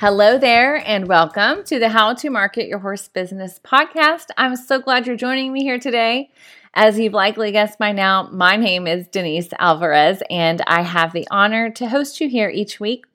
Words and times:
Hello 0.00 0.38
there, 0.38 0.76
and 0.86 1.08
welcome 1.08 1.64
to 1.64 1.80
the 1.80 1.88
How 1.88 2.14
to 2.14 2.30
Market 2.30 2.68
Your 2.68 2.78
Horse 2.78 3.08
Business 3.08 3.58
podcast. 3.58 4.26
I'm 4.36 4.54
so 4.54 4.78
glad 4.78 5.08
you're 5.08 5.16
joining 5.16 5.52
me 5.52 5.64
here 5.64 5.80
today. 5.80 6.30
As 6.72 7.00
you've 7.00 7.14
likely 7.14 7.50
guessed 7.50 7.80
by 7.80 7.90
now, 7.90 8.28
my 8.30 8.54
name 8.54 8.86
is 8.86 9.08
Denise 9.08 9.48
Alvarez, 9.58 10.22
and 10.30 10.62
I 10.68 10.82
have 10.82 11.12
the 11.12 11.26
honor 11.32 11.68
to 11.70 11.88
host 11.88 12.20
you 12.20 12.28
here 12.28 12.48
each 12.48 12.78
week. 12.78 13.06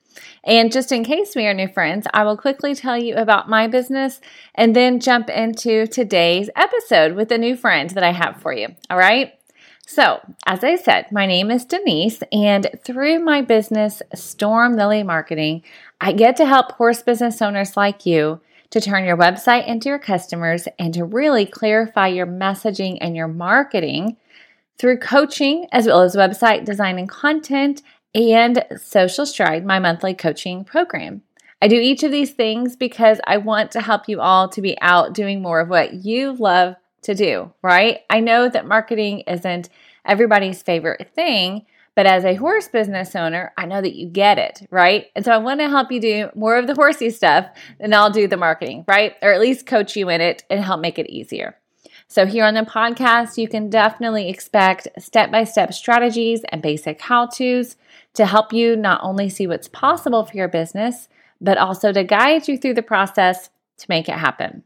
And 0.44 0.70
just 0.70 0.92
in 0.92 1.04
case 1.04 1.34
we 1.34 1.46
are 1.46 1.54
new 1.54 1.68
friends, 1.68 2.06
I 2.12 2.22
will 2.24 2.36
quickly 2.36 2.74
tell 2.74 2.98
you 2.98 3.14
about 3.14 3.48
my 3.48 3.66
business 3.66 4.20
and 4.54 4.76
then 4.76 5.00
jump 5.00 5.30
into 5.30 5.86
today's 5.86 6.50
episode 6.54 7.14
with 7.14 7.32
a 7.32 7.38
new 7.38 7.56
friend 7.56 7.88
that 7.90 8.04
I 8.04 8.12
have 8.12 8.42
for 8.42 8.52
you. 8.52 8.68
All 8.90 8.98
right. 8.98 9.32
So, 9.86 10.20
as 10.46 10.64
I 10.64 10.76
said, 10.76 11.12
my 11.12 11.26
name 11.26 11.50
is 11.50 11.66
Denise, 11.66 12.22
and 12.32 12.70
through 12.84 13.18
my 13.18 13.42
business, 13.42 14.00
Storm 14.14 14.76
Lily 14.76 15.02
Marketing, 15.02 15.62
I 16.00 16.12
get 16.12 16.36
to 16.36 16.46
help 16.46 16.72
horse 16.72 17.02
business 17.02 17.40
owners 17.40 17.76
like 17.76 18.04
you 18.04 18.40
to 18.70 18.80
turn 18.80 19.04
your 19.04 19.16
website 19.16 19.66
into 19.66 19.88
your 19.88 19.98
customers 19.98 20.66
and 20.78 20.92
to 20.94 21.04
really 21.04 21.46
clarify 21.46 22.08
your 22.08 22.26
messaging 22.26 22.98
and 23.00 23.14
your 23.14 23.28
marketing 23.28 24.16
through 24.78 24.98
coaching, 24.98 25.68
as 25.70 25.86
well 25.86 26.02
as 26.02 26.16
website 26.16 26.64
design 26.64 26.98
and 26.98 27.08
content, 27.08 27.82
and 28.14 28.64
Social 28.76 29.26
Stride, 29.26 29.64
my 29.64 29.78
monthly 29.78 30.14
coaching 30.14 30.64
program. 30.64 31.22
I 31.62 31.68
do 31.68 31.76
each 31.76 32.02
of 32.02 32.10
these 32.10 32.32
things 32.32 32.76
because 32.76 33.20
I 33.26 33.38
want 33.38 33.70
to 33.70 33.80
help 33.80 34.08
you 34.08 34.20
all 34.20 34.48
to 34.50 34.60
be 34.60 34.76
out 34.80 35.14
doing 35.14 35.40
more 35.40 35.60
of 35.60 35.68
what 35.68 36.04
you 36.04 36.32
love 36.32 36.74
to 37.02 37.14
do, 37.14 37.52
right? 37.62 38.00
I 38.10 38.20
know 38.20 38.48
that 38.48 38.66
marketing 38.66 39.20
isn't 39.20 39.68
everybody's 40.04 40.62
favorite 40.62 41.10
thing, 41.14 41.64
but 41.94 42.06
as 42.06 42.24
a 42.24 42.34
horse 42.34 42.68
business 42.68 43.14
owner, 43.14 43.52
I 43.56 43.66
know 43.66 43.80
that 43.80 43.94
you 43.94 44.08
get 44.08 44.38
it, 44.38 44.66
right? 44.70 45.06
And 45.14 45.24
so 45.24 45.32
I 45.32 45.38
want 45.38 45.60
to 45.60 45.68
help 45.68 45.92
you 45.92 46.00
do 46.00 46.30
more 46.34 46.56
of 46.56 46.66
the 46.66 46.74
horsey 46.74 47.10
stuff, 47.10 47.46
and 47.78 47.94
I'll 47.94 48.10
do 48.10 48.26
the 48.26 48.36
marketing, 48.36 48.84
right? 48.88 49.14
Or 49.22 49.32
at 49.32 49.40
least 49.40 49.66
coach 49.66 49.96
you 49.96 50.08
in 50.08 50.20
it 50.20 50.44
and 50.50 50.64
help 50.64 50.80
make 50.80 50.98
it 50.98 51.10
easier. 51.10 51.56
So, 52.08 52.26
here 52.26 52.44
on 52.44 52.54
the 52.54 52.62
podcast, 52.62 53.38
you 53.38 53.48
can 53.48 53.70
definitely 53.70 54.28
expect 54.28 54.88
step 54.98 55.30
by 55.30 55.44
step 55.44 55.72
strategies 55.72 56.42
and 56.50 56.62
basic 56.62 57.00
how 57.00 57.26
to's 57.26 57.76
to 58.14 58.26
help 58.26 58.52
you 58.52 58.76
not 58.76 59.00
only 59.02 59.28
see 59.28 59.46
what's 59.46 59.68
possible 59.68 60.24
for 60.24 60.36
your 60.36 60.48
business, 60.48 61.08
but 61.40 61.58
also 61.58 61.92
to 61.92 62.04
guide 62.04 62.46
you 62.46 62.58
through 62.58 62.74
the 62.74 62.82
process 62.82 63.50
to 63.78 63.86
make 63.88 64.08
it 64.08 64.16
happen. 64.16 64.64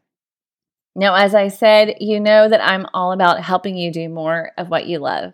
Now, 0.94 1.14
as 1.14 1.34
I 1.34 1.48
said, 1.48 1.96
you 2.00 2.18
know 2.18 2.48
that 2.48 2.64
I'm 2.64 2.86
all 2.92 3.12
about 3.12 3.40
helping 3.40 3.76
you 3.76 3.92
do 3.92 4.08
more 4.08 4.50
of 4.58 4.68
what 4.68 4.86
you 4.86 4.98
love. 4.98 5.32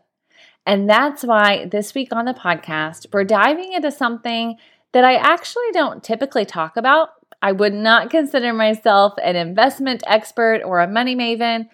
And 0.66 0.88
that's 0.88 1.22
why 1.24 1.66
this 1.66 1.94
week 1.94 2.12
on 2.12 2.24
the 2.24 2.34
podcast, 2.34 3.06
we're 3.12 3.24
diving 3.24 3.72
into 3.72 3.90
something 3.90 4.56
that 4.92 5.04
I 5.04 5.16
actually 5.16 5.70
don't 5.72 6.02
typically 6.02 6.44
talk 6.44 6.76
about. 6.76 7.10
I 7.42 7.52
would 7.52 7.74
not 7.74 8.10
consider 8.10 8.52
myself 8.52 9.14
an 9.22 9.36
investment 9.36 10.02
expert 10.06 10.62
or 10.64 10.80
a 10.80 10.88
money 10.88 11.14
maven. 11.14 11.68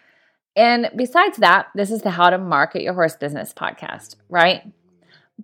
And 0.56 0.90
besides 0.96 1.38
that, 1.38 1.68
this 1.74 1.92
is 1.92 2.02
the 2.02 2.10
How 2.10 2.30
to 2.30 2.38
Market 2.38 2.82
Your 2.82 2.94
Horse 2.94 3.14
Business 3.14 3.54
podcast, 3.54 4.16
right? 4.28 4.62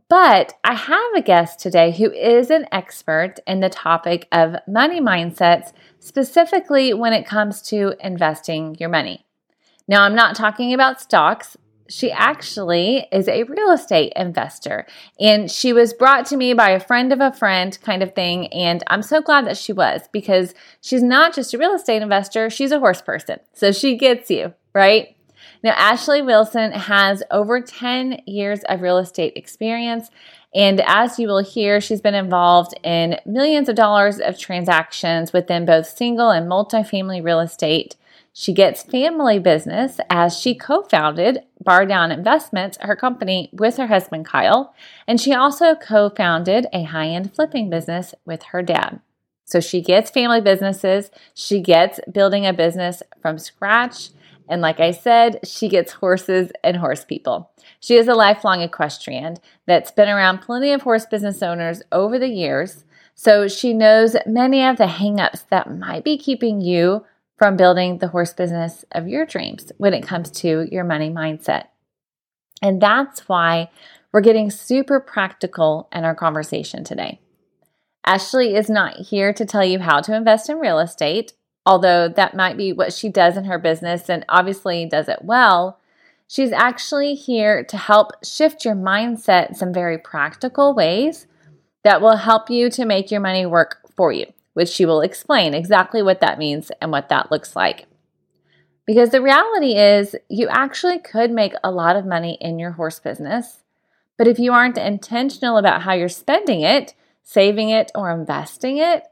But 0.08 0.54
I 0.64 0.74
have 0.74 1.12
a 1.16 1.22
guest 1.22 1.60
today 1.60 1.92
who 1.92 2.10
is 2.10 2.50
an 2.50 2.66
expert 2.72 3.36
in 3.46 3.60
the 3.60 3.70
topic 3.70 4.26
of 4.32 4.56
money 4.66 5.00
mindsets, 5.00 5.72
specifically 6.00 6.92
when 6.92 7.12
it 7.12 7.26
comes 7.26 7.62
to 7.62 7.94
investing 8.00 8.76
your 8.78 8.88
money. 8.88 9.24
Now, 9.88 10.02
I'm 10.02 10.14
not 10.14 10.34
talking 10.34 10.74
about 10.74 11.00
stocks. 11.00 11.56
She 11.88 12.10
actually 12.10 13.06
is 13.12 13.28
a 13.28 13.44
real 13.44 13.70
estate 13.70 14.12
investor, 14.16 14.86
and 15.20 15.50
she 15.50 15.72
was 15.72 15.92
brought 15.92 16.26
to 16.26 16.36
me 16.36 16.52
by 16.52 16.70
a 16.70 16.80
friend 16.80 17.12
of 17.12 17.20
a 17.20 17.32
friend 17.32 17.78
kind 17.82 18.02
of 18.02 18.14
thing. 18.14 18.48
And 18.48 18.82
I'm 18.88 19.02
so 19.02 19.20
glad 19.20 19.46
that 19.46 19.56
she 19.56 19.72
was 19.72 20.02
because 20.12 20.54
she's 20.80 21.02
not 21.02 21.34
just 21.34 21.54
a 21.54 21.58
real 21.58 21.74
estate 21.74 22.02
investor, 22.02 22.50
she's 22.50 22.72
a 22.72 22.80
horse 22.80 23.02
person. 23.02 23.38
So 23.52 23.72
she 23.72 23.96
gets 23.96 24.30
you, 24.30 24.54
right? 24.74 25.16
Now, 25.62 25.72
Ashley 25.72 26.22
Wilson 26.22 26.72
has 26.72 27.22
over 27.30 27.60
10 27.60 28.22
years 28.26 28.60
of 28.68 28.82
real 28.82 28.98
estate 28.98 29.32
experience. 29.36 30.10
And 30.54 30.80
as 30.80 31.18
you 31.18 31.28
will 31.28 31.42
hear, 31.42 31.80
she's 31.80 32.00
been 32.00 32.14
involved 32.14 32.74
in 32.82 33.18
millions 33.26 33.68
of 33.68 33.76
dollars 33.76 34.20
of 34.20 34.38
transactions 34.38 35.32
within 35.32 35.66
both 35.66 35.86
single 35.86 36.30
and 36.30 36.48
multifamily 36.50 37.22
real 37.22 37.40
estate. 37.40 37.96
She 38.38 38.52
gets 38.52 38.82
family 38.82 39.38
business 39.38 39.98
as 40.10 40.38
she 40.38 40.54
co 40.54 40.82
founded 40.82 41.38
Bar 41.58 41.86
Down 41.86 42.12
Investments, 42.12 42.76
her 42.82 42.94
company, 42.94 43.48
with 43.50 43.78
her 43.78 43.86
husband 43.86 44.26
Kyle. 44.26 44.74
And 45.08 45.18
she 45.18 45.32
also 45.32 45.74
co 45.74 46.10
founded 46.10 46.66
a 46.70 46.82
high 46.82 47.06
end 47.06 47.34
flipping 47.34 47.70
business 47.70 48.14
with 48.26 48.42
her 48.52 48.60
dad. 48.60 49.00
So 49.46 49.58
she 49.58 49.80
gets 49.80 50.10
family 50.10 50.42
businesses, 50.42 51.10
she 51.32 51.60
gets 51.60 51.98
building 52.12 52.44
a 52.44 52.52
business 52.52 53.02
from 53.22 53.38
scratch. 53.38 54.10
And 54.50 54.60
like 54.60 54.80
I 54.80 54.90
said, 54.90 55.40
she 55.42 55.70
gets 55.70 55.92
horses 55.92 56.52
and 56.62 56.76
horse 56.76 57.06
people. 57.06 57.50
She 57.80 57.96
is 57.96 58.06
a 58.06 58.14
lifelong 58.14 58.60
equestrian 58.60 59.38
that's 59.64 59.90
been 59.90 60.10
around 60.10 60.42
plenty 60.42 60.72
of 60.72 60.82
horse 60.82 61.06
business 61.06 61.42
owners 61.42 61.80
over 61.90 62.18
the 62.18 62.28
years. 62.28 62.84
So 63.14 63.48
she 63.48 63.72
knows 63.72 64.14
many 64.26 64.62
of 64.62 64.76
the 64.76 64.84
hangups 64.84 65.48
that 65.48 65.74
might 65.74 66.04
be 66.04 66.18
keeping 66.18 66.60
you 66.60 67.06
from 67.36 67.56
building 67.56 67.98
the 67.98 68.08
horse 68.08 68.32
business 68.32 68.84
of 68.92 69.08
your 69.08 69.26
dreams 69.26 69.72
when 69.78 69.94
it 69.94 70.06
comes 70.06 70.30
to 70.30 70.66
your 70.70 70.84
money 70.84 71.10
mindset. 71.10 71.64
And 72.62 72.80
that's 72.80 73.28
why 73.28 73.70
we're 74.12 74.20
getting 74.22 74.50
super 74.50 75.00
practical 75.00 75.88
in 75.92 76.04
our 76.04 76.14
conversation 76.14 76.84
today. 76.84 77.20
Ashley 78.04 78.54
is 78.54 78.70
not 78.70 78.96
here 78.96 79.32
to 79.32 79.44
tell 79.44 79.64
you 79.64 79.80
how 79.80 80.00
to 80.00 80.14
invest 80.14 80.48
in 80.48 80.58
real 80.58 80.78
estate 80.78 81.32
although 81.66 82.08
that 82.08 82.36
might 82.36 82.56
be 82.56 82.72
what 82.72 82.92
she 82.92 83.08
does 83.10 83.36
in 83.36 83.44
her 83.44 83.58
business 83.58 84.08
and 84.08 84.24
obviously 84.28 84.86
does 84.86 85.08
it 85.08 85.18
well, 85.22 85.80
she's 86.28 86.52
actually 86.52 87.14
here 87.14 87.64
to 87.64 87.76
help 87.76 88.12
shift 88.24 88.64
your 88.64 88.76
mindset 88.76 89.48
in 89.48 89.54
some 89.54 89.74
very 89.74 89.98
practical 89.98 90.74
ways 90.74 91.26
that 91.82 92.00
will 92.00 92.16
help 92.16 92.48
you 92.48 92.70
to 92.70 92.84
make 92.84 93.10
your 93.10 93.20
money 93.20 93.44
work 93.44 93.78
for 93.96 94.12
you, 94.12 94.26
which 94.56 94.70
she 94.70 94.86
will 94.86 95.02
explain 95.02 95.52
exactly 95.52 96.02
what 96.02 96.20
that 96.20 96.38
means 96.38 96.72
and 96.80 96.90
what 96.90 97.10
that 97.10 97.30
looks 97.30 97.54
like. 97.54 97.84
Because 98.86 99.10
the 99.10 99.20
reality 99.20 99.76
is, 99.76 100.16
you 100.30 100.48
actually 100.48 100.98
could 100.98 101.30
make 101.30 101.52
a 101.62 101.70
lot 101.70 101.94
of 101.94 102.06
money 102.06 102.38
in 102.40 102.58
your 102.58 102.70
horse 102.70 102.98
business, 102.98 103.64
but 104.16 104.26
if 104.26 104.38
you 104.38 104.54
aren't 104.54 104.78
intentional 104.78 105.58
about 105.58 105.82
how 105.82 105.92
you're 105.92 106.08
spending 106.08 106.62
it, 106.62 106.94
saving 107.22 107.68
it, 107.68 107.92
or 107.94 108.10
investing 108.10 108.78
it, 108.78 109.02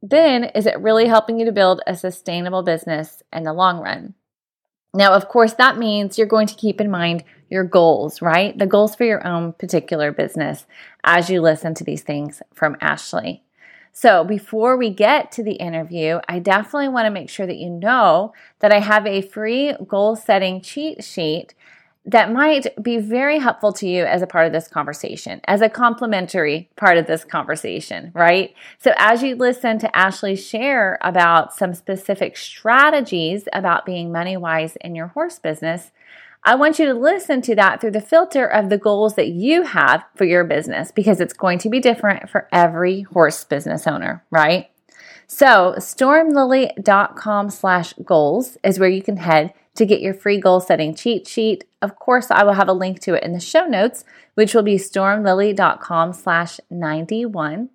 then 0.00 0.44
is 0.44 0.66
it 0.66 0.78
really 0.78 1.08
helping 1.08 1.40
you 1.40 1.46
to 1.46 1.52
build 1.52 1.80
a 1.84 1.96
sustainable 1.96 2.62
business 2.62 3.24
in 3.32 3.42
the 3.42 3.52
long 3.52 3.80
run? 3.80 4.14
Now, 4.94 5.14
of 5.14 5.26
course, 5.26 5.54
that 5.54 5.78
means 5.78 6.16
you're 6.16 6.28
going 6.28 6.46
to 6.46 6.54
keep 6.54 6.80
in 6.80 6.92
mind 6.92 7.24
your 7.48 7.64
goals, 7.64 8.22
right? 8.22 8.56
The 8.56 8.66
goals 8.66 8.94
for 8.94 9.02
your 9.02 9.26
own 9.26 9.52
particular 9.52 10.12
business 10.12 10.64
as 11.02 11.28
you 11.28 11.40
listen 11.40 11.74
to 11.74 11.84
these 11.84 12.02
things 12.02 12.40
from 12.54 12.76
Ashley. 12.80 13.42
So, 13.92 14.24
before 14.24 14.76
we 14.76 14.90
get 14.90 15.32
to 15.32 15.42
the 15.42 15.54
interview, 15.54 16.20
I 16.28 16.38
definitely 16.38 16.88
want 16.88 17.06
to 17.06 17.10
make 17.10 17.28
sure 17.28 17.46
that 17.46 17.56
you 17.56 17.70
know 17.70 18.32
that 18.60 18.72
I 18.72 18.80
have 18.80 19.06
a 19.06 19.20
free 19.20 19.74
goal 19.86 20.16
setting 20.16 20.60
cheat 20.60 21.02
sheet 21.02 21.54
that 22.06 22.32
might 22.32 22.66
be 22.82 22.98
very 22.98 23.38
helpful 23.38 23.72
to 23.74 23.86
you 23.86 24.04
as 24.04 24.22
a 24.22 24.26
part 24.26 24.46
of 24.46 24.52
this 24.52 24.68
conversation, 24.68 25.40
as 25.44 25.60
a 25.60 25.68
complimentary 25.68 26.70
part 26.76 26.96
of 26.96 27.06
this 27.06 27.24
conversation, 27.24 28.10
right? 28.14 28.54
So, 28.78 28.92
as 28.96 29.22
you 29.22 29.34
listen 29.36 29.78
to 29.80 29.96
Ashley 29.96 30.36
share 30.36 30.98
about 31.02 31.54
some 31.54 31.74
specific 31.74 32.36
strategies 32.36 33.48
about 33.52 33.84
being 33.86 34.10
money 34.12 34.36
wise 34.36 34.76
in 34.76 34.94
your 34.94 35.08
horse 35.08 35.38
business, 35.38 35.90
I 36.42 36.54
want 36.54 36.78
you 36.78 36.86
to 36.86 36.94
listen 36.94 37.42
to 37.42 37.54
that 37.56 37.80
through 37.80 37.90
the 37.90 38.00
filter 38.00 38.46
of 38.46 38.70
the 38.70 38.78
goals 38.78 39.14
that 39.16 39.28
you 39.28 39.62
have 39.62 40.04
for 40.14 40.24
your 40.24 40.44
business 40.44 40.90
because 40.90 41.20
it's 41.20 41.34
going 41.34 41.58
to 41.58 41.68
be 41.68 41.80
different 41.80 42.30
for 42.30 42.48
every 42.50 43.02
horse 43.02 43.44
business 43.44 43.86
owner, 43.86 44.24
right? 44.30 44.70
So, 45.26 45.74
stormlily.com 45.78 47.50
slash 47.50 47.92
goals 48.04 48.56
is 48.64 48.78
where 48.78 48.88
you 48.88 49.02
can 49.02 49.18
head 49.18 49.52
to 49.76 49.86
get 49.86 50.00
your 50.00 50.14
free 50.14 50.40
goal 50.40 50.60
setting 50.60 50.94
cheat 50.94 51.28
sheet. 51.28 51.64
Of 51.80 51.96
course, 51.96 52.30
I 52.30 52.42
will 52.42 52.54
have 52.54 52.68
a 52.68 52.72
link 52.72 53.00
to 53.00 53.14
it 53.14 53.22
in 53.22 53.32
the 53.32 53.40
show 53.40 53.66
notes, 53.66 54.04
which 54.34 54.54
will 54.54 54.62
be 54.62 54.76
stormlily.com 54.76 56.14
slash 56.14 56.58
91. 56.70 57.68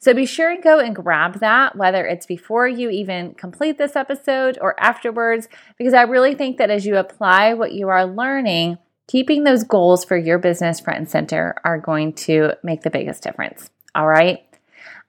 So 0.00 0.14
be 0.14 0.26
sure 0.26 0.50
and 0.50 0.62
go 0.62 0.78
and 0.78 0.94
grab 0.94 1.40
that, 1.40 1.74
whether 1.76 2.06
it's 2.06 2.26
before 2.26 2.68
you 2.68 2.88
even 2.88 3.34
complete 3.34 3.78
this 3.78 3.96
episode 3.96 4.56
or 4.60 4.78
afterwards, 4.80 5.48
because 5.76 5.94
I 5.94 6.02
really 6.02 6.34
think 6.34 6.58
that 6.58 6.70
as 6.70 6.86
you 6.86 6.96
apply 6.96 7.54
what 7.54 7.72
you 7.72 7.88
are 7.88 8.06
learning, 8.06 8.78
keeping 9.08 9.42
those 9.42 9.64
goals 9.64 10.04
for 10.04 10.16
your 10.16 10.38
business 10.38 10.78
front 10.78 11.00
and 11.00 11.10
center 11.10 11.56
are 11.64 11.78
going 11.78 12.12
to 12.12 12.52
make 12.62 12.82
the 12.82 12.90
biggest 12.90 13.24
difference. 13.24 13.70
All 13.94 14.06
right. 14.06 14.44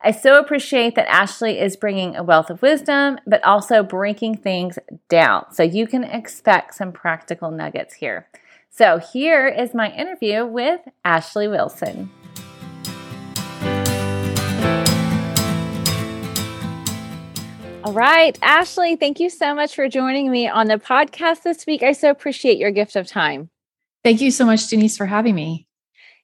I 0.02 0.12
so 0.12 0.40
appreciate 0.40 0.96
that 0.96 1.10
Ashley 1.10 1.60
is 1.60 1.76
bringing 1.76 2.16
a 2.16 2.24
wealth 2.24 2.50
of 2.50 2.62
wisdom, 2.62 3.20
but 3.28 3.44
also 3.44 3.84
breaking 3.84 4.38
things 4.38 4.80
down. 5.10 5.54
So 5.54 5.62
you 5.62 5.88
can 5.88 6.06
expect 6.06 6.74
some 6.74 6.94
practical 6.94 7.52
nuggets 7.52 7.96
here. 7.96 8.28
So 8.70 8.98
here 8.98 9.48
is 9.48 9.74
my 9.74 9.92
interview 9.92 10.46
with 10.46 10.80
Ashley 11.04 11.48
Wilson. 11.50 12.10
All 17.86 17.94
right, 17.94 18.38
Ashley, 18.42 18.98
thank 18.98 19.22
you 19.22 19.30
so 19.30 19.56
much 19.56 19.74
for 19.74 19.88
joining 19.88 20.30
me 20.30 20.50
on 20.50 20.68
the 20.68 20.78
podcast 20.78 21.44
this 21.44 21.66
week. 21.66 21.82
I 21.82 21.94
so 21.94 22.10
appreciate 22.10 22.58
your 22.58 22.72
gift 22.72 22.98
of 22.98 23.08
time. 23.08 23.50
Thank 24.04 24.20
you 24.20 24.32
so 24.32 24.46
much, 24.46 24.68
Denise, 24.68 24.98
for 24.98 25.06
having 25.06 25.34
me. 25.34 25.66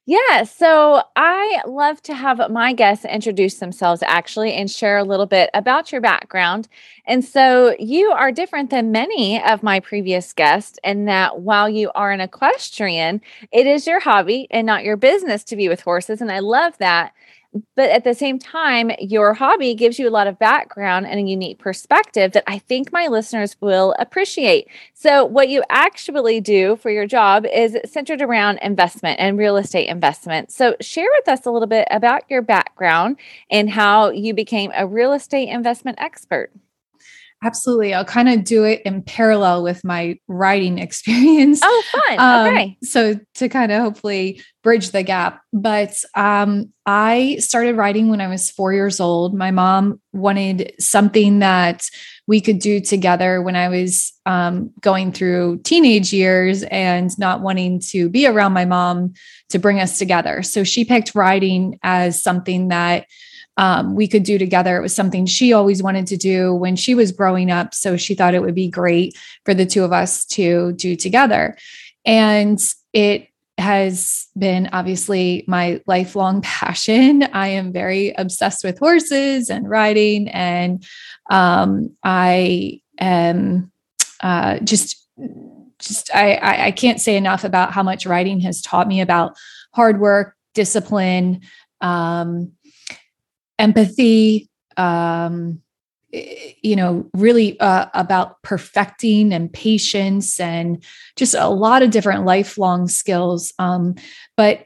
Yeah, 0.06 0.44
so 0.44 1.02
I 1.16 1.62
love 1.66 2.00
to 2.04 2.13
have 2.13 2.52
my 2.52 2.74
guests 2.74 3.06
introduce 3.06 3.56
themselves 3.56 4.04
actually 4.06 4.54
and 4.54 4.69
share 4.69 4.98
a 4.98 5.04
little 5.04 5.25
bit 5.25 5.50
about 5.56 5.92
your 5.92 6.02
background. 6.02 6.68
And 7.07 7.25
so 7.25 7.75
you 7.80 8.12
are 8.12 8.31
different 8.31 8.69
than 8.69 8.92
many 8.92 9.42
of 9.44 9.63
my 9.63 9.80
previous 9.80 10.31
guests 10.34 10.78
in 10.84 11.06
that 11.06 11.40
while 11.40 11.68
you 11.68 11.90
are 11.96 12.12
an 12.12 12.22
equestrian, 12.22 13.22
it 13.51 13.66
is 13.66 13.88
your 13.88 14.00
hobby 14.00 14.48
and 14.51 14.68
not 14.68 14.84
your 14.84 14.98
business 14.98 15.44
to 15.46 15.56
be 15.56 15.69
with 15.69 15.81
horses. 15.81 16.22
And 16.22 16.31
I 16.31 16.40
love 16.40 16.78
that 16.78 17.13
but 17.75 17.90
at 17.90 18.04
the 18.04 18.13
same 18.13 18.40
time, 18.40 18.92
your 19.00 19.34
hobby 19.34 19.75
gives 19.75 19.98
you 19.98 20.07
a 20.07 20.12
lot 20.12 20.28
of 20.28 20.38
background 20.40 21.07
and 21.07 21.19
a 21.19 21.24
unique 21.24 21.60
perspective 21.60 22.34
that 22.34 22.44
I 22.48 22.60
think 22.60 22.92
my 22.92 23.07
listeners 23.07 23.56
will 23.62 23.96
appreciate. 24.00 24.68
So, 24.94 25.24
what 25.24 25.50
you 25.50 25.63
actually 25.69 26.42
do 26.42 26.75
for 26.75 26.90
your 26.90 27.06
job 27.06 27.46
is 27.46 27.78
centered 27.86 28.22
around 28.22 28.60
investment 28.62 29.19
and 29.19 29.38
real 29.38 29.57
estate 29.57 29.88
investment. 29.88 30.52
So, 30.52 30.75
share 30.81 31.07
with 31.18 31.28
us 31.28 31.46
a 31.46 31.52
little 31.52 31.68
bit 31.68 31.88
about 31.92 32.24
your 32.30 32.42
background 32.42 33.18
and 33.50 33.69
how 33.69 34.10
you 34.10 34.34
became 34.34 34.72
a 34.75 34.86
real 34.86 35.13
estate 35.13 35.50
investment 35.50 35.98
expert. 36.00 36.51
Absolutely. 37.45 37.94
I'll 37.94 38.03
kind 38.03 38.27
of 38.27 38.44
do 38.44 38.63
it 38.63 38.81
in 38.86 39.03
parallel 39.03 39.62
with 39.62 39.83
my 39.83 40.18
riding 40.27 40.80
experience. 40.86 41.59
Oh, 41.63 41.83
fun. 41.92 42.19
Um, 42.19 42.53
okay. 42.53 42.77
So 42.81 43.19
to 43.36 43.50
kind 43.50 43.71
of 43.71 43.81
hopefully 43.81 44.42
bridge 44.63 44.89
the 44.89 45.03
gap. 45.03 45.42
But 45.53 45.94
um, 46.15 46.74
I 46.88 47.38
started 47.39 47.77
riding 47.77 48.09
when 48.09 48.19
I 48.19 48.27
was 48.27 48.50
four 48.50 48.74
years 48.74 49.00
old. 49.00 49.36
My 49.36 49.51
mom 49.51 50.01
wanted 50.12 50.74
something 50.80 51.39
that 51.39 51.88
we 52.25 52.42
could 52.42 52.57
do 52.57 52.80
together 52.80 53.44
when 53.44 53.56
I 53.56 53.69
was 53.69 54.12
um, 54.25 54.71
going 54.81 55.12
through 55.12 55.59
teenage 55.59 56.12
years 56.12 56.63
and 56.63 57.15
not 57.19 57.41
wanting 57.41 57.80
to 57.91 58.09
be 58.09 58.25
around 58.25 58.53
my 58.53 58.65
mom 58.65 59.13
to 59.50 59.59
bring 59.59 59.80
us 59.80 60.00
together. 60.00 60.41
So 60.41 60.63
she 60.63 60.83
picked 60.83 61.13
riding 61.13 61.77
as 61.83 62.24
something 62.24 62.69
that 62.69 63.06
um, 63.57 63.96
we 63.96 64.07
could 64.07 64.24
do 64.24 64.38
together. 64.38 64.78
It 64.78 64.81
was 64.81 64.96
something 64.96 65.25
she 65.25 65.54
always 65.54 65.81
wanted 65.81 66.07
to 66.07 66.18
do 66.18 66.54
when 66.54 66.75
she 66.75 66.96
was 66.96 67.12
growing 67.12 67.52
up. 67.52 67.74
So 67.74 67.98
she 67.98 68.16
thought 68.16 68.34
it 68.34 68.42
would 68.42 68.56
be 68.56 68.68
great 68.68 69.18
for 69.46 69.54
the 69.54 69.66
two 69.66 69.84
of 69.84 69.94
us 69.94 70.25
to 70.25 70.74
do 70.74 70.96
together. 70.96 71.57
And 72.06 72.60
it 72.94 73.30
has 73.57 74.28
been 74.38 74.69
obviously 74.74 75.44
my 75.48 75.81
lifelong 75.88 76.42
passion. 76.44 77.24
I 77.24 77.48
am 77.50 77.72
very 77.72 78.13
obsessed 78.18 78.63
with 78.63 78.80
horses 78.80 79.50
and 79.50 79.69
riding, 79.69 80.28
and 80.30 80.86
um, 81.30 81.96
I 82.04 82.81
am 83.00 83.72
uh, 84.22 84.60
just 84.60 85.01
just 85.80 86.13
I, 86.13 86.68
I 86.68 86.72
can't 86.72 87.01
say 87.01 87.16
enough 87.16 87.44
about 87.44 87.72
how 87.72 87.84
much 87.84 88.06
riding 88.06 88.40
has 88.42 88.62
taught 88.62 88.88
me 88.88 89.01
about 89.01 89.36
hard 89.74 90.00
work, 90.00 90.36
discipline, 90.54 91.42
um, 91.81 92.54
empathy, 93.60 94.50
um, 94.78 95.62
you 96.12 96.75
know, 96.75 97.10
really 97.13 97.60
uh, 97.60 97.88
about 97.94 98.42
perfecting 98.42 99.34
and 99.34 99.52
patience 99.52 100.40
and 100.40 100.84
just 101.16 101.34
a 101.34 101.50
lot 101.50 101.84
of 101.84 101.92
different 101.92 102.25
lifelong 102.25 102.88
skills. 102.88 103.54
Um, 103.60 103.96
but 104.38 104.66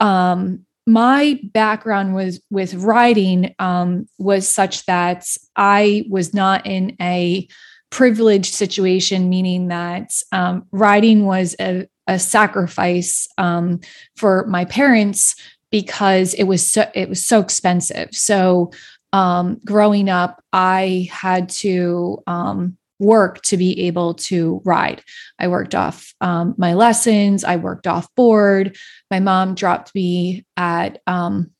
um, 0.00 0.64
my 0.86 1.40
background 1.52 2.14
was 2.14 2.40
with 2.50 2.74
riding 2.74 3.54
um, 3.58 4.08
was 4.18 4.48
such 4.48 4.86
that 4.86 5.26
I 5.56 6.06
was 6.08 6.32
not 6.32 6.66
in 6.66 6.96
a 7.00 7.48
privileged 7.90 8.54
situation, 8.54 9.28
meaning 9.28 9.68
that 9.68 10.10
um, 10.32 10.66
riding 10.70 11.24
was 11.24 11.56
a, 11.60 11.88
a 12.06 12.18
sacrifice 12.18 13.28
um, 13.38 13.80
for 14.16 14.46
my 14.46 14.64
parents 14.64 15.34
because 15.76 16.32
it 16.32 16.44
was 16.44 16.66
so 16.66 16.90
it 16.94 17.06
was 17.06 17.26
so 17.26 17.38
expensive. 17.38 18.08
So 18.12 18.72
um, 19.12 19.60
growing 19.62 20.08
up, 20.08 20.42
I 20.54 21.06
had 21.12 21.50
to 21.60 22.22
um, 22.26 22.78
work 22.98 23.42
to 23.42 23.58
be 23.58 23.78
able 23.82 24.14
to 24.14 24.62
ride. 24.64 25.02
I 25.38 25.48
worked 25.48 25.74
off 25.74 26.14
um, 26.22 26.54
my 26.56 26.72
lessons. 26.72 27.44
I 27.44 27.56
worked 27.56 27.86
off 27.86 28.08
board. 28.14 28.78
My 29.10 29.20
mom 29.20 29.54
dropped 29.54 29.94
me 29.94 30.46
at 30.56 31.02
um, 31.06 31.50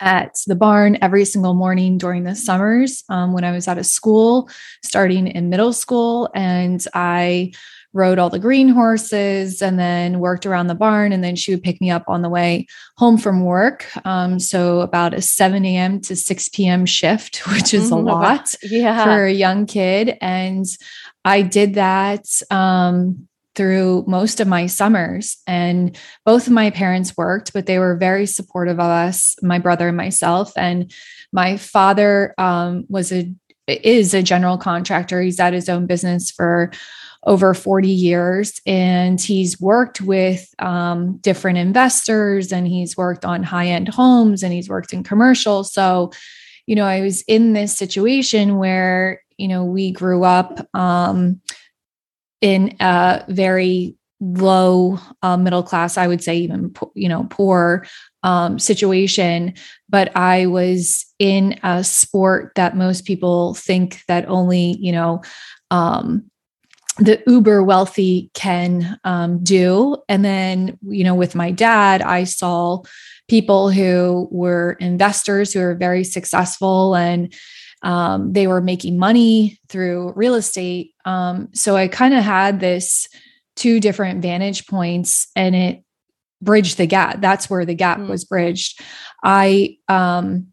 at 0.00 0.34
the 0.48 0.56
barn 0.56 0.98
every 1.00 1.24
single 1.24 1.54
morning 1.54 1.96
during 1.96 2.24
the 2.24 2.34
summers 2.34 3.04
um, 3.08 3.32
when 3.32 3.44
I 3.44 3.52
was 3.52 3.68
out 3.68 3.78
of 3.78 3.86
school, 3.86 4.50
starting 4.84 5.28
in 5.28 5.48
middle 5.48 5.72
school, 5.72 6.28
and 6.34 6.84
I 6.92 7.52
rode 7.92 8.18
all 8.18 8.30
the 8.30 8.38
green 8.38 8.68
horses 8.68 9.62
and 9.62 9.78
then 9.78 10.20
worked 10.20 10.46
around 10.46 10.66
the 10.66 10.74
barn. 10.74 11.12
And 11.12 11.24
then 11.24 11.36
she 11.36 11.52
would 11.52 11.62
pick 11.62 11.80
me 11.80 11.90
up 11.90 12.04
on 12.06 12.22
the 12.22 12.28
way 12.28 12.66
home 12.96 13.18
from 13.18 13.44
work. 13.44 13.86
Um, 14.04 14.38
so 14.38 14.80
about 14.80 15.14
a 15.14 15.22
7 15.22 15.64
a.m. 15.64 16.00
to 16.02 16.14
6 16.14 16.48
p.m. 16.50 16.86
shift, 16.86 17.46
which 17.48 17.72
is 17.72 17.90
a 17.90 17.94
mm-hmm. 17.94 18.06
lot 18.06 18.54
yeah. 18.62 19.04
for 19.04 19.24
a 19.24 19.32
young 19.32 19.66
kid. 19.66 20.18
And 20.20 20.66
I 21.24 21.42
did 21.42 21.74
that 21.74 22.26
um, 22.50 23.28
through 23.54 24.04
most 24.06 24.40
of 24.40 24.48
my 24.48 24.66
summers. 24.66 25.38
And 25.46 25.96
both 26.24 26.46
of 26.46 26.52
my 26.52 26.70
parents 26.70 27.16
worked, 27.16 27.52
but 27.52 27.66
they 27.66 27.78
were 27.78 27.96
very 27.96 28.26
supportive 28.26 28.78
of 28.78 28.86
us, 28.86 29.36
my 29.42 29.58
brother 29.58 29.88
and 29.88 29.96
myself. 29.96 30.52
And 30.56 30.92
my 31.32 31.56
father 31.56 32.34
um, 32.38 32.84
was 32.88 33.12
a 33.12 33.32
is 33.66 34.14
a 34.14 34.22
general 34.22 34.56
contractor. 34.56 35.20
He's 35.20 35.38
at 35.38 35.52
his 35.52 35.68
own 35.68 35.86
business 35.86 36.30
for 36.30 36.70
over 37.24 37.52
40 37.52 37.88
years 37.88 38.60
and 38.64 39.20
he's 39.20 39.60
worked 39.60 40.00
with 40.00 40.54
um, 40.60 41.16
different 41.18 41.58
investors 41.58 42.52
and 42.52 42.66
he's 42.66 42.96
worked 42.96 43.24
on 43.24 43.42
high 43.42 43.66
end 43.66 43.88
homes 43.88 44.42
and 44.42 44.52
he's 44.52 44.68
worked 44.68 44.92
in 44.92 45.02
commercial. 45.02 45.64
So, 45.64 46.12
you 46.66 46.76
know, 46.76 46.84
I 46.84 47.00
was 47.00 47.22
in 47.22 47.54
this 47.54 47.76
situation 47.76 48.56
where, 48.56 49.22
you 49.36 49.48
know, 49.48 49.64
we 49.64 49.90
grew 49.90 50.24
up 50.24 50.66
um, 50.74 51.40
in 52.40 52.76
a 52.80 53.24
very 53.28 53.96
low 54.20 54.98
uh, 55.22 55.36
middle 55.36 55.62
class 55.62 55.96
i 55.96 56.04
would 56.04 56.22
say 56.22 56.36
even 56.36 56.74
you 56.94 57.08
know 57.08 57.24
poor 57.30 57.86
um, 58.24 58.58
situation 58.58 59.54
but 59.88 60.14
i 60.16 60.44
was 60.46 61.06
in 61.20 61.56
a 61.62 61.84
sport 61.84 62.52
that 62.56 62.76
most 62.76 63.04
people 63.04 63.54
think 63.54 64.02
that 64.08 64.28
only 64.28 64.76
you 64.80 64.90
know 64.90 65.22
um, 65.70 66.28
the 66.98 67.22
uber 67.26 67.62
wealthy 67.62 68.30
can 68.34 68.98
um, 69.04 69.42
do. 69.42 69.96
And 70.08 70.24
then 70.24 70.78
you 70.82 71.04
know 71.04 71.14
with 71.14 71.34
my 71.34 71.50
dad 71.50 72.02
i 72.02 72.24
saw 72.24 72.82
people 73.28 73.70
who 73.70 74.28
were 74.30 74.72
investors 74.80 75.52
who 75.52 75.60
were 75.60 75.74
very 75.74 76.04
successful 76.04 76.94
and 76.94 77.32
um, 77.82 78.32
they 78.32 78.46
were 78.48 78.60
making 78.60 78.98
money 78.98 79.60
through 79.68 80.12
real 80.16 80.34
estate. 80.34 80.94
Um, 81.04 81.48
so 81.52 81.76
i 81.76 81.88
kind 81.88 82.14
of 82.14 82.24
had 82.24 82.60
this 82.60 83.08
two 83.56 83.80
different 83.80 84.22
vantage 84.22 84.66
points 84.66 85.28
and 85.34 85.54
it 85.54 85.84
bridged 86.40 86.78
the 86.78 86.86
gap. 86.86 87.20
That's 87.20 87.50
where 87.50 87.64
the 87.64 87.74
gap 87.74 87.98
mm. 87.98 88.08
was 88.08 88.24
bridged. 88.24 88.80
I 89.22 89.78
um, 89.88 90.48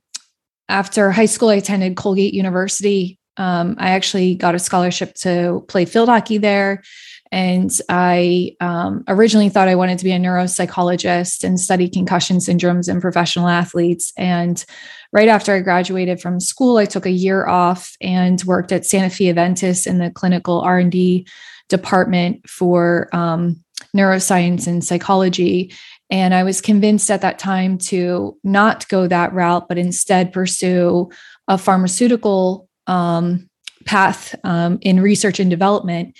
after 0.67 1.11
high 1.11 1.25
school 1.25 1.49
i 1.49 1.55
attended 1.55 1.95
colgate 1.95 2.33
university 2.33 3.19
um, 3.37 3.75
I 3.79 3.91
actually 3.91 4.35
got 4.35 4.55
a 4.55 4.59
scholarship 4.59 5.13
to 5.15 5.63
play 5.67 5.85
field 5.85 6.09
hockey 6.09 6.37
there. 6.37 6.83
And 7.31 7.71
I 7.89 8.55
um, 8.61 9.03
originally 9.07 9.49
thought 9.49 9.67
I 9.67 9.75
wanted 9.75 9.97
to 9.99 10.05
be 10.05 10.11
a 10.11 10.19
neuropsychologist 10.19 11.43
and 11.43 11.59
study 11.59 11.89
concussion 11.89 12.37
syndromes 12.37 12.87
in 12.87 13.01
professional 13.01 13.47
athletes. 13.47 14.13
And 14.15 14.63
right 15.11 15.27
after 15.27 15.53
I 15.53 15.59
graduated 15.59 16.21
from 16.21 16.39
school, 16.39 16.77
I 16.77 16.85
took 16.85 17.05
a 17.05 17.11
year 17.11 17.47
off 17.47 17.95
and 17.99 18.41
worked 18.43 18.71
at 18.71 18.85
Santa 18.85 19.09
Fe 19.09 19.29
Adventist 19.29 19.87
in 19.87 19.97
the 19.97 20.11
clinical 20.11 20.61
R&D 20.61 21.27
department 21.67 22.47
for 22.47 23.09
um, 23.13 23.63
neuroscience 23.95 24.67
and 24.67 24.83
psychology. 24.83 25.73
And 26.09 26.33
I 26.33 26.43
was 26.43 26.61
convinced 26.61 27.09
at 27.09 27.21
that 27.21 27.39
time 27.39 27.79
to 27.79 28.37
not 28.43 28.87
go 28.87 29.07
that 29.07 29.33
route, 29.33 29.67
but 29.67 29.79
instead 29.79 30.31
pursue 30.31 31.09
a 31.47 31.57
pharmaceutical 31.57 32.69
um, 32.87 33.49
path 33.85 34.35
um, 34.43 34.79
in 34.81 34.99
research 34.99 35.39
and 35.39 35.49
development. 35.49 36.17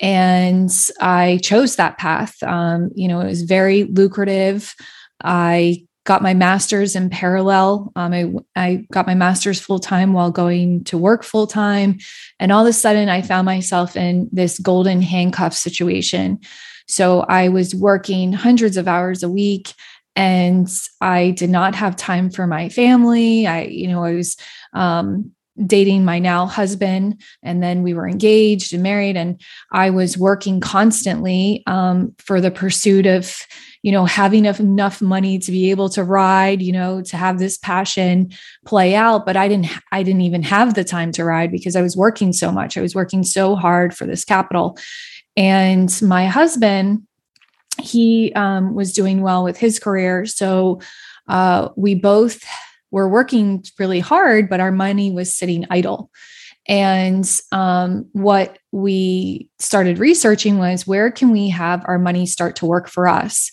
And 0.00 0.70
I 1.00 1.40
chose 1.42 1.76
that 1.76 1.98
path. 1.98 2.42
Um, 2.42 2.90
you 2.94 3.06
know, 3.08 3.20
it 3.20 3.26
was 3.26 3.42
very 3.42 3.84
lucrative. 3.84 4.74
I 5.22 5.86
got 6.04 6.22
my 6.22 6.32
master's 6.32 6.96
in 6.96 7.10
parallel. 7.10 7.92
Um, 7.94 8.12
I, 8.12 8.32
I 8.56 8.86
got 8.90 9.06
my 9.06 9.14
master's 9.14 9.60
full 9.60 9.78
time 9.78 10.12
while 10.12 10.30
going 10.30 10.84
to 10.84 10.96
work 10.96 11.22
full 11.22 11.46
time. 11.46 11.98
And 12.38 12.50
all 12.50 12.62
of 12.62 12.68
a 12.68 12.72
sudden, 12.72 13.08
I 13.08 13.20
found 13.20 13.44
myself 13.44 13.96
in 13.96 14.28
this 14.32 14.58
golden 14.58 15.02
handcuff 15.02 15.52
situation. 15.52 16.40
So 16.88 17.20
I 17.20 17.48
was 17.48 17.74
working 17.74 18.32
hundreds 18.32 18.76
of 18.76 18.88
hours 18.88 19.22
a 19.22 19.28
week 19.28 19.74
and 20.16 20.68
I 21.00 21.30
did 21.30 21.50
not 21.50 21.74
have 21.74 21.94
time 21.94 22.30
for 22.30 22.46
my 22.46 22.68
family. 22.68 23.46
I, 23.46 23.62
you 23.64 23.86
know, 23.86 24.02
I 24.02 24.14
was 24.14 24.36
um, 24.72 25.32
dating 25.66 26.04
my 26.04 26.18
now 26.18 26.46
husband 26.46 27.20
and 27.42 27.62
then 27.62 27.82
we 27.82 27.94
were 27.94 28.08
engaged 28.08 28.72
and 28.72 28.82
married 28.82 29.16
and 29.16 29.40
i 29.72 29.90
was 29.90 30.16
working 30.16 30.60
constantly 30.60 31.62
um, 31.66 32.14
for 32.18 32.40
the 32.40 32.50
pursuit 32.50 33.06
of 33.06 33.46
you 33.82 33.92
know 33.92 34.04
having 34.04 34.44
enough 34.44 35.00
money 35.00 35.38
to 35.38 35.50
be 35.50 35.70
able 35.70 35.88
to 35.88 36.04
ride 36.04 36.60
you 36.60 36.72
know 36.72 37.02
to 37.02 37.16
have 37.16 37.38
this 37.38 37.56
passion 37.58 38.30
play 38.66 38.94
out. 38.94 39.26
But 39.26 39.36
i 39.36 39.48
didn't 39.48 39.68
i 39.92 40.02
didn't 40.02 40.22
even 40.22 40.42
have 40.42 40.74
the 40.74 40.84
time 40.84 41.12
to 41.12 41.24
ride 41.24 41.50
because 41.50 41.76
i 41.76 41.82
was 41.82 41.96
working 41.96 42.32
so 42.32 42.52
much. 42.52 42.76
I 42.76 42.82
was 42.82 42.94
working 42.94 43.24
so 43.24 43.56
hard 43.56 43.96
for 43.96 44.06
this 44.06 44.24
capital. 44.24 44.78
And 45.36 45.90
my 46.02 46.26
husband 46.26 47.06
he 47.78 48.32
um, 48.34 48.74
was 48.74 48.92
doing 48.92 49.22
well 49.22 49.42
with 49.42 49.56
his 49.56 49.78
career. 49.78 50.26
So 50.26 50.80
uh, 51.28 51.70
we 51.76 51.94
both 51.94 52.44
were 52.90 53.08
working 53.08 53.64
really 53.78 54.00
hard, 54.00 54.48
but 54.48 54.60
our 54.60 54.72
money 54.72 55.10
was 55.10 55.36
sitting 55.36 55.66
idle. 55.70 56.10
And 56.68 57.28
um, 57.52 58.06
what 58.12 58.58
we 58.70 59.48
started 59.58 59.98
researching 59.98 60.58
was 60.58 60.86
where 60.86 61.10
can 61.10 61.30
we 61.30 61.48
have 61.48 61.82
our 61.86 61.98
money 61.98 62.26
start 62.26 62.56
to 62.56 62.66
work 62.66 62.88
for 62.88 63.08
us? 63.08 63.50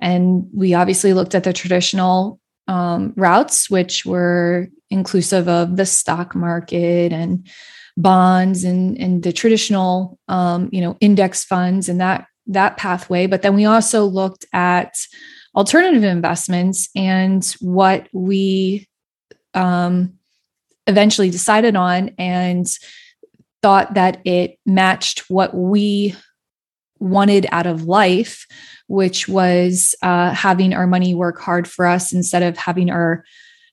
And 0.00 0.46
we 0.54 0.74
obviously 0.74 1.12
looked 1.12 1.34
at 1.34 1.44
the 1.44 1.52
traditional 1.52 2.40
um, 2.66 3.12
routes, 3.16 3.70
which 3.70 4.04
were 4.04 4.68
inclusive 4.90 5.48
of 5.48 5.76
the 5.76 5.86
stock 5.86 6.34
market 6.34 7.12
and 7.12 7.46
bonds 7.96 8.64
and, 8.64 8.96
and 8.98 9.22
the 9.22 9.32
traditional, 9.32 10.18
um, 10.28 10.68
you 10.72 10.80
know, 10.80 10.96
index 11.00 11.44
funds 11.44 11.88
and 11.88 12.00
that 12.00 12.26
that 12.46 12.76
pathway. 12.76 13.26
But 13.26 13.42
then 13.42 13.54
we 13.54 13.66
also 13.66 14.04
looked 14.04 14.46
at 14.52 14.94
alternative 15.58 16.04
investments 16.04 16.88
and 16.94 17.44
what 17.58 18.08
we 18.12 18.88
um, 19.54 20.14
eventually 20.86 21.30
decided 21.30 21.74
on 21.74 22.10
and 22.16 22.64
thought 23.60 23.94
that 23.94 24.24
it 24.24 24.56
matched 24.64 25.28
what 25.28 25.52
we 25.52 26.14
wanted 27.00 27.44
out 27.50 27.66
of 27.66 27.86
life, 27.86 28.46
which 28.86 29.28
was 29.28 29.96
uh, 30.00 30.30
having 30.30 30.74
our 30.74 30.86
money 30.86 31.12
work 31.12 31.40
hard 31.40 31.66
for 31.66 31.86
us 31.86 32.12
instead 32.12 32.44
of 32.44 32.56
having 32.56 32.88
our 32.88 33.24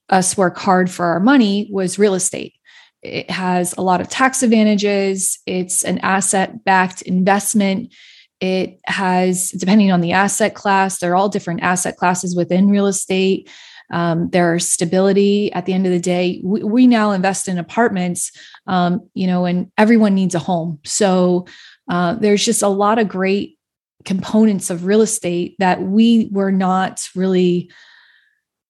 us 0.10 0.36
work 0.36 0.58
hard 0.58 0.90
for 0.90 1.06
our 1.06 1.20
money 1.20 1.70
was 1.72 2.00
real 2.00 2.16
estate. 2.16 2.56
It 3.04 3.30
has 3.30 3.76
a 3.78 3.82
lot 3.82 4.02
of 4.02 4.10
tax 4.10 4.42
advantages. 4.42 5.38
It's 5.46 5.84
an 5.84 6.00
asset 6.00 6.64
backed 6.64 7.04
investment. 7.04 7.94
It 8.42 8.80
has, 8.86 9.50
depending 9.52 9.92
on 9.92 10.02
the 10.02 10.12
asset 10.12 10.56
class, 10.56 11.00
there 11.00 11.12
are 11.12 11.16
all 11.16 11.30
different 11.30 11.64
asset 11.64 11.98
classes 11.98 12.36
within 12.36 12.70
real 12.70 12.88
estate. 12.88 13.50
Um, 13.92 14.30
there's 14.32 14.68
stability 14.68 15.54
at 15.54 15.66
the 15.66 15.74
end 15.74 15.86
of 15.86 15.92
the 15.92 16.00
day. 16.00 16.42
We, 16.44 16.64
we 16.64 16.88
now 16.88 17.12
invest 17.12 17.48
in 17.48 17.58
apartments, 17.58 18.32
um, 18.68 19.08
you 19.14 19.28
know, 19.28 19.46
and 19.46 19.72
everyone 19.78 20.16
needs 20.16 20.36
a 20.36 20.40
home. 20.40 20.80
So 20.84 21.46
uh, 21.90 22.16
there's 22.16 22.44
just 22.44 22.62
a 22.62 22.68
lot 22.68 23.00
of 23.00 23.08
great 23.08 23.58
components 24.04 24.70
of 24.70 24.86
real 24.86 25.02
estate 25.02 25.56
that 25.60 25.82
we 25.82 26.30
were 26.32 26.52
not 26.52 27.08
really 27.16 27.72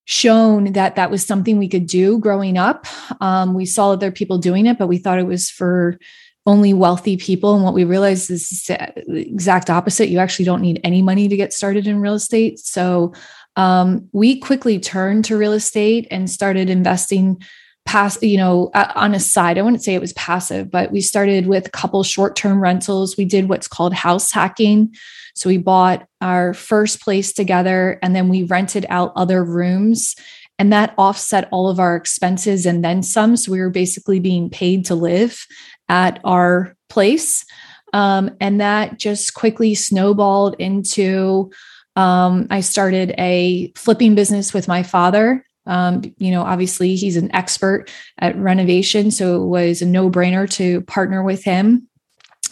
shown 0.05 0.73
that 0.73 0.95
that 0.95 1.09
was 1.09 1.25
something 1.25 1.57
we 1.57 1.67
could 1.67 1.87
do 1.87 2.19
growing 2.19 2.57
up. 2.57 2.85
Um, 3.21 3.53
we 3.53 3.65
saw 3.65 3.91
other 3.91 4.11
people 4.11 4.37
doing 4.37 4.67
it, 4.67 4.77
but 4.77 4.87
we 4.87 4.97
thought 4.97 5.19
it 5.19 5.25
was 5.25 5.49
for 5.49 5.97
only 6.45 6.73
wealthy 6.73 7.17
people. 7.17 7.55
And 7.55 7.63
what 7.63 7.73
we 7.73 7.83
realized 7.83 8.29
is 8.29 8.65
the 8.67 8.93
exact 9.07 9.69
opposite. 9.69 10.09
You 10.09 10.19
actually 10.19 10.45
don't 10.45 10.61
need 10.61 10.79
any 10.83 11.01
money 11.01 11.27
to 11.27 11.37
get 11.37 11.53
started 11.53 11.87
in 11.87 11.99
real 11.99 12.13
estate. 12.13 12.59
So 12.59 13.13
um, 13.55 14.07
we 14.11 14.39
quickly 14.39 14.79
turned 14.79 15.25
to 15.25 15.37
real 15.37 15.53
estate 15.53 16.07
and 16.11 16.29
started 16.29 16.69
investing 16.69 17.41
pass 17.85 18.21
you 18.23 18.35
know 18.35 18.71
on 18.73 19.13
a 19.13 19.19
side 19.19 19.59
i 19.59 19.61
wouldn't 19.61 19.83
say 19.83 19.93
it 19.93 20.01
was 20.01 20.13
passive 20.13 20.71
but 20.71 20.91
we 20.91 20.99
started 20.99 21.45
with 21.45 21.67
a 21.67 21.69
couple 21.69 22.01
short-term 22.01 22.59
rentals 22.59 23.15
we 23.15 23.25
did 23.25 23.47
what's 23.47 23.67
called 23.67 23.93
house 23.93 24.31
hacking 24.31 24.91
so 25.35 25.47
we 25.47 25.57
bought 25.57 26.07
our 26.19 26.55
first 26.55 26.99
place 26.99 27.31
together 27.31 27.99
and 28.01 28.15
then 28.15 28.27
we 28.27 28.41
rented 28.41 28.87
out 28.89 29.13
other 29.15 29.43
rooms 29.43 30.15
and 30.57 30.73
that 30.73 30.95
offset 30.97 31.47
all 31.51 31.69
of 31.69 31.79
our 31.79 31.95
expenses 31.95 32.65
and 32.65 32.83
then 32.83 33.03
some 33.03 33.37
so 33.37 33.51
we 33.51 33.59
were 33.59 33.69
basically 33.69 34.19
being 34.19 34.49
paid 34.49 34.83
to 34.83 34.95
live 34.95 35.45
at 35.89 36.19
our 36.23 36.75
place. 36.89 37.45
Um, 37.93 38.35
and 38.41 38.59
that 38.59 38.99
just 38.99 39.33
quickly 39.33 39.75
snowballed 39.75 40.55
into 40.59 41.51
um, 41.95 42.47
I 42.49 42.59
started 42.59 43.15
a 43.17 43.71
flipping 43.75 44.15
business 44.15 44.53
with 44.53 44.67
my 44.67 44.83
father. 44.83 45.45
Um, 45.65 46.01
you 46.17 46.31
know, 46.31 46.43
obviously, 46.43 46.95
he's 46.95 47.15
an 47.15 47.33
expert 47.33 47.89
at 48.19 48.37
renovation. 48.37 49.11
So 49.11 49.41
it 49.41 49.47
was 49.47 49.81
a 49.81 49.85
no 49.85 50.09
brainer 50.11 50.49
to 50.51 50.81
partner 50.81 51.23
with 51.23 51.43
him. 51.43 51.87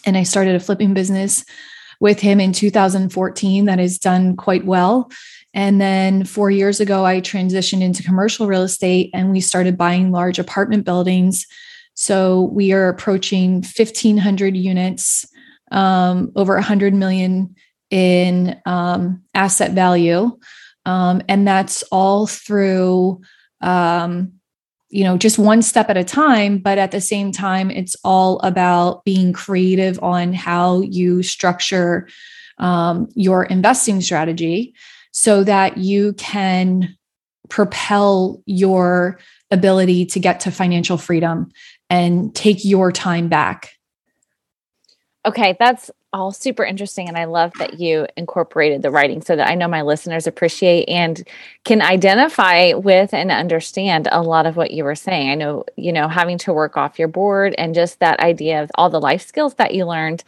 And 0.06 0.18
I 0.18 0.24
started 0.24 0.56
a 0.56 0.60
flipping 0.60 0.94
business 0.94 1.46
with 2.00 2.20
him 2.20 2.40
in 2.40 2.54
2014 2.54 3.66
that 3.66 3.80
has 3.80 3.98
done 3.98 4.36
quite 4.36 4.66
well. 4.66 5.12
And 5.54 5.80
then 5.80 6.25
four 6.25 6.50
years 6.50 6.80
ago, 6.80 7.06
I 7.06 7.22
transitioned 7.22 7.82
into 7.82 8.04
commercial 8.04 8.48
real 8.48 8.63
estate 8.63 9.12
and 9.13 9.32
we 9.32 9.40
started 9.40 9.78
buying 9.78 10.12
large 10.12 10.40
apartment 10.40 10.84
buildings 10.84 11.46
so 11.96 12.50
we 12.54 12.74
are 12.74 12.90
approaching 12.90 13.56
1,500 13.56 14.58
units, 14.58 15.26
um, 15.72 16.32
over 16.36 16.56
100 16.56 16.94
million 16.94 17.56
in 17.90 18.60
um, 18.66 19.24
asset 19.34 19.72
value. 19.72 20.38
Um, 20.86 21.22
and 21.30 21.48
that's 21.48 21.84
all 21.84 22.28
through, 22.28 23.22
um, 23.62 24.34
you 24.90 25.04
know, 25.04 25.18
just 25.18 25.40
one 25.40 25.62
step 25.62 25.90
at 25.90 25.98
a 25.98 26.04
time. 26.04 26.58
But 26.58 26.78
at 26.78 26.92
the 26.92 27.02
same 27.02 27.32
time, 27.32 27.72
it's 27.72 27.96
all 28.04 28.40
about 28.40 29.06
being 29.06 29.34
creative 29.34 30.02
on 30.04 30.34
how 30.34 30.82
you 30.82 31.24
structure 31.24 32.08
um, 32.58 33.10
your 33.16 33.44
investing 33.44 34.02
strategy 34.02 34.74
so 35.12 35.44
that 35.44 35.78
you 35.78 36.14
can 36.14 36.96
propel 37.50 38.42
your 38.46 39.20
ability 39.52 40.06
to 40.08 40.20
get 40.20 40.40
to 40.42 40.52
financial 40.52 40.98
freedom 40.98 41.52
and 41.90 42.34
take 42.36 42.66
your 42.66 42.92
time 42.92 43.28
back. 43.30 43.78
Okay, 45.25 45.56
that's 45.58 45.90
all 46.12 46.32
super 46.32 46.63
interesting. 46.63 47.08
And 47.08 47.18
I 47.18 47.25
love 47.25 47.52
that 47.58 47.80
you 47.80 48.06
incorporated 48.16 48.82
the 48.82 48.92
riding 48.92 49.22
so 49.22 49.36
that 49.36 49.50
I 49.50 49.56
know 49.56 49.68
my 49.68 49.82
listeners 49.82 50.28
appreciate 50.28 50.88
and 50.88 51.28
can 51.66 51.82
identify 51.82 52.74
with 52.74 53.13
and 53.13 53.32
understand 53.32 54.08
a 54.12 54.22
lot 54.22 54.46
of 54.46 54.56
what 54.56 54.72
you 54.72 54.84
were 54.84 54.96
saying. 54.96 55.32
I 55.32 55.36
know, 55.36 55.66
you 55.75 55.92
know, 55.92 56.08
having 56.08 56.38
to 56.40 56.54
work 56.54 56.78
off 56.78 57.00
your 57.00 57.08
board 57.08 57.56
and 57.58 57.74
just 57.74 58.00
that 58.00 58.20
idea 58.20 58.62
of 58.62 58.70
all 58.75 58.90
the 58.90 59.02
life 59.02 59.25
skills 59.25 59.56
that 59.56 59.74
you 59.74 59.86
learned 59.86 60.24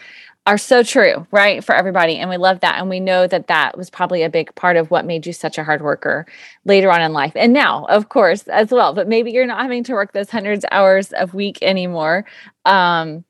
are 0.47 0.57
so 0.57 0.83
true, 0.83 1.25
right? 1.31 1.63
For 1.63 1.73
everybody. 1.73 2.17
And 2.17 2.29
we 2.29 2.37
love 2.37 2.59
that. 2.59 2.79
And 2.79 2.89
we 2.89 2.99
know 2.99 3.25
that 3.25 3.47
that 3.47 3.77
was 3.77 3.89
probably 3.89 4.21
a 4.21 4.29
big 4.29 4.53
part 4.55 4.77
of 4.77 4.91
what 4.91 5.05
made 5.05 5.25
you 5.25 5.33
such 5.33 5.57
a 5.57 5.63
hard 5.63 5.81
worker 5.81 6.25
later 6.65 6.91
on 6.91 7.01
in 7.01 7.13
life. 7.13 7.33
And 7.35 7.51
now, 7.51 7.85
of 7.85 8.09
course, 8.09 8.47
as 8.47 8.69
well. 8.69 8.93
But 8.93 9.07
maybe 9.07 9.31
you're 9.31 9.47
not 9.47 9.61
having 9.61 9.83
to 9.85 9.93
work 9.93 10.13
those 10.13 10.29
hundreds 10.29 10.63
hours 10.71 11.13
a 11.17 11.25
week 11.27 11.57
anymore. 11.63 12.25
Um, 12.63 13.25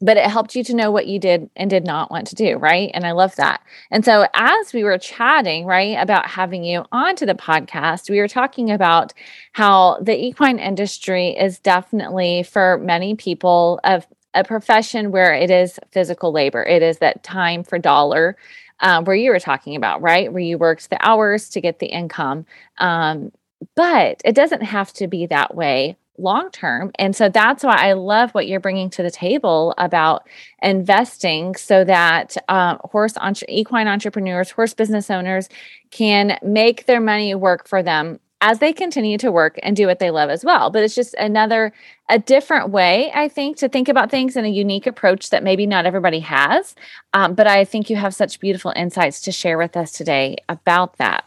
but 0.00 0.16
it 0.16 0.30
helped 0.30 0.54
you 0.54 0.62
to 0.64 0.74
know 0.74 0.90
what 0.90 1.06
you 1.06 1.18
did 1.18 1.48
and 1.56 1.70
did 1.70 1.84
not 1.84 2.10
want 2.10 2.26
to 2.28 2.34
do, 2.34 2.56
right? 2.56 2.90
And 2.92 3.06
I 3.06 3.12
love 3.12 3.34
that. 3.36 3.62
And 3.90 4.04
so, 4.04 4.26
as 4.34 4.72
we 4.72 4.84
were 4.84 4.98
chatting, 4.98 5.64
right, 5.64 5.96
about 5.98 6.26
having 6.26 6.64
you 6.64 6.84
onto 6.92 7.24
the 7.24 7.34
podcast, 7.34 8.10
we 8.10 8.18
were 8.18 8.28
talking 8.28 8.70
about 8.70 9.14
how 9.52 9.98
the 10.00 10.14
equine 10.14 10.58
industry 10.58 11.28
is 11.30 11.58
definitely 11.58 12.42
for 12.42 12.78
many 12.78 13.14
people 13.14 13.80
of 13.84 14.06
a 14.36 14.44
profession 14.44 15.10
where 15.10 15.34
it 15.34 15.50
is 15.50 15.80
physical 15.90 16.30
labor. 16.30 16.62
It 16.62 16.82
is 16.82 16.98
that 16.98 17.22
time 17.22 17.64
for 17.64 17.78
dollar 17.78 18.36
um, 18.80 19.04
where 19.04 19.16
you 19.16 19.30
were 19.30 19.40
talking 19.40 19.74
about, 19.74 20.02
right? 20.02 20.32
Where 20.32 20.42
you 20.42 20.58
worked 20.58 20.90
the 20.90 21.04
hours 21.04 21.48
to 21.50 21.60
get 21.60 21.78
the 21.78 21.86
income. 21.86 22.46
Um, 22.78 23.32
but 23.74 24.20
it 24.24 24.34
doesn't 24.34 24.62
have 24.62 24.92
to 24.94 25.08
be 25.08 25.26
that 25.26 25.54
way 25.54 25.96
long 26.18 26.50
term. 26.50 26.90
And 26.98 27.14
so 27.14 27.28
that's 27.28 27.62
why 27.62 27.76
I 27.76 27.92
love 27.92 28.30
what 28.32 28.46
you're 28.46 28.60
bringing 28.60 28.90
to 28.90 29.02
the 29.02 29.10
table 29.10 29.74
about 29.78 30.26
investing 30.62 31.54
so 31.56 31.84
that 31.84 32.36
uh, 32.48 32.76
horse 32.84 33.16
entre- 33.18 33.46
equine 33.48 33.88
entrepreneurs, 33.88 34.50
horse 34.50 34.74
business 34.74 35.10
owners 35.10 35.48
can 35.90 36.38
make 36.42 36.86
their 36.86 37.00
money 37.00 37.34
work 37.34 37.68
for 37.68 37.82
them 37.82 38.20
as 38.40 38.58
they 38.58 38.72
continue 38.72 39.16
to 39.18 39.32
work 39.32 39.58
and 39.62 39.76
do 39.76 39.86
what 39.86 39.98
they 39.98 40.10
love 40.10 40.28
as 40.28 40.44
well. 40.44 40.70
But 40.70 40.82
it's 40.82 40.94
just 40.94 41.14
another, 41.14 41.72
a 42.10 42.18
different 42.18 42.70
way, 42.70 43.10
I 43.14 43.28
think, 43.28 43.56
to 43.58 43.68
think 43.68 43.88
about 43.88 44.10
things 44.10 44.36
and 44.36 44.46
a 44.46 44.50
unique 44.50 44.86
approach 44.86 45.30
that 45.30 45.42
maybe 45.42 45.66
not 45.66 45.86
everybody 45.86 46.20
has. 46.20 46.74
Um, 47.14 47.34
but 47.34 47.46
I 47.46 47.64
think 47.64 47.88
you 47.88 47.96
have 47.96 48.14
such 48.14 48.40
beautiful 48.40 48.72
insights 48.76 49.20
to 49.22 49.32
share 49.32 49.56
with 49.56 49.76
us 49.76 49.92
today 49.92 50.36
about 50.48 50.98
that. 50.98 51.24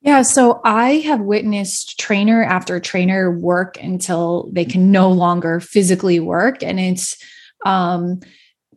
Yeah, 0.00 0.20
so 0.20 0.60
I 0.64 0.96
have 0.98 1.20
witnessed 1.20 1.98
trainer 1.98 2.44
after 2.44 2.78
trainer 2.78 3.30
work 3.30 3.78
until 3.82 4.50
they 4.52 4.66
can 4.66 4.92
no 4.92 5.10
longer 5.10 5.60
physically 5.60 6.20
work, 6.20 6.62
and 6.62 6.78
it's 6.78 7.16
um, 7.64 8.20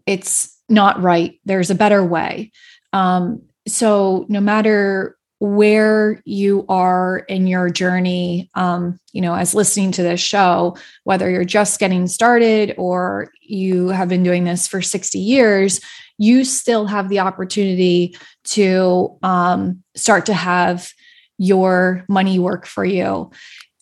it's 0.05 0.57
not 0.69 1.01
right. 1.01 1.37
There's 1.43 1.69
a 1.69 1.75
better 1.75 2.01
way. 2.01 2.53
Um, 2.93 3.41
so 3.67 4.25
no 4.29 4.39
matter 4.39 5.16
where 5.39 6.21
you 6.25 6.65
are 6.67 7.19
in 7.29 7.45
your 7.45 7.69
journey 7.69 8.49
um, 8.55 8.99
you 9.13 9.21
know 9.21 9.35
as 9.35 9.53
listening 9.53 9.91
to 9.91 10.01
this 10.01 10.19
show 10.19 10.75
whether 11.03 11.29
you're 11.29 11.45
just 11.45 11.79
getting 11.79 12.07
started 12.07 12.73
or 12.77 13.31
you 13.41 13.89
have 13.89 14.09
been 14.09 14.23
doing 14.23 14.43
this 14.43 14.67
for 14.67 14.81
60 14.81 15.19
years 15.19 15.79
you 16.17 16.43
still 16.43 16.87
have 16.87 17.09
the 17.09 17.19
opportunity 17.19 18.17
to 18.43 19.17
um, 19.23 19.83
start 19.95 20.25
to 20.25 20.33
have 20.33 20.91
your 21.37 22.03
money 22.09 22.39
work 22.39 22.65
for 22.65 22.83
you. 22.83 23.31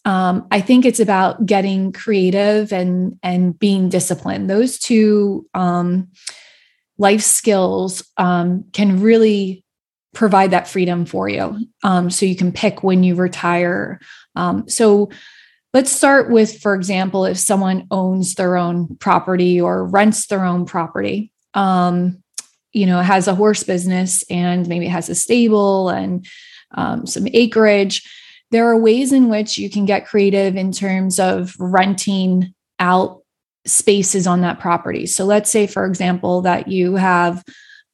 Um, 0.03 0.45
i 0.51 0.61
think 0.61 0.85
it's 0.85 0.99
about 0.99 1.47
getting 1.47 1.91
creative 1.91 2.71
and 2.71 3.17
and 3.23 3.57
being 3.57 3.89
disciplined. 3.89 4.49
Those 4.49 4.77
two 4.77 5.47
um, 5.55 6.09
life 6.99 7.21
skills 7.21 8.07
um, 8.17 8.65
can 8.71 9.01
really 9.01 9.64
provide 10.15 10.51
that 10.51 10.67
freedom 10.67 11.05
for 11.05 11.29
you. 11.29 11.59
Um, 11.83 12.09
so 12.09 12.25
you 12.25 12.35
can 12.35 12.51
pick 12.51 12.81
when 12.81 13.03
you 13.03 13.15
retire. 13.15 13.99
Um, 14.35 14.67
so 14.67 15.11
let's 15.73 15.91
start 15.91 16.31
with, 16.31 16.61
for 16.61 16.73
example, 16.73 17.25
if 17.25 17.37
someone 17.37 17.85
owns 17.91 18.35
their 18.35 18.55
own 18.55 18.95
property 18.95 19.61
or 19.61 19.85
rents 19.85 20.27
their 20.27 20.43
own 20.43 20.65
property, 20.65 21.31
um, 21.53 22.23
you 22.71 22.85
know, 22.85 23.01
has 23.01 23.27
a 23.27 23.35
horse 23.35 23.63
business 23.63 24.23
and 24.29 24.67
maybe 24.67 24.87
has 24.87 25.09
a 25.09 25.15
stable 25.15 25.89
and 25.89 26.25
um, 26.73 27.05
some 27.05 27.27
acreage. 27.33 28.01
There 28.51 28.67
are 28.69 28.79
ways 28.79 29.11
in 29.11 29.29
which 29.29 29.57
you 29.57 29.69
can 29.69 29.85
get 29.85 30.07
creative 30.07 30.55
in 30.55 30.71
terms 30.71 31.19
of 31.19 31.55
renting 31.59 32.53
out 32.79 33.21
spaces 33.65 34.27
on 34.27 34.41
that 34.41 34.59
property. 34.59 35.05
So 35.07 35.25
let's 35.25 35.49
say, 35.49 35.67
for 35.67 35.85
example, 35.85 36.41
that 36.41 36.67
you 36.67 36.95
have 36.95 37.43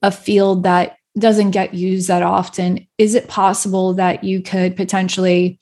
a 0.02 0.12
field 0.12 0.64
that 0.64 0.98
doesn't 1.18 1.52
get 1.52 1.74
used 1.74 2.08
that 2.08 2.24
often. 2.24 2.88
Is 2.98 3.16
it 3.16 3.28
possible 3.28 3.94
that 3.96 4.24
you 4.24 4.42
could 4.42 4.76
potentially 4.76 5.60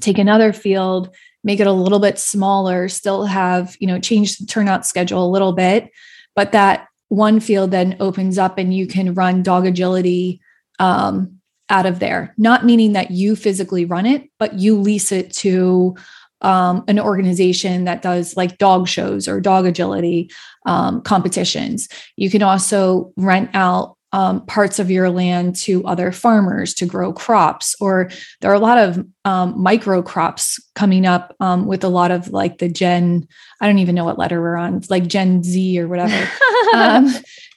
take 0.00 0.18
another 0.18 0.52
field, 0.52 1.14
make 1.42 1.60
it 1.60 1.66
a 1.66 1.72
little 1.72 1.98
bit 1.98 2.18
smaller, 2.18 2.88
still 2.88 3.24
have, 3.24 3.76
you 3.80 3.86
know, 3.86 3.98
change 3.98 4.38
the 4.38 4.46
turnout 4.46 4.86
schedule 4.86 5.24
a 5.24 5.30
little 5.30 5.52
bit, 5.52 5.90
but 6.36 6.52
that 6.52 6.88
one 7.08 7.40
field 7.40 7.70
then 7.70 7.96
opens 8.00 8.38
up 8.38 8.58
and 8.58 8.74
you 8.74 8.86
can 8.86 9.14
run 9.14 9.42
dog 9.42 9.66
agility 9.66 10.40
um, 10.78 11.38
out 11.70 11.86
of 11.86 11.98
there. 11.98 12.34
Not 12.36 12.64
meaning 12.64 12.92
that 12.92 13.10
you 13.10 13.36
physically 13.36 13.84
run 13.84 14.06
it, 14.06 14.30
but 14.38 14.54
you 14.54 14.78
lease 14.78 15.10
it 15.10 15.32
to 15.36 15.96
um, 16.40 16.84
an 16.86 17.00
organization 17.00 17.84
that 17.84 18.02
does 18.02 18.36
like 18.36 18.58
dog 18.58 18.86
shows 18.86 19.26
or 19.26 19.40
dog 19.40 19.66
agility 19.66 20.30
um, 20.66 21.00
competitions. 21.02 21.88
You 22.16 22.30
can 22.30 22.42
also 22.42 23.12
rent 23.16 23.50
out 23.54 23.96
um, 24.12 24.44
parts 24.46 24.78
of 24.78 24.90
your 24.90 25.10
land 25.10 25.56
to 25.56 25.84
other 25.84 26.12
farmers 26.12 26.74
to 26.74 26.86
grow 26.86 27.12
crops, 27.12 27.74
or 27.80 28.10
there 28.40 28.50
are 28.50 28.54
a 28.54 28.58
lot 28.58 28.78
of 28.78 29.06
um, 29.24 29.60
micro 29.60 30.02
crops 30.02 30.58
coming 30.74 31.06
up 31.06 31.34
um, 31.40 31.66
with 31.66 31.84
a 31.84 31.88
lot 31.88 32.10
of 32.10 32.28
like 32.28 32.58
the 32.58 32.68
Gen, 32.68 33.28
I 33.60 33.66
don't 33.66 33.78
even 33.78 33.94
know 33.94 34.04
what 34.04 34.18
letter 34.18 34.40
we're 34.40 34.56
on, 34.56 34.82
like 34.88 35.06
Gen 35.06 35.42
Z 35.42 35.78
or 35.78 35.88
whatever 35.88 36.30
um, 36.74 37.08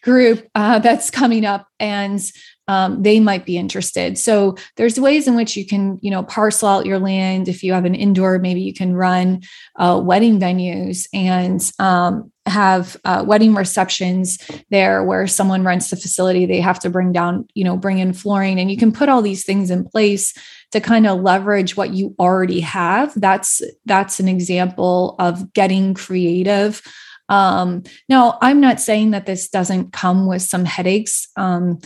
group 0.04 0.48
uh, 0.56 0.80
that's 0.80 1.10
coming 1.10 1.46
up. 1.46 1.68
And 1.80 2.22
um, 2.72 3.04
they 3.04 3.20
might 3.20 3.46
be 3.46 3.58
interested. 3.58 4.18
So 4.18 4.56
there's 4.78 4.98
ways 4.98 5.28
in 5.28 5.36
which 5.36 5.58
you 5.58 5.66
can, 5.66 6.00
you 6.02 6.10
know, 6.10 6.24
parcel 6.24 6.70
out 6.70 6.86
your 6.86 7.00
land. 7.00 7.50
If 7.50 7.64
you 7.64 7.74
have 7.74 7.84
an 7.84 7.96
indoor, 7.96 8.40
maybe 8.40 8.62
you 8.62 8.74
can 8.74 8.94
run 8.94 9.42
uh, 9.76 10.02
wedding 10.02 10.40
venues 10.40 11.06
and 11.14 11.70
um, 11.80 12.32
have 12.46 12.96
uh, 13.04 13.26
wedding 13.28 13.56
receptions 13.56 14.38
there 14.70 15.04
where 15.04 15.28
someone 15.28 15.66
rents 15.66 15.90
the 15.90 15.98
facility. 15.98 16.46
They 16.46 16.62
have 16.62 16.80
to 16.80 16.90
bring 16.90 17.12
down, 17.12 17.46
you 17.56 17.66
know, 17.66 17.76
bring 17.76 18.00
in 18.00 18.14
flooring, 18.14 18.58
and 18.58 18.72
you 18.72 18.78
can 18.78 18.94
put 18.94 19.10
all 19.10 19.22
these 19.22 19.44
things 19.44 19.70
in 19.70 19.84
place 19.84 20.34
to 20.72 20.80
kind 20.80 21.06
of 21.08 21.20
leverage 21.20 21.76
what 21.76 21.94
you 21.94 22.16
already 22.20 22.62
have. 22.62 23.12
That's 23.20 23.62
that's 23.86 24.22
an 24.22 24.30
example 24.30 25.18
of 25.20 25.52
getting 25.52 25.94
creative. 25.94 26.82
Um, 27.28 27.84
now, 28.08 28.38
I'm 28.42 28.62
not 28.62 28.80
saying 28.80 29.12
that 29.12 29.26
this 29.26 29.50
doesn't 29.50 29.92
come 29.92 30.26
with 30.26 30.42
some 30.42 30.64
headaches. 30.64 31.28
Um, 31.36 31.80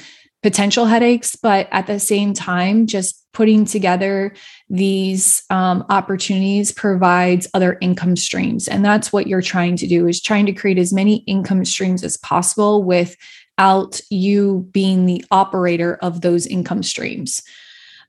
potential 0.46 0.86
headaches, 0.86 1.36
but 1.36 1.68
at 1.72 1.88
the 1.88 2.00
same 2.00 2.32
time, 2.32 2.86
just 2.86 3.26
putting 3.34 3.66
together 3.66 4.32
these 4.70 5.42
um, 5.50 5.84
opportunities 5.90 6.72
provides 6.72 7.48
other 7.56 7.80
income 7.82 8.16
streams. 8.16 8.68
And 8.68 8.86
that's 8.86 9.12
what 9.12 9.26
you're 9.26 9.42
trying 9.42 9.76
to 9.78 9.88
do 9.88 10.06
is 10.08 10.22
trying 10.22 10.46
to 10.46 10.54
create 10.54 10.78
as 10.78 10.94
many 10.94 11.24
income 11.26 11.66
streams 11.66 12.04
as 12.04 12.18
possible 12.18 12.84
without 12.84 14.00
you 14.12 14.70
being 14.72 15.08
the 15.08 15.26
operator 15.32 15.98
of 16.04 16.22
those 16.22 16.46
income 16.46 16.84
streams. 16.84 17.42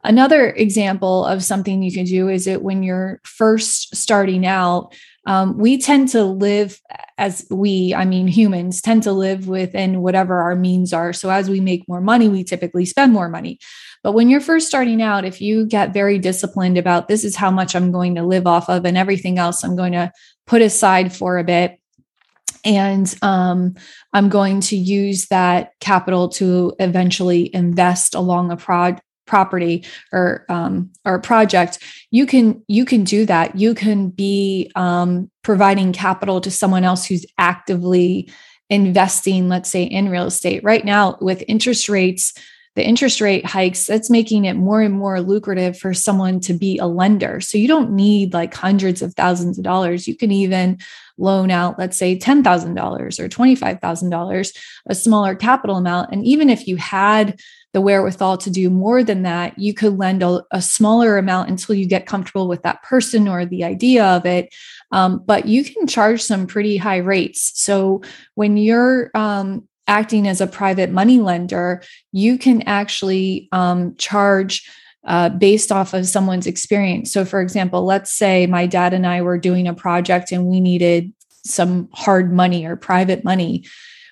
Another 0.05 0.51
example 0.51 1.25
of 1.25 1.43
something 1.43 1.83
you 1.83 1.91
can 1.91 2.05
do 2.05 2.29
is 2.29 2.47
it 2.47 2.63
when 2.63 2.83
you're 2.83 3.19
first 3.25 3.97
starting 3.97 4.45
out, 4.45 4.95
um, 5.27 5.59
we 5.59 5.79
tend 5.79 6.09
to 6.11 6.25
live 6.25 6.81
as 7.19 7.47
we, 7.51 7.95
I 7.95 8.05
mean, 8.05 8.29
humans 8.29 8.81
tend 8.81 9.03
to 9.05 9.13
live 9.13 9.49
within 9.49 10.01
whatever 10.01 10.41
our 10.41 10.55
means 10.55 10.93
are. 10.93 11.13
So 11.13 11.31
as 11.31 11.51
we 11.51 11.61
make 11.61 11.89
more 11.89 12.01
money, 12.01 12.29
we 12.29 12.45
typically 12.45 12.85
spend 12.85 13.13
more 13.13 13.29
money. 13.29 13.59
But 14.03 14.13
when 14.13 14.29
you're 14.29 14.41
first 14.41 14.69
starting 14.69 15.03
out, 15.03 15.25
if 15.25 15.41
you 15.41 15.67
get 15.67 15.93
very 15.93 16.19
disciplined 16.19 16.79
about 16.79 17.09
this 17.09 17.25
is 17.25 17.35
how 17.35 17.51
much 17.51 17.75
I'm 17.75 17.91
going 17.91 18.15
to 18.15 18.23
live 18.23 18.47
off 18.47 18.69
of 18.69 18.85
and 18.85 18.97
everything 18.97 19.39
else 19.39 19.65
I'm 19.65 19.77
going 19.77 19.93
to 19.93 20.13
put 20.47 20.63
aside 20.63 21.13
for 21.13 21.39
a 21.39 21.45
bit, 21.45 21.81
and 22.65 23.13
um, 23.23 23.75
I'm 24.13 24.29
going 24.29 24.61
to 24.63 24.77
use 24.77 25.27
that 25.29 25.73
capital 25.81 26.29
to 26.31 26.75
eventually 26.79 27.53
invest 27.55 28.15
along 28.15 28.51
a 28.51 28.57
prod 28.57 29.01
property 29.27 29.85
or 30.13 30.45
um, 30.49 30.91
or 31.05 31.19
project 31.21 31.79
you 32.17 32.25
can 32.25 32.63
you 32.67 32.87
can 32.87 33.05
do 33.05 33.27
that. 33.27 33.59
You 33.59 33.75
can 33.75 34.09
be 34.09 34.73
um, 34.75 35.31
providing 35.43 35.93
capital 35.93 36.41
to 36.41 36.51
someone 36.51 36.83
else 36.83 37.05
who's 37.05 37.27
actively 37.37 38.31
investing 38.71 39.49
let's 39.51 39.71
say 39.71 39.83
in 39.83 40.09
real 40.09 40.25
estate. 40.25 40.65
Right 40.65 40.83
now 40.83 41.19
with 41.21 41.45
interest 41.47 41.91
rates 41.91 42.33
the 42.77 42.87
interest 42.87 43.21
rate 43.21 43.45
hikes 43.45 43.87
that's 43.87 44.11
making 44.11 44.45
it 44.45 44.55
more 44.55 44.81
and 44.81 44.95
more 44.95 45.21
lucrative 45.21 45.77
for 45.77 45.93
someone 45.93 46.39
to 46.39 46.55
be 46.55 46.79
a 46.79 46.87
lender 46.87 47.41
so 47.41 47.59
you 47.59 47.67
don't 47.67 47.91
need 47.91 48.33
like 48.33 48.55
hundreds 48.55 49.03
of 49.03 49.15
thousands 49.15 49.59
of 49.59 49.65
dollars 49.65 50.07
you 50.07 50.17
can 50.17 50.31
even 50.31 50.79
loan 51.19 51.51
out 51.51 51.79
let's 51.79 51.97
say 51.97 52.17
$10,000 52.17 53.19
or 53.19 53.29
$25,000 53.29 54.57
a 54.87 54.95
smaller 54.95 55.35
capital 55.35 55.77
amount 55.77 56.13
and 56.13 56.25
even 56.25 56.49
if 56.49 56.69
you 56.69 56.77
had 56.77 57.41
the 57.77 57.81
wherewithal 57.83 58.39
to 58.39 58.49
do 58.49 58.71
more 58.71 59.05
than 59.05 59.25
that, 59.25 59.59
you 59.59 59.75
could 59.75 59.99
lend 59.99 60.23
a, 60.23 60.43
a 60.51 60.63
smaller 60.63 61.19
amount 61.19 61.51
until 61.51 61.75
you 61.75 61.87
get 61.87 62.07
comfortable 62.07 62.49
with 62.49 62.63
that 62.63 62.83
person 62.83 63.29
or 63.29 63.45
the 63.45 63.65
idea 63.65 64.03
of 64.03 64.25
it. 64.25 64.55
Um, 64.93 65.23
but 65.27 65.45
you 65.45 65.63
can 65.63 65.87
charge 65.87 66.23
some 66.23 66.47
pretty 66.47 66.79
high 66.79 66.97
rates. 66.97 67.53
So 67.55 68.01
when 68.35 68.57
you're 68.57 69.11
um, 69.15 69.69
acting 69.87 70.27
as 70.27 70.41
a 70.41 70.47
private 70.47 70.91
money 70.91 71.21
lender, 71.21 71.83
you 72.13 72.39
can 72.39 72.63
actually 72.63 73.49
um, 73.53 73.95
charge. 73.97 74.69
Uh, 75.09 75.29
based 75.29 75.71
off 75.71 75.95
of 75.95 76.05
someone's 76.05 76.49
experience. 76.49 77.13
So, 77.13 77.25
for 77.25 77.41
example, 77.41 77.85
let's 77.85 78.11
say 78.11 78.49
my 78.49 78.67
dad 78.67 78.93
and 78.93 79.07
I 79.07 79.23
were 79.23 79.39
doing 79.39 79.69
a 79.69 79.73
project 79.73 80.33
and 80.33 80.47
we 80.47 80.59
needed 80.59 81.13
some 81.45 81.89
hard 81.93 82.33
money 82.33 82.67
or 82.67 82.75
private 82.75 83.23
money 83.23 83.65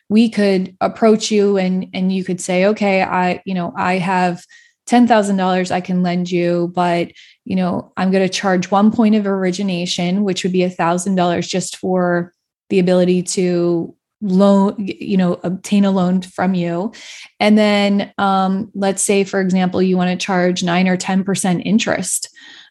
we 0.08 0.28
could 0.28 0.76
approach 0.80 1.32
you 1.32 1.56
and 1.56 1.88
and 1.94 2.12
you 2.12 2.22
could 2.22 2.40
say 2.40 2.66
okay 2.66 3.02
i 3.02 3.42
you 3.44 3.54
know 3.54 3.72
i 3.76 3.94
have 3.98 4.44
$10,000 4.86 5.70
I 5.70 5.80
can 5.80 6.02
lend 6.02 6.30
you, 6.30 6.70
but 6.74 7.12
you 7.44 7.56
know, 7.56 7.92
I'm 7.96 8.10
going 8.10 8.26
to 8.26 8.32
charge 8.32 8.70
one 8.70 8.90
point 8.90 9.14
of 9.14 9.26
origination, 9.26 10.24
which 10.24 10.42
would 10.42 10.52
be 10.52 10.60
$1,000 10.60 11.48
just 11.48 11.76
for 11.76 12.32
the 12.70 12.78
ability 12.78 13.22
to 13.22 13.94
loan, 14.24 14.74
you 14.78 15.16
know, 15.16 15.38
obtain 15.44 15.84
a 15.84 15.90
loan 15.90 16.22
from 16.22 16.54
you. 16.54 16.92
And 17.38 17.56
then 17.58 18.12
um, 18.18 18.70
let's 18.74 19.02
say, 19.02 19.22
for 19.22 19.40
example, 19.40 19.82
you 19.82 19.96
want 19.96 20.10
to 20.10 20.24
charge 20.24 20.64
nine 20.64 20.88
or 20.88 20.96
10% 20.96 21.62
interest. 21.64 22.28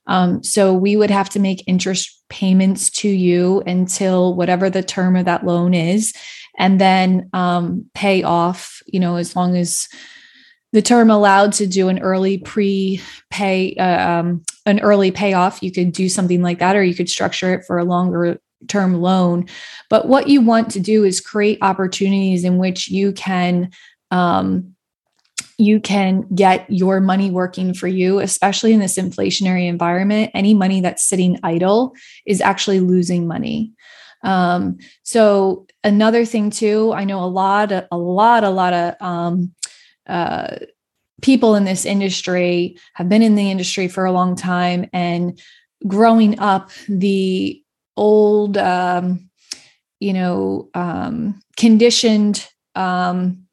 Um, 0.07 0.43
so 0.43 0.73
we 0.73 0.97
would 0.97 1.11
have 1.11 1.29
to 1.29 1.39
make 1.39 1.63
interest 1.67 2.23
payments 2.27 2.89
to 2.89 3.07
you 3.07 3.61
until 3.65 4.35
whatever 4.35 4.69
the 4.69 4.83
term 4.83 5.15
of 5.15 5.25
that 5.25 5.45
loan 5.45 5.73
is 5.73 6.13
and 6.57 6.79
then 6.81 7.29
um, 7.33 7.85
pay 7.93 8.23
off, 8.23 8.81
you 8.85 8.99
know, 8.99 9.15
as 9.15 9.35
long 9.35 9.55
as 9.55 9.87
the 10.71 10.81
term 10.81 11.09
allowed 11.09 11.53
to 11.53 11.67
do 11.67 11.87
an 11.87 11.99
early 11.99 12.37
pre-pay, 12.39 13.75
uh, 13.75 14.09
um, 14.09 14.43
an 14.65 14.79
early 14.79 15.11
payoff, 15.11 15.61
you 15.61 15.71
could 15.71 15.91
do 15.91 16.09
something 16.09 16.41
like 16.41 16.59
that, 16.59 16.75
or 16.75 16.83
you 16.83 16.95
could 16.95 17.09
structure 17.09 17.53
it 17.53 17.65
for 17.65 17.77
a 17.77 17.85
longer 17.85 18.39
term 18.67 19.02
loan. 19.02 19.47
But 19.89 20.08
what 20.08 20.28
you 20.28 20.41
want 20.41 20.69
to 20.71 20.80
do 20.80 21.04
is 21.04 21.19
create 21.19 21.60
opportunities 21.62 22.43
in 22.43 22.58
which 22.58 22.89
you 22.89 23.12
can 23.13 23.71
um, 24.12 24.76
you 25.58 25.80
can 25.80 26.21
get 26.34 26.69
your 26.69 26.99
money 26.99 27.30
working 27.30 27.73
for 27.73 27.88
you, 27.88 28.19
especially 28.19 28.73
in 28.73 28.80
this 28.80 28.97
inflationary 28.97 29.67
environment. 29.67 30.32
Any 30.34 30.54
money 30.54 30.82
that's 30.82 31.04
sitting 31.04 31.39
idle 31.43 31.93
is 32.26 32.41
actually 32.41 32.80
losing 32.80 33.28
money. 33.28 33.71
Um, 34.23 34.78
so 35.04 35.67
another 35.84 36.26
thing 36.26 36.49
too, 36.49 36.93
I 36.93 37.04
know 37.04 37.23
a 37.23 37.26
lot, 37.26 37.71
a 37.71 37.97
lot, 37.97 38.43
a 38.43 38.49
lot 38.49 38.73
of 38.73 38.95
um, 39.02 39.54
uh, 40.08 40.58
people 41.21 41.56
in 41.56 41.65
this 41.65 41.86
industry 41.86 42.78
have 42.93 43.10
been 43.10 43.21
in 43.21 43.36
the 43.36 43.52
industry 43.52 43.88
for 43.88 44.06
a 44.06 44.12
long 44.12 44.36
time 44.36 44.89
and 44.93 45.39
growing 45.88 46.39
up 46.39 46.71
the 46.88 47.62
old 47.95 48.58
um, 48.58 49.29
you 49.99 50.13
know 50.13 50.69
um, 50.73 51.39
conditioned 51.58 52.47
um, 52.75 53.45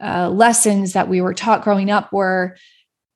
uh, 0.00 0.28
lessons 0.28 0.92
that 0.92 1.08
we 1.08 1.20
were 1.20 1.34
taught 1.34 1.62
growing 1.62 1.90
up 1.90 2.12
were 2.12 2.56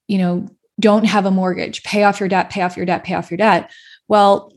you 0.06 0.18
know 0.18 0.48
don't 0.80 1.04
have 1.04 1.26
a 1.26 1.30
mortgage 1.30 1.82
pay 1.82 2.04
off 2.04 2.20
your 2.20 2.28
debt 2.28 2.50
pay 2.50 2.62
off 2.62 2.76
your 2.76 2.86
debt 2.86 3.04
pay 3.04 3.14
off 3.14 3.30
your 3.30 3.38
debt. 3.38 3.70
Well 4.06 4.52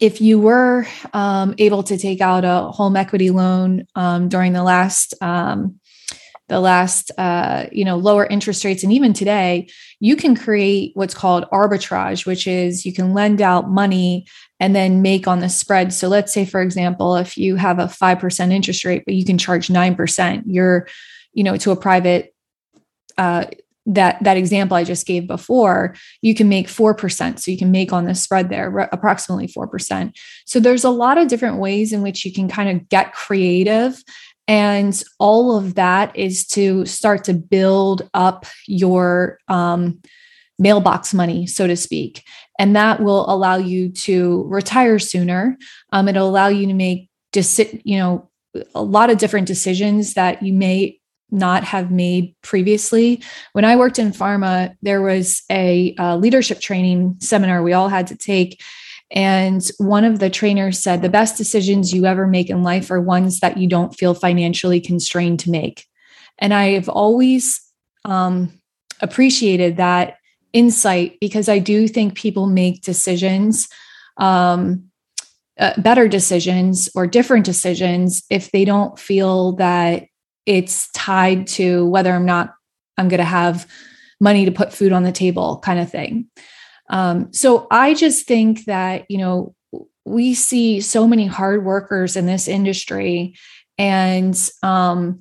if 0.00 0.20
you 0.20 0.40
were 0.40 0.86
um, 1.12 1.54
able 1.58 1.82
to 1.84 1.98
take 1.98 2.20
out 2.20 2.44
a 2.44 2.70
home 2.72 2.96
equity 2.96 3.30
loan 3.30 3.86
um, 3.94 4.28
during 4.28 4.52
the 4.52 4.62
last 4.62 5.14
um, 5.22 5.78
the 6.48 6.60
last 6.60 7.10
uh, 7.18 7.66
you 7.72 7.84
know 7.84 7.96
lower 7.96 8.26
interest 8.26 8.64
rates 8.64 8.82
and 8.82 8.92
even 8.92 9.12
today 9.12 9.68
you 10.00 10.16
can 10.16 10.36
create 10.36 10.92
what's 10.94 11.14
called 11.14 11.46
arbitrage 11.52 12.26
which 12.26 12.46
is 12.46 12.84
you 12.84 12.92
can 12.92 13.14
lend 13.14 13.40
out 13.40 13.70
money 13.70 14.26
and 14.62 14.74
then 14.76 15.02
make 15.02 15.26
on 15.26 15.40
the 15.40 15.48
spread 15.48 15.92
so 15.92 16.08
let's 16.08 16.32
say 16.32 16.46
for 16.46 16.62
example 16.62 17.16
if 17.16 17.36
you 17.36 17.56
have 17.56 17.78
a 17.78 17.86
5% 17.86 18.52
interest 18.52 18.84
rate 18.84 19.02
but 19.04 19.14
you 19.14 19.24
can 19.24 19.36
charge 19.36 19.68
9% 19.68 20.42
you're 20.46 20.88
you 21.34 21.44
know 21.44 21.56
to 21.56 21.70
a 21.70 21.76
private 21.76 22.34
uh, 23.18 23.44
that 23.84 24.22
that 24.22 24.36
example 24.36 24.76
I 24.76 24.84
just 24.84 25.06
gave 25.06 25.26
before, 25.26 25.96
you 26.20 26.36
can 26.36 26.48
make 26.48 26.68
4%. 26.68 27.40
So 27.40 27.50
you 27.50 27.58
can 27.58 27.72
make 27.72 27.92
on 27.92 28.04
the 28.04 28.14
spread 28.14 28.48
there 28.48 28.78
approximately 28.92 29.48
4%. 29.48 30.16
So 30.46 30.60
there's 30.60 30.84
a 30.84 30.90
lot 30.90 31.18
of 31.18 31.26
different 31.26 31.58
ways 31.58 31.92
in 31.92 32.00
which 32.00 32.24
you 32.24 32.32
can 32.32 32.48
kind 32.48 32.68
of 32.70 32.88
get 32.88 33.12
creative 33.12 34.00
and 34.48 35.02
all 35.18 35.56
of 35.56 35.76
that 35.76 36.14
is 36.16 36.46
to 36.48 36.84
start 36.84 37.24
to 37.24 37.34
build 37.34 38.08
up 38.12 38.44
your 38.66 39.38
um, 39.48 40.00
mailbox 40.58 41.14
money, 41.14 41.46
so 41.46 41.66
to 41.66 41.76
speak. 41.76 42.24
And 42.58 42.76
that 42.76 43.00
will 43.00 43.28
allow 43.32 43.56
you 43.56 43.90
to 43.90 44.44
retire 44.46 44.98
sooner. 44.98 45.56
Um, 45.90 46.08
it'll 46.08 46.28
allow 46.28 46.48
you 46.48 46.66
to 46.66 46.74
make, 46.74 47.08
deci- 47.32 47.80
you 47.84 47.98
know, 47.98 48.30
a 48.74 48.82
lot 48.82 49.10
of 49.10 49.18
different 49.18 49.46
decisions 49.46 50.14
that 50.14 50.42
you 50.42 50.52
may 50.52 51.00
not 51.30 51.64
have 51.64 51.90
made 51.90 52.34
previously. 52.42 53.22
When 53.54 53.64
I 53.64 53.76
worked 53.76 53.98
in 53.98 54.12
pharma, 54.12 54.74
there 54.82 55.00
was 55.00 55.42
a, 55.50 55.94
a 55.98 56.18
leadership 56.18 56.60
training 56.60 57.16
seminar 57.20 57.62
we 57.62 57.72
all 57.72 57.88
had 57.88 58.06
to 58.08 58.16
take. 58.16 58.62
And 59.10 59.66
one 59.78 60.04
of 60.04 60.18
the 60.18 60.28
trainers 60.28 60.78
said, 60.78 61.00
the 61.00 61.08
best 61.08 61.38
decisions 61.38 61.92
you 61.92 62.04
ever 62.04 62.26
make 62.26 62.50
in 62.50 62.62
life 62.62 62.90
are 62.90 63.00
ones 63.00 63.40
that 63.40 63.56
you 63.56 63.66
don't 63.66 63.96
feel 63.96 64.14
financially 64.14 64.80
constrained 64.80 65.40
to 65.40 65.50
make. 65.50 65.86
And 66.38 66.52
I've 66.52 66.88
always 66.88 67.60
um, 68.04 68.52
appreciated 69.00 69.78
that 69.78 70.16
insight 70.52 71.18
because 71.20 71.48
I 71.48 71.58
do 71.58 71.88
think 71.88 72.14
people 72.14 72.46
make 72.46 72.82
decisions, 72.82 73.68
um, 74.18 74.84
uh, 75.58 75.72
better 75.80 76.08
decisions 76.08 76.88
or 76.94 77.06
different 77.06 77.44
decisions 77.44 78.22
if 78.30 78.50
they 78.50 78.64
don't 78.64 78.98
feel 78.98 79.52
that 79.56 80.04
it's 80.46 80.90
tied 80.92 81.46
to 81.46 81.86
whether 81.86 82.14
or 82.14 82.20
not 82.20 82.54
I'm 82.98 83.08
going 83.08 83.18
to 83.18 83.24
have 83.24 83.66
money 84.20 84.44
to 84.44 84.52
put 84.52 84.72
food 84.72 84.92
on 84.92 85.02
the 85.02 85.12
table, 85.12 85.58
kind 85.58 85.80
of 85.80 85.90
thing. 85.90 86.28
Um, 86.90 87.32
so 87.32 87.66
I 87.70 87.94
just 87.94 88.26
think 88.26 88.64
that, 88.66 89.10
you 89.10 89.18
know, 89.18 89.54
we 90.04 90.34
see 90.34 90.80
so 90.80 91.06
many 91.06 91.26
hard 91.26 91.64
workers 91.64 92.16
in 92.16 92.26
this 92.26 92.48
industry 92.48 93.34
and 93.78 94.38
um, 94.62 95.20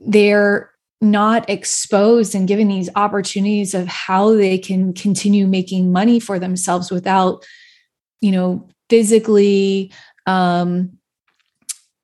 they're 0.00 0.71
not 1.02 1.48
exposed 1.50 2.34
and 2.34 2.48
given 2.48 2.68
these 2.68 2.88
opportunities 2.94 3.74
of 3.74 3.88
how 3.88 4.34
they 4.34 4.56
can 4.56 4.92
continue 4.94 5.46
making 5.46 5.92
money 5.92 6.20
for 6.20 6.38
themselves 6.38 6.90
without, 6.90 7.44
you 8.20 8.30
know, 8.30 8.68
physically 8.88 9.92
um, 10.26 10.96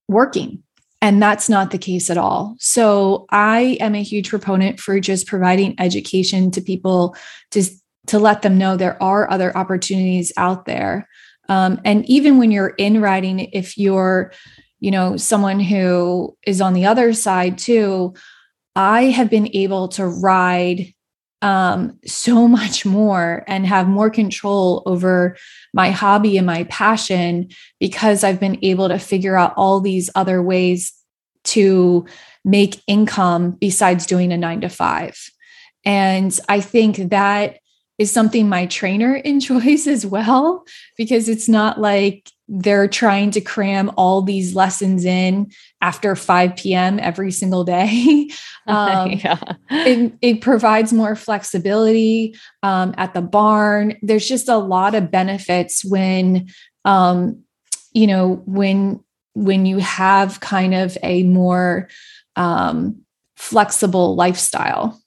working. 0.08 0.62
And 1.00 1.22
that's 1.22 1.48
not 1.48 1.70
the 1.70 1.78
case 1.78 2.10
at 2.10 2.18
all. 2.18 2.56
So 2.58 3.26
I 3.30 3.78
am 3.80 3.94
a 3.94 4.02
huge 4.02 4.28
proponent 4.28 4.80
for 4.80 4.98
just 4.98 5.28
providing 5.28 5.78
education 5.78 6.50
to 6.50 6.60
people 6.60 7.16
to 7.52 7.64
to 8.08 8.18
let 8.18 8.42
them 8.42 8.56
know 8.56 8.76
there 8.76 9.00
are 9.02 9.30
other 9.30 9.56
opportunities 9.56 10.32
out 10.38 10.64
there. 10.64 11.06
Um, 11.48 11.78
and 11.84 12.08
even 12.08 12.38
when 12.38 12.50
you're 12.50 12.74
in 12.78 13.02
riding, 13.02 13.40
if 13.40 13.76
you're, 13.76 14.32
you 14.80 14.90
know, 14.90 15.16
someone 15.18 15.60
who 15.60 16.34
is 16.46 16.62
on 16.62 16.72
the 16.72 16.86
other 16.86 17.12
side 17.12 17.58
too, 17.58 18.14
I 18.78 19.06
have 19.06 19.28
been 19.28 19.50
able 19.54 19.88
to 19.88 20.06
ride 20.06 20.94
um, 21.42 21.98
so 22.06 22.46
much 22.60 22.86
more 22.86 23.44
and 23.48 23.66
have 23.66 23.88
more 23.88 24.08
control 24.08 24.82
over 24.86 25.36
my 25.74 25.90
hobby 25.90 26.38
and 26.38 26.46
my 26.46 26.64
passion 26.64 27.48
because 27.80 28.22
I've 28.22 28.40
been 28.40 28.58
able 28.62 28.88
to 28.88 28.98
figure 28.98 29.36
out 29.36 29.52
all 29.56 29.80
these 29.80 30.08
other 30.14 30.40
ways 30.42 30.92
to 31.44 32.06
make 32.44 32.80
income 32.86 33.50
besides 33.52 34.06
doing 34.06 34.32
a 34.32 34.36
nine 34.36 34.60
to 34.60 34.68
five. 34.68 35.18
And 35.84 36.38
I 36.48 36.60
think 36.60 37.10
that 37.10 37.58
is 37.98 38.10
something 38.10 38.48
my 38.48 38.66
trainer 38.66 39.14
enjoys 39.24 39.86
as 39.86 40.06
well, 40.06 40.64
because 40.96 41.28
it's 41.28 41.48
not 41.48 41.80
like 41.80 42.30
they're 42.48 42.88
trying 42.88 43.30
to 43.32 43.40
cram 43.42 43.90
all 43.96 44.22
these 44.22 44.54
lessons 44.54 45.04
in 45.04 45.50
after 45.82 46.16
5 46.16 46.56
p.m. 46.56 46.98
every 46.98 47.30
single 47.30 47.64
day. 47.64 48.30
Um, 48.66 49.12
yeah. 49.12 49.38
it, 49.70 50.12
it, 50.20 50.40
provides 50.42 50.92
more 50.92 51.16
flexibility 51.16 52.36
um, 52.62 52.94
at 52.98 53.14
the 53.14 53.22
barn. 53.22 53.96
There's 54.02 54.28
just 54.28 54.46
a 54.46 54.58
lot 54.58 54.94
of 54.94 55.10
benefits 55.10 55.82
when, 55.82 56.48
um, 56.84 57.44
you 57.94 58.06
know, 58.06 58.42
when 58.44 59.02
when 59.32 59.64
you 59.64 59.78
have 59.78 60.40
kind 60.40 60.74
of 60.74 60.98
a 61.02 61.22
more 61.22 61.88
um, 62.36 63.00
flexible 63.36 64.16
lifestyle. 64.16 65.00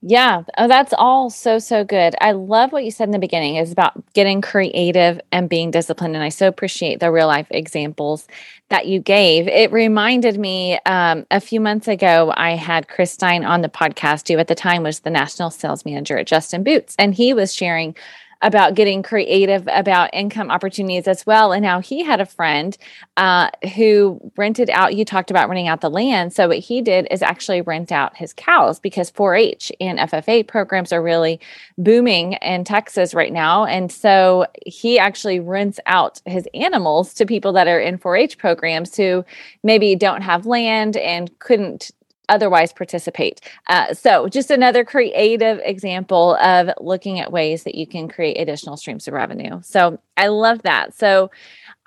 Yeah, 0.00 0.42
oh, 0.56 0.68
that's 0.68 0.94
all 0.96 1.28
so, 1.28 1.58
so 1.58 1.82
good. 1.82 2.14
I 2.20 2.30
love 2.30 2.70
what 2.70 2.84
you 2.84 2.90
said 2.92 3.08
in 3.08 3.10
the 3.10 3.18
beginning 3.18 3.56
is 3.56 3.72
about 3.72 4.00
getting 4.12 4.40
creative 4.40 5.20
and 5.32 5.48
being 5.48 5.72
disciplined. 5.72 6.14
And 6.14 6.22
I 6.22 6.28
so 6.28 6.46
appreciate 6.46 7.00
the 7.00 7.10
real 7.10 7.26
life 7.26 7.48
examples 7.50 8.28
that 8.68 8.86
you 8.86 9.00
gave. 9.00 9.48
It 9.48 9.72
reminded 9.72 10.38
me 10.38 10.78
um, 10.86 11.26
a 11.32 11.40
few 11.40 11.60
months 11.60 11.88
ago, 11.88 12.32
I 12.36 12.52
had 12.52 12.86
Chris 12.86 13.10
Stein 13.10 13.44
on 13.44 13.62
the 13.62 13.68
podcast, 13.68 14.28
who 14.28 14.38
at 14.38 14.46
the 14.46 14.54
time 14.54 14.84
was 14.84 15.00
the 15.00 15.10
national 15.10 15.50
sales 15.50 15.84
manager 15.84 16.16
at 16.16 16.28
Justin 16.28 16.62
Boots. 16.62 16.94
And 16.96 17.12
he 17.12 17.34
was 17.34 17.52
sharing 17.52 17.96
about 18.42 18.74
getting 18.74 19.02
creative 19.02 19.68
about 19.72 20.10
income 20.12 20.50
opportunities 20.50 21.08
as 21.08 21.26
well. 21.26 21.52
And 21.52 21.62
now 21.62 21.80
he 21.80 22.04
had 22.04 22.20
a 22.20 22.26
friend 22.26 22.76
uh, 23.16 23.50
who 23.74 24.20
rented 24.36 24.70
out, 24.70 24.94
you 24.94 25.04
talked 25.04 25.30
about 25.30 25.48
renting 25.48 25.66
out 25.66 25.80
the 25.80 25.90
land. 25.90 26.32
So 26.32 26.48
what 26.48 26.58
he 26.58 26.80
did 26.80 27.08
is 27.10 27.20
actually 27.20 27.62
rent 27.62 27.90
out 27.90 28.16
his 28.16 28.32
cows 28.32 28.78
because 28.78 29.10
4 29.10 29.34
H 29.34 29.72
and 29.80 29.98
FFA 29.98 30.46
programs 30.46 30.92
are 30.92 31.02
really 31.02 31.40
booming 31.78 32.34
in 32.34 32.64
Texas 32.64 33.12
right 33.12 33.32
now. 33.32 33.64
And 33.64 33.90
so 33.90 34.46
he 34.64 34.98
actually 34.98 35.40
rents 35.40 35.80
out 35.86 36.20
his 36.24 36.48
animals 36.54 37.14
to 37.14 37.26
people 37.26 37.52
that 37.54 37.66
are 37.66 37.80
in 37.80 37.98
4 37.98 38.16
H 38.16 38.38
programs 38.38 38.96
who 38.96 39.24
maybe 39.64 39.96
don't 39.96 40.22
have 40.22 40.46
land 40.46 40.96
and 40.96 41.36
couldn't 41.40 41.90
otherwise 42.28 42.72
participate. 42.72 43.40
Uh, 43.68 43.94
so, 43.94 44.28
just 44.28 44.50
another 44.50 44.84
creative 44.84 45.60
example 45.64 46.36
of 46.36 46.70
looking 46.80 47.20
at 47.20 47.32
ways 47.32 47.64
that 47.64 47.74
you 47.74 47.86
can 47.86 48.08
create 48.08 48.40
additional 48.40 48.76
streams 48.76 49.08
of 49.08 49.14
revenue. 49.14 49.60
So, 49.62 49.98
I 50.16 50.28
love 50.28 50.62
that. 50.62 50.94
So, 50.94 51.30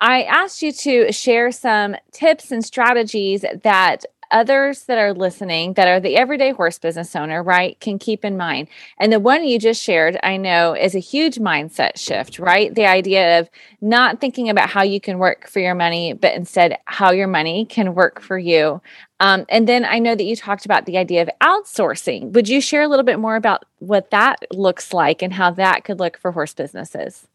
I 0.00 0.24
asked 0.24 0.62
you 0.62 0.72
to 0.72 1.12
share 1.12 1.52
some 1.52 1.96
tips 2.10 2.50
and 2.50 2.64
strategies 2.64 3.44
that 3.62 4.04
others 4.32 4.84
that 4.84 4.98
are 4.98 5.12
listening 5.12 5.74
that 5.74 5.86
are 5.86 6.00
the 6.00 6.16
everyday 6.16 6.50
horse 6.50 6.78
business 6.78 7.14
owner, 7.14 7.42
right, 7.42 7.78
can 7.80 7.98
keep 7.98 8.24
in 8.24 8.36
mind. 8.36 8.68
And 8.98 9.12
the 9.12 9.20
one 9.20 9.44
you 9.44 9.58
just 9.58 9.82
shared, 9.82 10.18
I 10.22 10.36
know, 10.36 10.74
is 10.74 10.94
a 10.94 11.00
huge 11.00 11.36
mindset 11.36 11.98
shift, 11.98 12.38
right? 12.38 12.74
The 12.74 12.86
idea 12.86 13.38
of 13.38 13.50
not 13.80 14.20
thinking 14.20 14.48
about 14.48 14.70
how 14.70 14.82
you 14.82 15.00
can 15.00 15.18
work 15.18 15.46
for 15.46 15.60
your 15.60 15.74
money, 15.74 16.12
but 16.12 16.34
instead 16.34 16.78
how 16.86 17.12
your 17.12 17.28
money 17.28 17.66
can 17.66 17.94
work 17.94 18.20
for 18.20 18.38
you. 18.38 18.80
Um, 19.20 19.46
and 19.48 19.68
then 19.68 19.84
I 19.84 19.98
know 20.00 20.16
that 20.16 20.24
you 20.24 20.34
talked 20.34 20.64
about 20.64 20.86
the 20.86 20.98
idea 20.98 21.22
of 21.22 21.30
outsourcing. 21.40 22.32
Would 22.32 22.48
you 22.48 22.60
share 22.60 22.82
a 22.82 22.88
little 22.88 23.04
bit 23.04 23.20
more 23.20 23.36
about 23.36 23.64
what 23.78 24.10
that 24.10 24.44
looks 24.50 24.92
like 24.92 25.22
and 25.22 25.32
how 25.32 25.52
that 25.52 25.84
could 25.84 26.00
look 26.00 26.18
for 26.18 26.32
horse 26.32 26.54
businesses? 26.54 27.26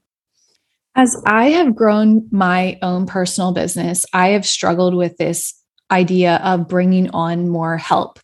As 0.96 1.16
I 1.28 1.50
have 1.52 1.76
grown 1.76 2.28
my 2.32 2.80
own 2.82 3.06
personal 3.06 3.52
business, 3.52 4.04
I 4.14 4.30
have 4.30 4.48
struggled 4.48 4.96
with 4.96 5.16
this 5.18 5.54
idea 5.92 6.38
of 6.44 6.68
bringing 6.68 7.10
on 7.12 7.50
more 7.50 7.78
help. 7.78 8.20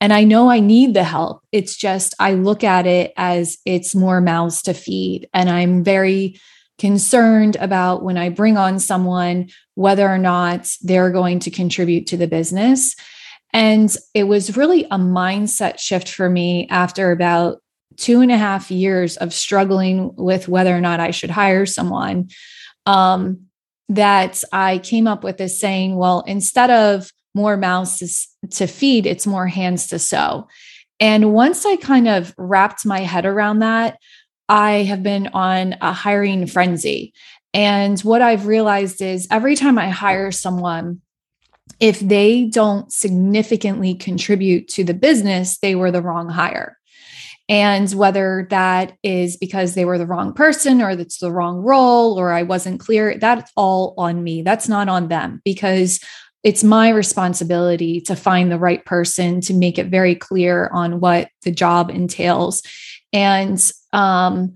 And 0.00 0.12
I 0.12 0.24
know 0.24 0.50
I 0.50 0.60
need 0.60 0.94
the 0.94 1.04
help. 1.04 1.42
It's 1.52 1.76
just, 1.76 2.14
I 2.18 2.34
look 2.34 2.62
at 2.62 2.86
it 2.86 3.12
as 3.16 3.58
it's 3.64 3.94
more 3.94 4.20
mouths 4.20 4.62
to 4.62 4.74
feed. 4.74 5.28
And 5.32 5.48
I'm 5.48 5.82
very 5.82 6.38
concerned 6.78 7.56
about 7.56 8.02
when 8.02 8.18
I 8.18 8.28
bring 8.28 8.58
on 8.58 8.78
someone, 8.78 9.48
whether 9.74 10.06
or 10.06 10.18
not 10.18 10.70
they're 10.82 11.10
going 11.10 11.38
to 11.40 11.50
contribute 11.50 12.06
to 12.08 12.18
the 12.18 12.26
business. 12.26 12.94
And 13.52 13.94
it 14.12 14.24
was 14.24 14.56
really 14.56 14.84
a 14.84 14.98
mindset 14.98 15.78
shift 15.78 16.10
for 16.10 16.28
me 16.28 16.68
after 16.68 17.10
about 17.10 17.62
two 17.96 18.20
and 18.20 18.30
a 18.30 18.36
half 18.36 18.70
years 18.70 19.16
of 19.16 19.32
struggling 19.32 20.14
with 20.16 20.48
whether 20.48 20.76
or 20.76 20.80
not 20.82 21.00
I 21.00 21.10
should 21.10 21.30
hire 21.30 21.64
someone. 21.64 22.28
Um, 22.84 23.45
that 23.88 24.42
I 24.52 24.78
came 24.78 25.06
up 25.06 25.22
with 25.22 25.36
this 25.36 25.60
saying, 25.60 25.96
well, 25.96 26.22
instead 26.26 26.70
of 26.70 27.12
more 27.34 27.56
mouths 27.56 28.28
to, 28.42 28.48
to 28.48 28.66
feed, 28.66 29.06
it's 29.06 29.26
more 29.26 29.46
hands 29.46 29.88
to 29.88 29.98
sew. 29.98 30.48
And 30.98 31.32
once 31.32 31.66
I 31.66 31.76
kind 31.76 32.08
of 32.08 32.34
wrapped 32.38 32.86
my 32.86 33.00
head 33.00 33.26
around 33.26 33.58
that, 33.60 33.98
I 34.48 34.82
have 34.84 35.02
been 35.02 35.28
on 35.28 35.76
a 35.80 35.92
hiring 35.92 36.46
frenzy. 36.46 37.12
And 37.52 38.00
what 38.00 38.22
I've 38.22 38.46
realized 38.46 39.02
is 39.02 39.28
every 39.30 39.56
time 39.56 39.78
I 39.78 39.88
hire 39.88 40.30
someone, 40.30 41.00
if 41.80 42.00
they 42.00 42.44
don't 42.44 42.92
significantly 42.92 43.94
contribute 43.94 44.68
to 44.68 44.84
the 44.84 44.94
business, 44.94 45.58
they 45.58 45.74
were 45.74 45.90
the 45.90 46.02
wrong 46.02 46.28
hire. 46.28 46.75
And 47.48 47.92
whether 47.92 48.46
that 48.50 48.96
is 49.02 49.36
because 49.36 49.74
they 49.74 49.84
were 49.84 49.98
the 49.98 50.06
wrong 50.06 50.32
person 50.32 50.82
or 50.82 50.90
it's 50.90 51.18
the 51.18 51.30
wrong 51.30 51.58
role 51.58 52.18
or 52.18 52.32
I 52.32 52.42
wasn't 52.42 52.80
clear, 52.80 53.16
that's 53.18 53.52
all 53.56 53.94
on 53.96 54.24
me. 54.24 54.42
That's 54.42 54.68
not 54.68 54.88
on 54.88 55.08
them 55.08 55.40
because 55.44 56.00
it's 56.42 56.64
my 56.64 56.88
responsibility 56.88 58.00
to 58.02 58.16
find 58.16 58.50
the 58.50 58.58
right 58.58 58.84
person 58.84 59.40
to 59.42 59.54
make 59.54 59.78
it 59.78 59.86
very 59.86 60.14
clear 60.14 60.68
on 60.72 61.00
what 61.00 61.28
the 61.42 61.52
job 61.52 61.90
entails. 61.90 62.62
And 63.12 63.60
um, 63.92 64.54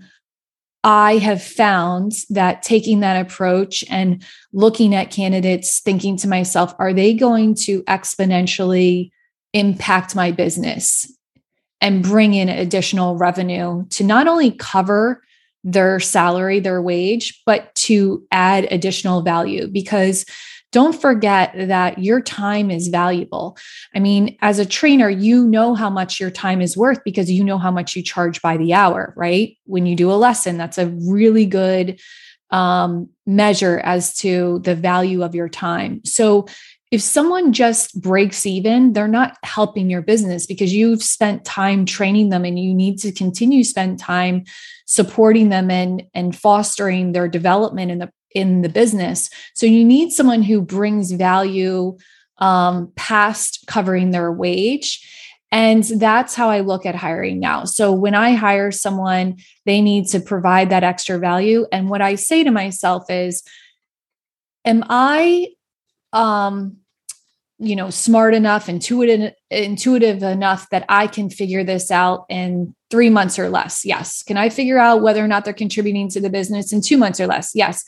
I 0.83 1.17
have 1.17 1.43
found 1.43 2.13
that 2.29 2.61
taking 2.61 3.01
that 3.01 3.25
approach 3.25 3.83
and 3.89 4.23
looking 4.51 4.95
at 4.95 5.11
candidates, 5.11 5.79
thinking 5.79 6.17
to 6.17 6.27
myself, 6.27 6.73
are 6.79 6.93
they 6.93 7.13
going 7.13 7.55
to 7.63 7.83
exponentially 7.83 9.11
impact 9.53 10.15
my 10.15 10.31
business 10.31 11.11
and 11.81 12.03
bring 12.03 12.33
in 12.33 12.47
additional 12.47 13.17
revenue 13.17 13.85
to 13.89 14.03
not 14.03 14.27
only 14.27 14.51
cover 14.51 15.23
their 15.63 15.99
salary, 15.99 16.59
their 16.59 16.81
wage, 16.81 17.41
but 17.45 17.73
to 17.75 18.25
add 18.31 18.67
additional 18.71 19.21
value? 19.21 19.67
Because 19.67 20.25
don't 20.71 20.99
forget 20.99 21.53
that 21.55 21.99
your 21.99 22.21
time 22.21 22.71
is 22.71 22.87
valuable. 22.87 23.57
I 23.93 23.99
mean, 23.99 24.37
as 24.41 24.57
a 24.57 24.65
trainer, 24.65 25.09
you 25.09 25.45
know 25.45 25.75
how 25.75 25.89
much 25.89 26.19
your 26.19 26.31
time 26.31 26.61
is 26.61 26.77
worth 26.77 26.99
because 27.03 27.29
you 27.29 27.43
know 27.43 27.57
how 27.57 27.71
much 27.71 27.95
you 27.95 28.01
charge 28.01 28.41
by 28.41 28.55
the 28.55 28.73
hour, 28.73 29.13
right? 29.17 29.57
When 29.65 29.85
you 29.85 29.95
do 29.95 30.11
a 30.11 30.13
lesson, 30.13 30.57
that's 30.57 30.77
a 30.77 30.87
really 30.87 31.45
good 31.45 31.99
um, 32.51 33.09
measure 33.25 33.79
as 33.83 34.15
to 34.17 34.59
the 34.63 34.75
value 34.75 35.23
of 35.23 35.35
your 35.35 35.49
time. 35.49 36.01
So, 36.05 36.47
if 36.91 37.01
someone 37.01 37.53
just 37.53 37.99
breaks 38.01 38.45
even, 38.45 38.91
they're 38.91 39.07
not 39.07 39.37
helping 39.43 39.89
your 39.89 40.01
business 40.01 40.45
because 40.45 40.73
you've 40.73 41.01
spent 41.01 41.45
time 41.45 41.85
training 41.85 42.29
them 42.29 42.43
and 42.43 42.59
you 42.59 42.73
need 42.73 42.99
to 42.99 43.13
continue 43.13 43.63
spend 43.63 43.97
time 43.97 44.43
supporting 44.85 45.47
them 45.49 45.71
and 45.71 46.03
and 46.13 46.35
fostering 46.35 47.13
their 47.13 47.29
development 47.29 47.91
in 47.91 47.99
the 47.99 48.11
in 48.35 48.61
the 48.61 48.69
business. 48.69 49.29
So 49.55 49.65
you 49.65 49.85
need 49.85 50.11
someone 50.11 50.41
who 50.41 50.61
brings 50.61 51.11
value 51.13 51.97
um, 52.39 52.91
past 52.95 53.65
covering 53.67 54.11
their 54.11 54.31
wage. 54.31 55.07
And 55.53 55.83
that's 55.83 56.33
how 56.33 56.49
I 56.49 56.61
look 56.61 56.85
at 56.85 56.95
hiring 56.95 57.39
now. 57.39 57.65
So 57.65 57.91
when 57.91 58.15
I 58.15 58.35
hire 58.35 58.71
someone, 58.71 59.37
they 59.65 59.81
need 59.81 60.07
to 60.07 60.21
provide 60.21 60.69
that 60.69 60.83
extra 60.83 61.19
value. 61.19 61.67
And 61.73 61.89
what 61.89 62.01
I 62.01 62.15
say 62.15 62.43
to 62.45 62.51
myself 62.51 63.09
is, 63.09 63.43
am 64.65 64.83
I 64.89 65.47
um 66.13 66.80
you 67.61 67.75
know 67.75 67.89
smart 67.89 68.33
enough 68.33 68.67
intuitive 68.67 69.33
intuitive 69.49 70.23
enough 70.23 70.67
that 70.71 70.83
i 70.89 71.05
can 71.05 71.29
figure 71.29 71.63
this 71.63 71.91
out 71.91 72.25
in 72.27 72.73
three 72.89 73.09
months 73.09 73.37
or 73.37 73.49
less 73.49 73.85
yes 73.85 74.23
can 74.23 74.35
i 74.35 74.49
figure 74.49 74.79
out 74.79 75.01
whether 75.01 75.23
or 75.23 75.27
not 75.27 75.45
they're 75.45 75.53
contributing 75.53 76.09
to 76.09 76.19
the 76.19 76.29
business 76.29 76.73
in 76.73 76.81
two 76.81 76.97
months 76.97 77.19
or 77.19 77.27
less 77.27 77.51
yes 77.53 77.85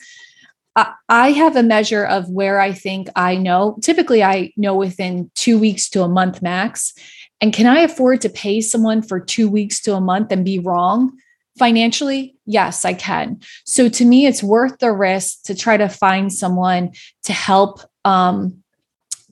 I 1.07 1.31
have 1.31 1.55
a 1.55 1.62
measure 1.62 2.03
of 2.03 2.29
where 2.29 2.59
I 2.59 2.73
think 2.73 3.07
I 3.15 3.36
know. 3.36 3.77
Typically, 3.81 4.23
I 4.23 4.51
know 4.57 4.75
within 4.75 5.29
two 5.36 5.59
weeks 5.59 5.88
to 5.89 6.01
a 6.01 6.09
month 6.09 6.41
max. 6.41 6.93
And 7.41 7.53
can 7.53 7.67
I 7.67 7.81
afford 7.81 8.21
to 8.21 8.29
pay 8.29 8.62
someone 8.62 9.01
for 9.01 9.19
two 9.19 9.49
weeks 9.49 9.81
to 9.81 9.93
a 9.93 10.01
month 10.01 10.31
and 10.31 10.43
be 10.43 10.59
wrong 10.59 11.12
financially? 11.59 12.36
Yes, 12.45 12.86
I 12.86 12.93
can. 12.93 13.39
So 13.65 13.88
to 13.89 14.05
me, 14.05 14.25
it's 14.25 14.41
worth 14.41 14.79
the 14.79 14.91
risk 14.91 15.43
to 15.43 15.55
try 15.55 15.77
to 15.77 15.89
find 15.89 16.33
someone 16.33 16.93
to 17.23 17.33
help 17.33 17.81
um, 18.05 18.62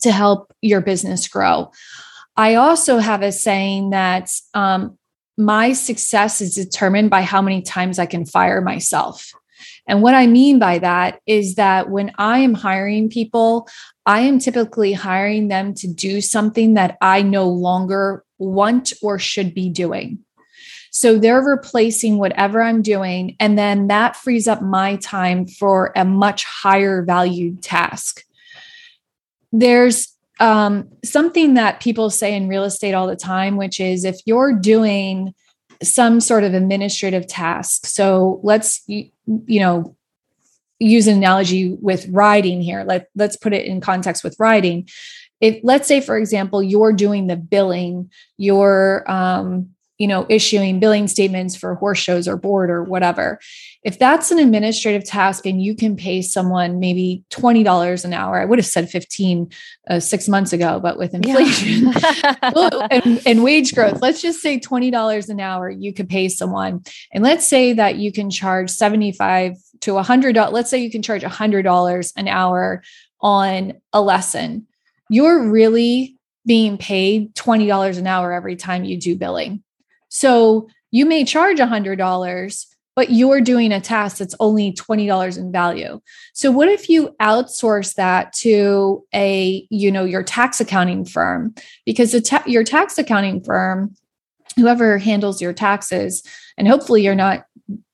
to 0.02 0.12
help 0.12 0.54
your 0.62 0.82
business 0.82 1.28
grow. 1.28 1.72
I 2.38 2.56
also 2.56 2.98
have 2.98 3.22
a 3.22 3.32
saying 3.32 3.92
that 3.92 4.30
um, 4.54 4.98
my 5.38 5.74
success 5.74 6.42
is 6.42 6.56
determined 6.56 7.10
by 7.10 7.22
how 7.22 7.42
many 7.42 7.62
times 7.62 8.00
I 8.00 8.06
can 8.06 8.26
fire 8.26 8.62
myself. 8.62 9.32
And 9.88 10.02
what 10.02 10.14
I 10.14 10.28
mean 10.28 10.60
by 10.60 10.80
that 10.80 11.20
is 11.26 11.56
that 11.56 11.90
when 11.90 12.12
I 12.18 12.40
am 12.40 12.54
hiring 12.54 13.10
people, 13.10 13.68
I 14.06 14.22
am 14.22 14.40
typically 14.40 14.94
hiring 14.94 15.48
them 15.48 15.74
to 15.76 15.88
do 15.88 16.22
something 16.22 16.76
that 16.76 16.98
I 17.02 17.22
no 17.22 17.48
longer 17.48 18.24
want 18.38 18.94
or 19.02 19.20
should 19.20 19.54
be 19.54 19.70
doing. 19.70 20.20
So 20.92 21.18
they're 21.18 21.42
replacing 21.42 22.18
whatever 22.18 22.62
I'm 22.62 22.82
doing. 22.82 23.36
And 23.40 23.58
then 23.58 23.88
that 23.88 24.16
frees 24.16 24.48
up 24.48 24.62
my 24.62 24.98
time 24.98 25.48
for 25.48 25.94
a 25.96 26.04
much 26.04 26.44
higher 26.44 27.02
valued 27.02 27.64
task. 27.64 28.26
There's 29.52 30.16
um, 30.40 30.90
something 31.04 31.54
that 31.54 31.82
people 31.82 32.10
say 32.10 32.36
in 32.36 32.48
real 32.48 32.64
estate 32.64 32.94
all 32.94 33.08
the 33.08 33.16
time, 33.16 33.58
which 33.58 33.80
is 33.80 34.06
if 34.06 34.20
you're 34.26 34.54
doing 34.54 35.34
some 35.84 36.20
sort 36.20 36.44
of 36.44 36.54
administrative 36.54 37.28
task. 37.28 37.86
So 37.86 38.40
let's 38.44 38.84
you, 38.88 39.10
you 39.46 39.60
know 39.60 39.96
use 40.80 41.08
an 41.08 41.18
analogy 41.18 41.74
with 41.80 42.08
riding 42.08 42.62
here. 42.62 42.84
Let 42.84 43.08
let's 43.16 43.38
put 43.38 43.54
it 43.54 43.66
in 43.66 43.82
context 43.82 44.24
with 44.24 44.36
riding. 44.40 44.90
If 45.40 45.60
let's 45.64 45.88
say 45.88 46.02
for 46.02 46.18
example 46.18 46.62
you're 46.64 46.94
doing 46.94 47.28
the 47.28 47.36
billing, 47.36 48.12
you're 48.38 49.10
um 49.10 49.70
you 50.02 50.08
know 50.08 50.26
issuing 50.30 50.80
billing 50.80 51.08
statements 51.08 51.56
for 51.56 51.76
horse 51.76 52.00
shows 52.00 52.28
or 52.28 52.36
board 52.36 52.72
or 52.72 52.84
whatever. 52.84 53.40
If 53.84 54.00
that's 54.00 54.32
an 54.32 54.40
administrative 54.40 55.06
task 55.06 55.46
and 55.46 55.62
you 55.62 55.76
can 55.76 55.96
pay 55.96 56.24
someone 56.24 56.80
maybe 56.80 57.24
$20 57.30 58.06
an 58.06 58.14
hour 58.14 58.42
i 58.42 58.46
would 58.46 58.58
have 58.58 58.66
said 58.66 58.90
15 58.90 59.52
uh, 59.90 60.00
six 60.00 60.28
months 60.28 60.54
ago 60.54 60.80
but 60.80 60.98
with 60.98 61.14
inflation 61.14 61.94
yeah. 62.02 62.88
and, 62.90 63.22
and 63.28 63.44
wage 63.44 63.76
growth 63.76 64.02
let's 64.02 64.22
just 64.22 64.42
say 64.42 64.60
$20 64.60 65.30
an 65.30 65.40
hour 65.40 65.70
you 65.70 65.94
could 65.94 66.10
pay 66.10 66.28
someone. 66.30 66.84
And 67.14 67.24
let's 67.24 67.48
say 67.48 67.74
that 67.74 67.98
you 67.98 68.12
can 68.12 68.32
charge 68.32 68.72
75 68.72 69.54
to 69.82 69.94
100 69.94 70.36
let's 70.52 70.70
say 70.72 70.80
you 70.80 70.90
can 70.90 71.04
charge 71.04 71.22
$100 71.22 72.14
an 72.18 72.28
hour 72.28 72.82
on 73.22 73.74
a 73.94 74.02
lesson. 74.02 74.66
You're 75.10 75.48
really 75.50 76.18
being 76.48 76.80
paid 76.80 77.36
$20 77.36 78.00
an 78.00 78.08
hour 78.08 78.34
every 78.34 78.56
time 78.56 78.84
you 78.84 78.98
do 78.98 79.16
billing 79.16 79.64
so 80.12 80.68
you 80.92 81.06
may 81.06 81.24
charge 81.24 81.58
$100, 81.58 82.66
but 82.98 83.12
you're 83.12 83.40
doing 83.40 83.72
a 83.72 83.80
task 83.80 84.18
that's 84.18 84.36
only 84.42 84.74
$20 84.74 85.38
in 85.38 85.52
value. 85.52 86.02
So 86.34 86.52
what 86.52 86.68
if 86.68 86.90
you 86.90 87.16
outsource 87.22 87.96
that 87.96 88.34
to 88.34 89.04
a, 89.16 89.66
you 89.70 89.90
know, 89.90 90.04
your 90.04 90.22
tax 90.22 90.60
accounting 90.60 91.06
firm 91.06 91.56
because 91.86 92.20
ta- 92.22 92.44
your 92.46 92.66
tax 92.66 92.98
accounting 92.98 93.42
firm 93.42 93.96
whoever 94.58 94.98
handles 94.98 95.42
your 95.42 95.54
taxes 95.54 96.24
and 96.58 96.68
hopefully 96.68 97.02
you're 97.02 97.16
not 97.16 97.46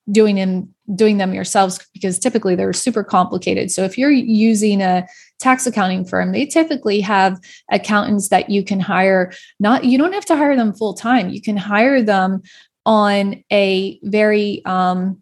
doing 0.09 0.39
in 0.39 0.73
doing 0.95 1.17
them 1.17 1.33
yourselves 1.33 1.85
because 1.93 2.17
typically 2.17 2.55
they're 2.55 2.73
super 2.73 3.03
complicated. 3.03 3.69
So 3.69 3.83
if 3.83 3.97
you're 3.97 4.09
using 4.09 4.81
a 4.81 5.05
tax 5.39 5.67
accounting 5.67 6.05
firm, 6.05 6.31
they 6.31 6.45
typically 6.45 7.01
have 7.01 7.39
accountants 7.71 8.29
that 8.29 8.49
you 8.49 8.63
can 8.63 8.79
hire. 8.79 9.31
Not 9.59 9.85
you 9.85 9.97
don't 9.97 10.13
have 10.13 10.25
to 10.25 10.35
hire 10.35 10.55
them 10.55 10.73
full 10.73 10.93
time. 10.93 11.29
You 11.29 11.41
can 11.41 11.57
hire 11.57 12.01
them 12.01 12.41
on 12.85 13.43
a 13.51 13.99
very 14.03 14.63
um, 14.65 15.21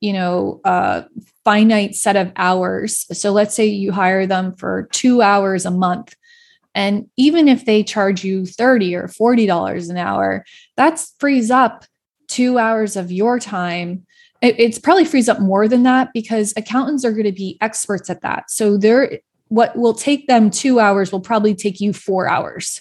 you 0.00 0.12
know 0.12 0.60
uh, 0.64 1.02
finite 1.44 1.94
set 1.94 2.16
of 2.16 2.32
hours. 2.36 3.06
So 3.18 3.32
let's 3.32 3.54
say 3.54 3.66
you 3.66 3.92
hire 3.92 4.26
them 4.26 4.54
for 4.54 4.88
two 4.92 5.22
hours 5.22 5.66
a 5.66 5.70
month. 5.70 6.14
And 6.74 7.08
even 7.18 7.48
if 7.48 7.66
they 7.66 7.82
charge 7.82 8.24
you 8.24 8.46
30 8.46 8.96
or 8.96 9.06
$40 9.06 9.90
an 9.90 9.98
hour, 9.98 10.42
that 10.78 11.04
frees 11.18 11.50
up 11.50 11.84
two 12.28 12.56
hours 12.58 12.96
of 12.96 13.12
your 13.12 13.38
time 13.38 14.06
it's 14.42 14.78
probably 14.78 15.04
frees 15.04 15.28
up 15.28 15.38
more 15.38 15.68
than 15.68 15.84
that 15.84 16.12
because 16.12 16.52
accountants 16.56 17.04
are 17.04 17.12
going 17.12 17.24
to 17.24 17.32
be 17.32 17.56
experts 17.60 18.10
at 18.10 18.22
that. 18.22 18.50
So 18.50 18.76
they're 18.76 19.20
what 19.52 19.76
will 19.76 19.92
take 19.92 20.28
them 20.28 20.48
two 20.48 20.80
hours 20.80 21.12
will 21.12 21.20
probably 21.20 21.54
take 21.54 21.78
you 21.78 21.92
four 21.92 22.26
hours, 22.26 22.80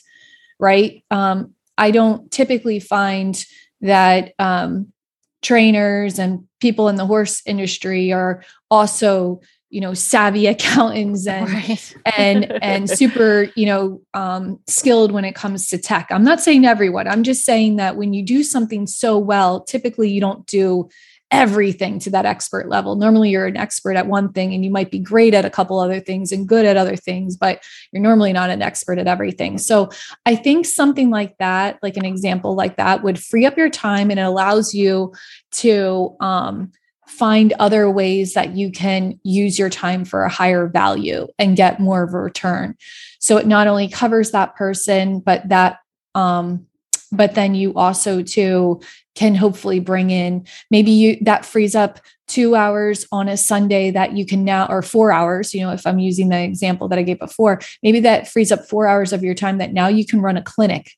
right? 0.58 1.04
Um, 1.12 1.54
I 1.78 1.92
don't 1.92 2.32
typically 2.32 2.80
find 2.80 3.46
that 3.82 4.34
um, 4.40 4.94
trainers 5.42 6.18
and 6.18 6.48
people 6.62 6.88
in 6.88 6.96
the 6.96 7.06
horse 7.06 7.42
industry 7.46 8.14
are 8.14 8.42
also 8.70 9.42
you 9.70 9.82
know 9.82 9.94
savvy 9.94 10.48
accountants 10.54 11.28
and 11.28 11.50
right. 11.50 11.96
and 12.18 12.64
and 12.64 12.90
super 12.90 13.50
you 13.56 13.66
know 13.66 14.02
um, 14.14 14.58
skilled 14.68 15.12
when 15.12 15.26
it 15.26 15.36
comes 15.36 15.68
to 15.68 15.78
tech 15.78 16.08
i'm 16.10 16.24
not 16.24 16.40
saying 16.40 16.66
everyone 16.66 17.08
i'm 17.08 17.24
just 17.24 17.44
saying 17.44 17.78
that 17.78 17.98
when 17.98 18.14
you 18.14 18.24
do 18.24 18.44
something 18.44 18.88
so 18.88 19.18
well 19.18 19.62
typically 19.62 20.10
you 20.10 20.22
don't 20.22 20.46
do 20.46 20.88
everything 21.32 21.98
to 21.98 22.10
that 22.10 22.26
expert 22.26 22.68
level 22.70 22.96
normally 22.96 23.30
you're 23.30 23.46
an 23.46 23.58
expert 23.58 23.96
at 23.96 24.08
one 24.08 24.32
thing 24.32 24.54
and 24.54 24.66
you 24.66 24.72
might 24.72 24.92
be 24.92 25.00
great 25.00 25.34
at 25.34 25.46
a 25.46 25.50
couple 25.50 25.80
other 25.80 26.00
things 26.00 26.32
and 26.32 26.48
good 26.48 26.66
at 26.66 26.78
other 26.78 26.96
things 26.96 27.38
but 27.38 27.64
you're 27.92 28.02
normally 28.02 28.34
not 28.34 28.50
an 28.50 28.62
expert 28.62 29.00
at 29.00 29.08
everything 29.08 29.58
so 29.58 29.90
i 30.26 30.36
think 30.36 30.66
something 30.66 31.10
like 31.10 31.38
that 31.38 31.80
like 31.82 31.98
an 31.98 32.06
example 32.06 32.56
like 32.56 32.78
that 32.78 33.04
would 33.04 33.18
free 33.18 33.46
up 33.46 33.58
your 33.58 33.70
time 33.70 34.12
and 34.12 34.20
it 34.20 34.24
allows 34.24 34.74
you 34.74 35.14
to 35.52 36.16
um, 36.20 36.72
find 37.12 37.54
other 37.60 37.90
ways 37.90 38.34
that 38.34 38.56
you 38.56 38.72
can 38.72 39.20
use 39.24 39.60
your 39.60 39.70
time 39.70 40.06
for 40.06 40.24
a 40.24 40.30
higher 40.30 40.68
value 40.68 41.28
and 41.38 41.58
get 41.58 41.80
more 41.80 42.04
of 42.04 42.14
a 42.14 42.18
return. 42.18 42.76
So 43.20 43.38
it 43.38 43.46
not 43.46 43.68
only 43.68 43.90
covers 43.90 44.32
that 44.32 44.56
person, 44.56 45.20
but 45.20 45.48
that 45.50 45.80
um 46.16 46.68
but 47.12 47.36
then 47.36 47.56
you 47.56 47.74
also 47.76 48.22
too 48.22 48.82
can 49.16 49.36
hopefully 49.36 49.80
bring 49.80 50.10
in 50.10 50.46
maybe 50.70 50.92
you 50.92 51.18
that 51.22 51.46
frees 51.46 51.76
up 51.76 52.00
two 52.32 52.56
hours 52.56 53.06
on 53.12 53.28
a 53.28 53.36
Sunday 53.36 53.92
that 53.92 54.14
you 54.14 54.26
can 54.26 54.46
now, 54.46 54.66
or 54.68 54.82
four 54.82 55.12
hours, 55.12 55.54
you 55.54 55.60
know, 55.60 55.72
if 55.72 55.86
I'm 55.86 56.00
using 56.00 56.30
the 56.30 56.42
example 56.42 56.88
that 56.88 56.98
I 56.98 57.04
gave 57.04 57.20
before, 57.20 57.60
maybe 57.84 58.00
that 58.00 58.30
frees 58.30 58.54
up 58.54 58.70
four 58.70 58.88
hours 58.88 59.12
of 59.12 59.22
your 59.22 59.36
time 59.36 59.58
that 59.58 59.74
now 59.74 59.90
you 59.90 60.06
can 60.06 60.22
run 60.22 60.38
a 60.38 60.42
clinic 60.42 60.92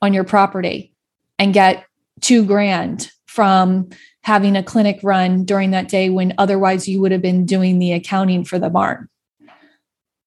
on 0.00 0.14
your 0.14 0.22
property 0.22 0.92
and 1.40 1.52
get 1.52 1.84
two 2.20 2.44
grand 2.44 3.10
from 3.26 3.88
having 4.22 4.56
a 4.56 4.62
clinic 4.62 5.00
run 5.02 5.44
during 5.44 5.72
that 5.72 5.88
day 5.88 6.08
when 6.08 6.32
otherwise 6.38 6.86
you 6.86 7.00
would 7.00 7.10
have 7.10 7.22
been 7.22 7.44
doing 7.44 7.80
the 7.80 7.92
accounting 7.92 8.44
for 8.44 8.60
the 8.60 8.70
barn. 8.70 9.08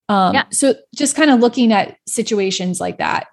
Um, 0.10 0.34
yeah. 0.34 0.44
So 0.52 0.74
just 0.94 1.16
kind 1.16 1.32
of 1.32 1.40
looking 1.40 1.72
at 1.72 1.98
situations 2.06 2.82
like 2.82 2.98
that. 2.98 3.28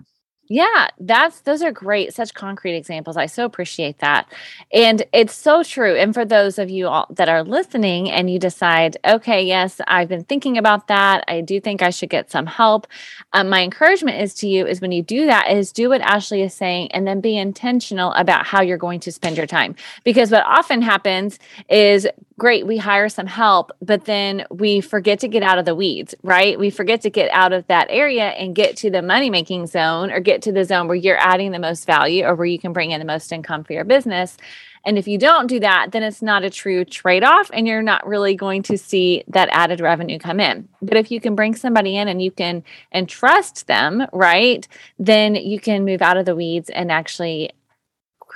Yeah, 0.49 0.89
that's 1.01 1.41
those 1.41 1.61
are 1.63 1.73
great, 1.73 2.15
such 2.15 2.33
concrete 2.35 2.77
examples. 2.77 3.17
I 3.17 3.27
so 3.27 3.45
appreciate 3.45 3.99
that. 3.99 4.33
And 4.73 5.03
it's 5.13 5.35
so 5.35 5.65
true. 5.65 5.97
And 5.97 6.15
for 6.15 6.25
those 6.25 6.59
of 6.59 6.71
you 6.71 6.87
all 6.87 7.07
that 7.11 7.29
are 7.29 7.43
listening 7.43 8.11
and 8.11 8.31
you 8.31 8.39
decide, 8.39 8.97
okay, 9.05 9.43
yes, 9.43 9.81
I've 9.89 10.09
been 10.09 10.23
thinking 10.23 10.57
about 10.57 10.87
that. 10.87 11.25
I 11.27 11.41
do 11.41 11.61
think 11.61 11.83
I 11.83 11.91
should 11.91 12.11
get 12.11 12.31
some 12.31 12.47
help. 12.47 12.87
Um, 13.33 13.49
my 13.49 13.63
encouragement 13.63 14.21
is 14.21 14.35
to 14.35 14.49
you 14.49 14.67
is 14.67 14.81
when 14.81 14.93
you 14.93 15.03
do 15.03 15.27
that, 15.27 15.51
is 15.51 15.73
do 15.73 15.89
what 15.89 16.01
Ashley 16.01 16.43
is 16.43 16.55
saying 16.55 16.93
and 16.93 17.07
then 17.09 17.21
be 17.21 17.37
intentional 17.37 18.13
about 18.13 18.47
how 18.47 18.63
you're 18.63 18.79
going 18.79 19.01
to 19.01 19.11
spend 19.11 19.37
your 19.37 19.47
time. 19.47 19.75
Because 20.05 20.31
what 20.31 20.45
often 20.47 20.81
happens 20.81 21.41
is 21.69 22.07
great, 22.39 22.67
we 22.67 22.77
hire 22.77 23.09
some 23.09 23.27
help, 23.27 23.73
but 23.81 24.05
then 24.05 24.45
we 24.51 24.81
forget 24.81 25.21
to 25.21 25.29
get 25.29 25.43
out 25.43 25.59
of 25.59 25.65
the 25.65 25.75
weeds, 25.75 26.15
right? 26.23 26.59
We 26.59 26.69
forget 26.71 27.01
to 27.03 27.11
get 27.11 27.31
out 27.33 27.53
of 27.53 27.67
that 27.69 27.87
area 27.89 28.29
and 28.29 28.55
get 28.55 28.77
to 28.79 28.91
the 28.91 29.03
money 29.03 29.31
making 29.31 29.67
zone 29.69 30.11
or 30.11 30.21
get 30.21 30.43
to 30.43 30.53
the 30.53 30.65
zone 30.65 30.87
where 30.87 30.97
you're 30.97 31.19
adding 31.19 31.53
the 31.53 31.59
most 31.59 31.87
value 31.87 32.25
or 32.25 32.35
where 32.35 32.47
you 32.47 32.59
can 32.59 32.73
bring 32.75 32.91
in 32.91 32.99
the 32.99 33.07
most 33.07 33.33
income 33.33 33.65
for 33.65 33.73
your 33.73 33.85
business. 33.85 34.37
And 34.85 34.99
if 34.99 35.09
you 35.09 35.19
don't 35.19 35.49
do 35.49 35.59
that, 35.61 35.89
then 35.91 36.05
it's 36.05 36.23
not 36.23 36.45
a 36.45 36.51
true 36.51 36.85
trade 36.85 37.25
off 37.25 37.51
and 37.53 37.67
you're 37.67 37.83
not 37.83 38.07
really 38.07 38.37
going 38.37 38.63
to 38.65 38.79
see 38.79 39.25
that 39.29 39.49
added 39.51 39.81
revenue 39.81 40.19
come 40.19 40.39
in. 40.39 40.69
But 40.81 40.97
if 40.97 41.11
you 41.11 41.21
can 41.21 41.35
bring 41.35 41.57
somebody 41.57 41.97
in 41.97 42.07
and 42.07 42.23
you 42.23 42.31
can 42.31 42.63
entrust 42.93 43.67
them, 43.67 44.07
right, 44.13 44.69
then 44.99 45.35
you 45.35 45.59
can 45.59 45.85
move 45.85 46.03
out 46.03 46.17
of 46.19 46.25
the 46.25 46.37
weeds 46.37 46.71
and 46.71 46.93
actually 46.93 47.51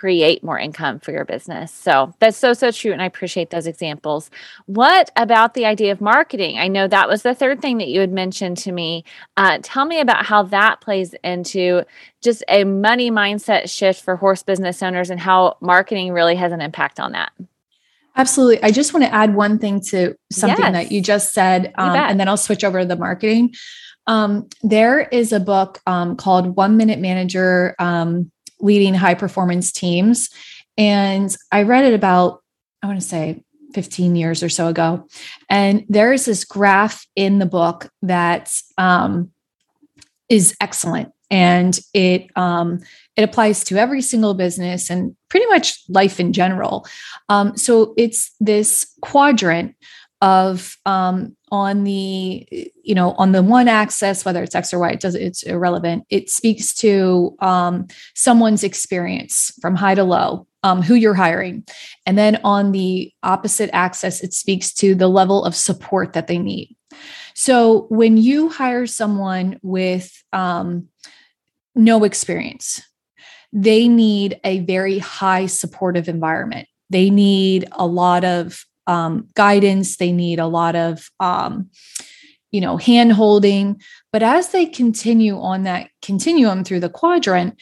create 0.01 0.43
more 0.43 0.59
income 0.59 0.99
for 0.99 1.13
your 1.13 1.27
business. 1.27 1.71
So 1.71 2.15
that's 2.21 2.39
so, 2.39 2.55
so 2.55 2.71
true. 2.71 2.91
And 2.91 3.03
I 3.03 3.05
appreciate 3.05 3.51
those 3.51 3.67
examples. 3.67 4.31
What 4.65 5.11
about 5.15 5.53
the 5.53 5.67
idea 5.67 5.93
of 5.93 6.01
marketing? 6.01 6.59
I 6.59 6.69
know 6.69 6.89
that 6.89 7.07
was 7.07 7.23
the 7.23 7.35
third 7.35 7.61
thing 7.61 7.77
that 7.79 7.89
you 7.89 8.01
had 8.01 8.11
mentioned 8.11 8.57
to 8.59 8.73
me. 8.73 9.05
Uh, 9.37 9.59
tell 9.63 9.85
me 9.85 10.01
about 10.01 10.25
how 10.25 10.43
that 10.45 10.81
plays 10.81 11.15
into 11.23 11.83
just 12.23 12.43
a 12.49 12.65
money 12.65 13.11
mindset 13.11 13.69
shift 13.69 14.03
for 14.03 14.17
horse 14.17 14.43
business 14.43 14.83
owners 14.83 15.11
and 15.11 15.21
how 15.21 15.59
marketing 15.61 16.13
really 16.13 16.35
has 16.35 16.51
an 16.51 16.63
impact 16.63 16.99
on 16.99 17.13
that. 17.13 17.33
Absolutely. 18.17 18.63
I 18.63 18.71
just 18.71 18.95
want 18.95 19.05
to 19.05 19.15
add 19.15 19.35
one 19.35 19.59
thing 19.59 19.83
to 19.91 20.17
something 20.33 20.65
yes. 20.65 20.73
that 20.73 20.93
you 20.93 21.03
just 21.03 21.35
said, 21.35 21.75
um, 21.77 21.95
and 21.95 22.19
then 22.19 22.27
I'll 22.27 22.39
switch 22.39 22.65
over 22.65 22.81
to 22.81 22.87
the 22.87 22.97
marketing. 22.97 23.53
Um, 24.07 24.49
there 24.63 25.01
is 25.01 25.31
a 25.33 25.41
book 25.41 25.79
um, 25.87 26.17
called 26.17 26.57
One 26.57 26.79
Minute 26.79 27.01
Manager. 27.01 27.75
Um, 27.79 28.33
leading 28.61 28.95
high 28.95 29.15
performance 29.15 29.73
teams. 29.73 30.31
And 30.77 31.35
I 31.53 31.63
read 31.63 31.85
it 31.85 31.95
about, 31.95 32.43
I 32.83 32.87
want 32.87 33.01
to 33.01 33.07
say 33.07 33.43
15 33.75 34.17
years 34.17 34.43
or 34.43 34.49
so 34.49 34.69
ago. 34.69 35.07
And 35.49 35.85
there 35.89 36.13
is 36.13 36.25
this 36.25 36.45
graph 36.45 37.07
in 37.17 37.39
the 37.39 37.47
book 37.47 37.91
that 38.03 38.53
um, 38.79 39.31
is 40.29 40.57
excellent. 40.61 41.13
And 41.33 41.79
it 41.95 42.29
um, 42.37 42.81
it 43.17 43.23
applies 43.23 43.63
to 43.65 43.77
every 43.77 44.03
single 44.03 44.35
business 44.35 44.91
and 44.91 45.15
pretty 45.29 45.47
much 45.47 45.81
life 45.89 46.19
in 46.19 46.33
general. 46.33 46.87
Um, 47.29 47.57
so 47.57 47.95
it's 47.97 48.33
this 48.41 48.93
quadrant 49.01 49.77
of 50.21 50.77
um, 50.87 51.37
on 51.51 51.85
the 51.85 52.47
you 52.83 52.95
know 52.95 53.13
on 53.13 53.33
the 53.33 53.43
one 53.43 53.69
axis 53.69 54.25
whether 54.25 54.43
it's 54.43 54.55
x 54.55 54.73
or 54.73 54.79
y 54.79 54.91
it 54.91 55.01
does 55.01 55.15
it's 55.15 55.43
irrelevant. 55.43 56.05
It 56.11 56.31
speaks 56.31 56.75
to 56.77 57.37
um, 57.41 57.87
someone's 58.15 58.65
experience 58.65 59.53
from 59.61 59.77
high 59.77 59.95
to 59.95 60.05
low 60.05 60.47
um, 60.63 60.83
who 60.83 60.95
you're 60.95 61.15
hiring. 61.15 61.65
And 62.07 62.19
then 62.19 62.39
on 62.45 62.73
the 62.73 63.13
opposite 63.23 63.71
axis 63.73 64.23
it 64.23 64.33
speaks 64.33 64.73
to 64.75 64.95
the 64.95 65.09
level 65.09 65.45
of 65.45 65.55
support 65.55 66.13
that 66.13 66.27
they 66.27 66.39
need. 66.39 66.77
So 67.35 67.87
when 67.89 68.17
you 68.17 68.49
hire 68.49 68.87
someone 68.87 69.59
with 69.63 70.23
um, 70.33 70.89
no 71.75 72.05
experience 72.05 72.83
they 73.53 73.89
need 73.89 74.41
a 74.45 74.61
very 74.61 74.99
high 74.99 75.47
supportive 75.47 76.09
environment. 76.09 76.69
They 76.89 77.11
need 77.11 77.69
a 77.73 77.87
lot 77.87 78.25
of 78.25 78.65
um, 78.91 79.29
guidance. 79.35 79.97
They 79.97 80.11
need 80.11 80.41
a 80.41 80.47
lot 80.47 80.75
of 80.75 81.09
um, 81.21 81.71
you 82.51 82.61
know 82.61 82.77
hand 82.77 83.13
holding 83.13 83.81
but 84.13 84.23
as 84.23 84.49
they 84.49 84.67
continue 84.67 85.39
on 85.39 85.63
that 85.63 85.89
continuum 86.03 86.65
through 86.65 86.81
the 86.81 86.89
quadrant 86.89 87.61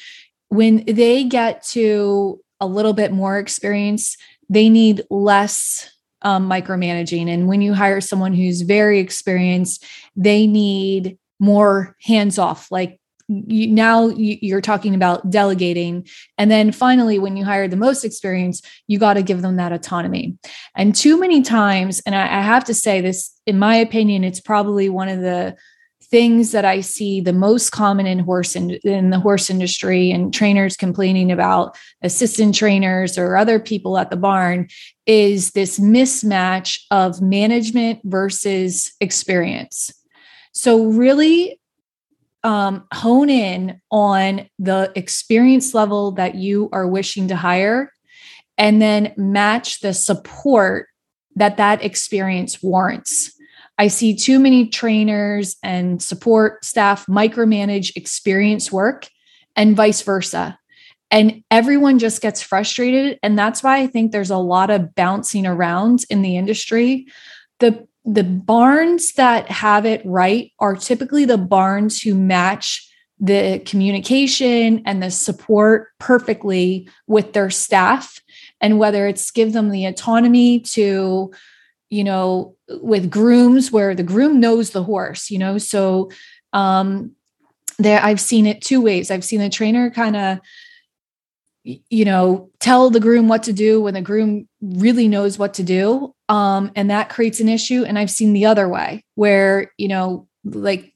when 0.48 0.82
they 0.86 1.24
get 1.24 1.62
to 1.62 2.40
a 2.58 2.66
little 2.66 2.94
bit 2.94 3.12
more 3.12 3.38
experience 3.38 4.16
they 4.48 4.70
need 4.70 5.02
less 5.10 5.90
um, 6.22 6.48
micromanaging. 6.48 7.28
And 7.28 7.46
when 7.46 7.60
you 7.60 7.74
hire 7.74 8.00
someone 8.00 8.32
who's 8.32 8.62
very 8.62 8.98
experienced 8.98 9.84
they 10.16 10.46
need 10.46 11.18
more 11.38 11.94
hands 12.02 12.38
off 12.38 12.70
like 12.70 12.98
you, 13.28 13.68
now 13.68 14.08
you're 14.08 14.60
talking 14.60 14.94
about 14.94 15.28
delegating 15.30 16.06
and 16.38 16.50
then 16.50 16.72
finally 16.72 17.18
when 17.18 17.36
you 17.36 17.44
hire 17.44 17.68
the 17.68 17.76
most 17.76 18.04
experience 18.04 18.62
you 18.86 18.98
got 18.98 19.14
to 19.14 19.22
give 19.22 19.42
them 19.42 19.56
that 19.56 19.72
autonomy 19.72 20.36
and 20.74 20.94
too 20.94 21.20
many 21.20 21.42
times 21.42 22.00
and 22.06 22.14
I, 22.14 22.22
I 22.22 22.40
have 22.40 22.64
to 22.64 22.74
say 22.74 23.00
this 23.00 23.38
in 23.46 23.58
my 23.58 23.76
opinion 23.76 24.24
it's 24.24 24.40
probably 24.40 24.88
one 24.88 25.08
of 25.08 25.20
the 25.20 25.56
things 26.10 26.52
that 26.52 26.64
I 26.64 26.80
see 26.80 27.20
the 27.20 27.34
most 27.34 27.70
common 27.70 28.06
in 28.06 28.18
horse 28.20 28.56
in, 28.56 28.70
in 28.82 29.10
the 29.10 29.20
horse 29.20 29.50
industry 29.50 30.10
and 30.10 30.32
trainers 30.32 30.76
complaining 30.76 31.30
about 31.30 31.76
assistant 32.02 32.54
trainers 32.54 33.18
or 33.18 33.36
other 33.36 33.60
people 33.60 33.98
at 33.98 34.10
the 34.10 34.16
barn 34.16 34.68
is 35.06 35.50
this 35.50 35.78
mismatch 35.78 36.80
of 36.90 37.20
management 37.20 38.00
versus 38.04 38.92
experience. 39.00 39.92
So 40.54 40.84
really 40.86 41.60
um, 42.44 42.86
hone 42.92 43.30
in 43.30 43.80
on 43.90 44.48
the 44.58 44.92
experience 44.94 45.74
level 45.74 46.12
that 46.12 46.34
you 46.34 46.68
are 46.72 46.86
wishing 46.86 47.28
to 47.28 47.36
hire 47.36 47.92
and 48.56 48.80
then 48.82 49.12
match 49.16 49.80
the 49.80 49.94
support 49.94 50.88
that 51.36 51.56
that 51.56 51.84
experience 51.84 52.62
warrants. 52.62 53.32
I 53.78 53.88
see 53.88 54.14
too 54.14 54.38
many 54.40 54.68
trainers 54.68 55.56
and 55.62 56.02
support 56.02 56.64
staff 56.64 57.06
micromanage 57.06 57.96
experience 57.96 58.72
work 58.72 59.08
and 59.54 59.76
vice 59.76 60.02
versa. 60.02 60.58
And 61.10 61.42
everyone 61.50 61.98
just 61.98 62.20
gets 62.20 62.42
frustrated. 62.42 63.18
And 63.22 63.38
that's 63.38 63.62
why 63.62 63.78
I 63.78 63.86
think 63.86 64.12
there's 64.12 64.30
a 64.30 64.36
lot 64.36 64.70
of 64.70 64.94
bouncing 64.94 65.46
around 65.46 66.04
in 66.10 66.22
the 66.22 66.36
industry. 66.36 67.06
The 67.60 67.87
the 68.08 68.24
barns 68.24 69.12
that 69.12 69.50
have 69.50 69.84
it 69.84 70.00
right 70.06 70.50
are 70.58 70.74
typically 70.74 71.26
the 71.26 71.36
barns 71.36 72.00
who 72.00 72.14
match 72.14 72.90
the 73.20 73.60
communication 73.66 74.82
and 74.86 75.02
the 75.02 75.10
support 75.10 75.88
perfectly 75.98 76.88
with 77.06 77.34
their 77.34 77.50
staff. 77.50 78.22
And 78.62 78.78
whether 78.78 79.06
it's 79.06 79.30
give 79.30 79.52
them 79.52 79.68
the 79.68 79.84
autonomy 79.84 80.60
to 80.60 81.30
you 81.90 82.04
know 82.04 82.56
with 82.68 83.10
grooms 83.10 83.70
where 83.70 83.94
the 83.94 84.02
groom 84.02 84.40
knows 84.40 84.70
the 84.70 84.84
horse 84.84 85.30
you 85.30 85.38
know? 85.38 85.58
So 85.58 86.10
um 86.54 87.12
there 87.78 88.02
i've 88.02 88.20
seen 88.20 88.46
it 88.46 88.62
two 88.62 88.80
ways. 88.80 89.10
I've 89.10 89.24
seen 89.24 89.40
the 89.40 89.50
trainer 89.50 89.90
kind 89.90 90.16
of 90.16 90.38
you 91.64 92.06
know 92.06 92.50
tell 92.58 92.88
the 92.88 93.00
groom 93.00 93.28
what 93.28 93.42
to 93.42 93.52
do 93.52 93.82
when 93.82 93.92
the 93.92 94.00
groom 94.00 94.48
really 94.62 95.08
knows 95.08 95.38
what 95.38 95.54
to 95.54 95.62
do 95.62 96.14
um, 96.28 96.70
and 96.76 96.90
that 96.90 97.08
creates 97.08 97.40
an 97.40 97.48
issue. 97.48 97.84
And 97.84 97.98
I've 97.98 98.10
seen 98.10 98.32
the 98.32 98.46
other 98.46 98.68
way 98.68 99.04
where, 99.14 99.72
you 99.78 99.88
know, 99.88 100.28
like 100.44 100.92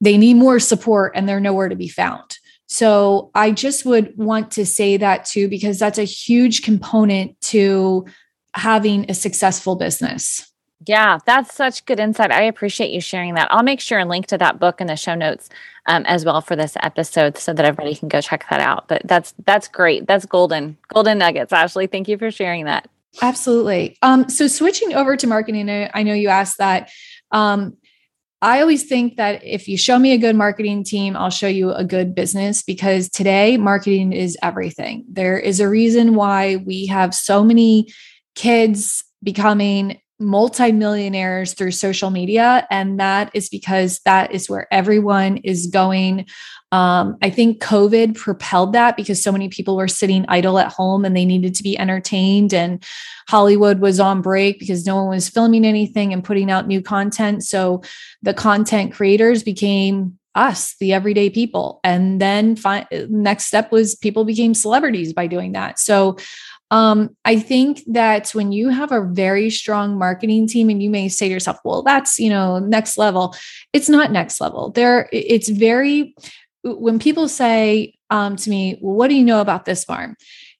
they 0.00 0.16
need 0.16 0.34
more 0.34 0.58
support 0.60 1.12
and 1.14 1.28
they're 1.28 1.40
nowhere 1.40 1.68
to 1.68 1.76
be 1.76 1.88
found. 1.88 2.38
So 2.66 3.30
I 3.34 3.50
just 3.50 3.84
would 3.84 4.16
want 4.16 4.52
to 4.52 4.64
say 4.64 4.96
that 4.96 5.24
too, 5.24 5.48
because 5.48 5.78
that's 5.78 5.98
a 5.98 6.04
huge 6.04 6.62
component 6.62 7.40
to 7.42 8.06
having 8.54 9.10
a 9.10 9.14
successful 9.14 9.76
business. 9.76 10.46
Yeah, 10.86 11.18
that's 11.26 11.54
such 11.54 11.84
good 11.84 12.00
insight. 12.00 12.32
I 12.32 12.42
appreciate 12.42 12.90
you 12.90 13.02
sharing 13.02 13.34
that. 13.34 13.52
I'll 13.52 13.62
make 13.62 13.80
sure 13.80 13.98
and 13.98 14.08
link 14.08 14.28
to 14.28 14.38
that 14.38 14.58
book 14.58 14.80
in 14.80 14.86
the 14.86 14.96
show 14.96 15.14
notes 15.14 15.50
um, 15.86 16.04
as 16.06 16.24
well 16.24 16.40
for 16.40 16.56
this 16.56 16.74
episode, 16.82 17.36
so 17.36 17.52
that 17.52 17.66
everybody 17.66 17.94
can 17.94 18.08
go 18.08 18.22
check 18.22 18.46
that 18.48 18.60
out. 18.60 18.88
But 18.88 19.02
that's 19.04 19.34
that's 19.44 19.68
great. 19.68 20.06
That's 20.06 20.24
golden, 20.24 20.78
golden 20.88 21.18
nuggets. 21.18 21.52
Ashley, 21.52 21.86
thank 21.86 22.08
you 22.08 22.16
for 22.16 22.30
sharing 22.30 22.64
that. 22.64 22.88
Absolutely. 23.22 23.96
Um, 24.02 24.28
so 24.28 24.46
switching 24.46 24.94
over 24.94 25.16
to 25.16 25.26
marketing, 25.26 25.68
I 25.68 26.02
know 26.02 26.14
you 26.14 26.28
asked 26.28 26.58
that. 26.58 26.90
Um, 27.32 27.76
I 28.42 28.62
always 28.62 28.84
think 28.84 29.16
that 29.16 29.44
if 29.44 29.68
you 29.68 29.76
show 29.76 29.98
me 29.98 30.12
a 30.12 30.18
good 30.18 30.34
marketing 30.34 30.82
team, 30.82 31.14
I'll 31.14 31.30
show 31.30 31.46
you 31.46 31.72
a 31.72 31.84
good 31.84 32.14
business 32.14 32.62
because 32.62 33.10
today 33.10 33.58
marketing 33.58 34.12
is 34.12 34.38
everything. 34.42 35.04
There 35.10 35.38
is 35.38 35.60
a 35.60 35.68
reason 35.68 36.14
why 36.14 36.56
we 36.56 36.86
have 36.86 37.14
so 37.14 37.44
many 37.44 37.88
kids 38.34 39.04
becoming 39.22 40.00
multimillionaires 40.18 41.54
through 41.54 41.72
social 41.72 42.10
media. 42.10 42.66
And 42.70 43.00
that 43.00 43.30
is 43.34 43.48
because 43.48 44.00
that 44.04 44.32
is 44.32 44.48
where 44.48 44.72
everyone 44.72 45.38
is 45.38 45.66
going. 45.66 46.26
Um, 46.72 47.16
I 47.20 47.30
think 47.30 47.60
COVID 47.60 48.16
propelled 48.16 48.72
that 48.74 48.96
because 48.96 49.22
so 49.22 49.32
many 49.32 49.48
people 49.48 49.76
were 49.76 49.88
sitting 49.88 50.24
idle 50.28 50.58
at 50.58 50.72
home 50.72 51.04
and 51.04 51.16
they 51.16 51.24
needed 51.24 51.54
to 51.56 51.62
be 51.62 51.78
entertained. 51.78 52.54
And 52.54 52.84
Hollywood 53.28 53.80
was 53.80 53.98
on 53.98 54.22
break 54.22 54.60
because 54.60 54.86
no 54.86 54.96
one 54.96 55.08
was 55.08 55.28
filming 55.28 55.64
anything 55.64 56.12
and 56.12 56.22
putting 56.22 56.50
out 56.50 56.68
new 56.68 56.80
content. 56.80 57.44
So 57.44 57.82
the 58.22 58.34
content 58.34 58.92
creators 58.92 59.42
became 59.42 60.18
us 60.36 60.76
the 60.78 60.92
everyday 60.92 61.28
people 61.28 61.80
and 61.82 62.20
then 62.20 62.54
fi- 62.54 62.86
next 63.08 63.46
step 63.46 63.72
was 63.72 63.96
people 63.96 64.24
became 64.24 64.54
celebrities 64.54 65.12
by 65.12 65.26
doing 65.26 65.50
that 65.50 65.76
so 65.76 66.16
um, 66.72 67.16
I 67.24 67.38
think 67.38 67.82
that 67.88 68.30
when 68.30 68.52
you 68.52 68.68
have 68.68 68.92
a 68.92 69.02
very 69.02 69.50
strong 69.50 69.98
marketing 69.98 70.46
team, 70.46 70.70
and 70.70 70.80
you 70.80 70.88
may 70.88 71.08
say 71.08 71.26
to 71.26 71.34
yourself, 71.34 71.58
well, 71.64 71.82
that's, 71.82 72.18
you 72.20 72.30
know, 72.30 72.60
next 72.60 72.96
level. 72.96 73.34
It's 73.72 73.88
not 73.88 74.12
next 74.12 74.40
level. 74.40 74.70
There, 74.70 75.08
it's 75.12 75.48
very, 75.48 76.14
when 76.62 76.98
people 76.98 77.28
say 77.28 77.94
um, 78.10 78.36
to 78.36 78.50
me, 78.50 78.78
well, 78.80 78.94
what 78.94 79.08
do 79.08 79.14
you 79.14 79.24
know 79.24 79.40
about 79.40 79.64
this 79.64 79.84
farm? 79.84 80.16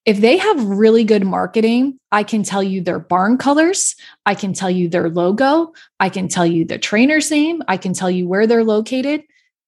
If 0.07 0.19
they 0.19 0.39
have 0.39 0.65
really 0.65 1.05
good 1.05 1.27
marketing, 1.27 1.99
I 2.11 2.23
can 2.23 2.43
tell 2.43 2.63
you 2.63 2.81
their 2.81 2.99
barn 2.99 3.37
colors. 3.37 3.95
I 4.25 4.35
can 4.35 4.55
tell 4.55 4.71
you 4.71 4.89
their 4.89 5.11
logo. 5.11 5.73
I 5.99 6.09
can 6.09 6.29
tell 6.29 6.47
you 6.47 6.65
the 6.65 6.79
trainer's 6.79 7.31
name. 7.31 7.63
I 7.69 7.77
can 7.77 7.93
tell 7.93 8.11
you 8.11 8.27
where 8.27 8.47
they're 8.47 8.65
located. 8.65 9.23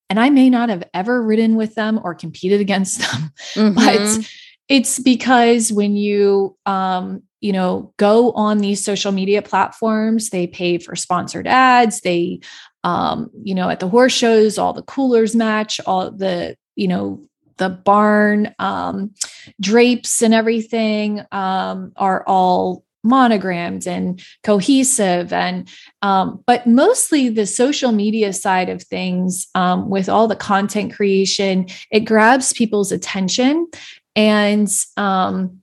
And 0.09 0.19
I 0.19 0.31
may 0.31 0.49
not 0.49 0.69
have 0.69 0.85
ever 0.95 1.23
ridden 1.23 1.57
with 1.57 1.75
them 1.75 2.01
or 2.03 2.15
competed 2.15 2.61
against 2.61 2.99
them, 3.13 3.33
mm-hmm. 3.55 3.75
but 3.75 4.29
it's 4.69 4.99
because 4.99 5.73
when 5.73 5.97
you 5.97 6.57
um, 6.65 7.23
you 7.41 7.53
know 7.53 7.93
go 7.99 8.33
on 8.33 8.59
these 8.59 8.83
social 8.83 9.13
media 9.13 9.43
platforms 9.43 10.31
they 10.31 10.47
pay 10.47 10.79
for 10.79 10.97
sponsored 10.97 11.47
ads 11.47 12.01
they 12.01 12.41
um, 12.85 13.31
you 13.43 13.55
know 13.55 13.69
at 13.69 13.81
the 13.81 13.89
horse 13.89 14.13
shows 14.13 14.59
all 14.59 14.73
the 14.73 14.83
coolers 14.83 15.35
match 15.35 15.81
all 15.87 16.11
the 16.11 16.57
you 16.77 16.89
know 16.89 17.21
the 17.59 17.69
barn 17.69 18.55
um, 18.59 19.13
drapes 19.61 20.23
and 20.23 20.35
everything 20.35 21.25
um, 21.33 21.93
are 21.97 22.25
all 22.27 22.85
monogrammed 23.05 23.87
and 23.87 24.23
cohesive 24.45 25.33
and 25.33 25.69
um, 26.03 26.43
but 26.47 26.67
mostly 26.67 27.29
the 27.29 27.47
social 27.47 27.91
media 27.91 28.33
side 28.33 28.69
of 28.69 28.83
things 28.83 29.49
um, 29.55 29.91
with 29.91 30.09
all 30.09 30.29
the 30.29 30.37
content 30.37 30.95
creation 30.95 31.67
it 31.91 32.01
grabs 32.01 32.53
people's 32.53 32.93
attention 32.93 33.67
and 34.15 34.69
um, 34.97 35.63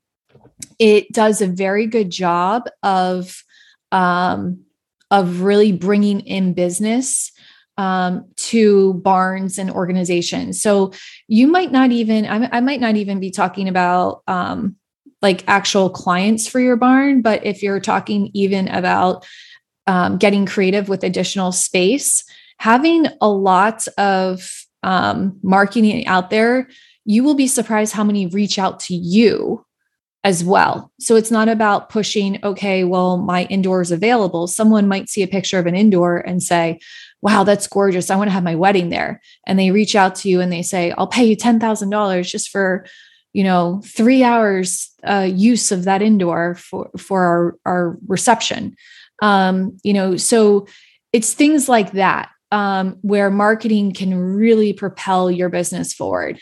it 0.80 1.12
does 1.12 1.42
a 1.42 1.48
very 1.48 1.86
good 1.86 2.10
job 2.10 2.68
of 2.84 3.44
um, 3.92 4.60
of 5.12 5.42
really 5.42 5.72
bringing 5.72 6.22
in 6.22 6.54
business 6.54 7.32
um, 7.78 8.26
to 8.36 8.96
barns 8.96 9.58
and 9.58 9.72
organizations. 9.72 10.62
So 10.62 10.92
you 11.28 11.48
might 11.48 11.72
not 11.72 11.92
even 11.92 12.26
I, 12.26 12.58
I 12.58 12.60
might 12.60 12.82
not 12.82 12.96
even 12.96 13.20
be 13.20 13.32
talking 13.32 13.68
about 13.68 14.22
um, 14.28 14.76
like 15.22 15.44
actual 15.48 15.90
clients 15.90 16.48
for 16.48 16.60
your 16.60 16.76
barn, 16.76 17.22
but 17.22 17.46
if 17.46 17.64
you're 17.64 17.80
talking 17.80 18.32
even 18.34 18.68
about 18.68 19.26
um, 19.88 20.18
getting 20.18 20.46
creative 20.46 20.90
with 20.90 21.04
additional 21.04 21.52
space, 21.52 22.24
having 22.58 23.08
a 23.22 23.30
lot 23.30 23.88
of 23.98 24.52
um, 24.84 25.38
marketing 25.42 26.06
out 26.06 26.30
there 26.30 26.68
you 27.10 27.24
will 27.24 27.34
be 27.34 27.48
surprised 27.48 27.94
how 27.94 28.04
many 28.04 28.28
reach 28.28 28.60
out 28.60 28.80
to 28.80 28.94
you 28.94 29.66
as 30.24 30.44
well. 30.44 30.92
So 31.00 31.16
it's 31.16 31.32
not 31.32 31.48
about 31.48 31.90
pushing, 31.90 32.40
okay, 32.44 32.84
well, 32.84 33.18
my 33.18 33.46
indoor 33.46 33.82
is 33.82 33.92
available. 33.92 34.48
Someone 34.48 34.88
might 34.88 35.10
see 35.10 35.24
a 35.24 35.28
picture 35.28 35.60
of 35.60 35.66
an 35.66 35.76
indoor 35.76 36.18
and 36.18 36.44
say, 36.44 36.80
wow, 37.22 37.44
that's 37.44 37.68
gorgeous. 37.68 38.10
I 38.10 38.16
want 38.16 38.28
to 38.28 38.34
have 38.34 38.44
my 38.44 38.56
wedding 38.56 38.90
there. 38.90 39.22
And 39.48 39.58
they 39.58 39.72
reach 39.72 39.96
out 39.96 40.16
to 40.16 40.30
you 40.30 40.42
and 40.42 40.52
they 40.52 40.62
say, 40.62 40.92
I'll 40.92 41.08
pay 41.08 41.26
you 41.26 41.38
$10,000 41.38 42.30
just 42.30 42.50
for, 42.50 42.86
you 43.34 43.44
know, 43.44 43.82
three 43.86 44.24
hours 44.24 44.90
uh, 45.04 45.30
use 45.32 45.72
of 45.72 45.86
that 45.86 46.02
indoor 46.02 46.56
for, 46.56 46.90
for 46.98 47.24
our, 47.24 47.58
our 47.66 47.98
reception. 48.08 48.76
Um, 49.22 49.78
you 49.84 49.94
know, 49.94 50.18
so 50.18 50.68
it's 51.14 51.34
things 51.34 51.70
like 51.70 51.94
that 51.94 52.30
um, 52.52 52.98
where 53.02 53.30
marketing 53.30 53.94
can 53.94 54.14
really 54.16 54.74
propel 54.74 55.30
your 55.32 55.50
business 55.50 55.94
forward. 55.94 56.40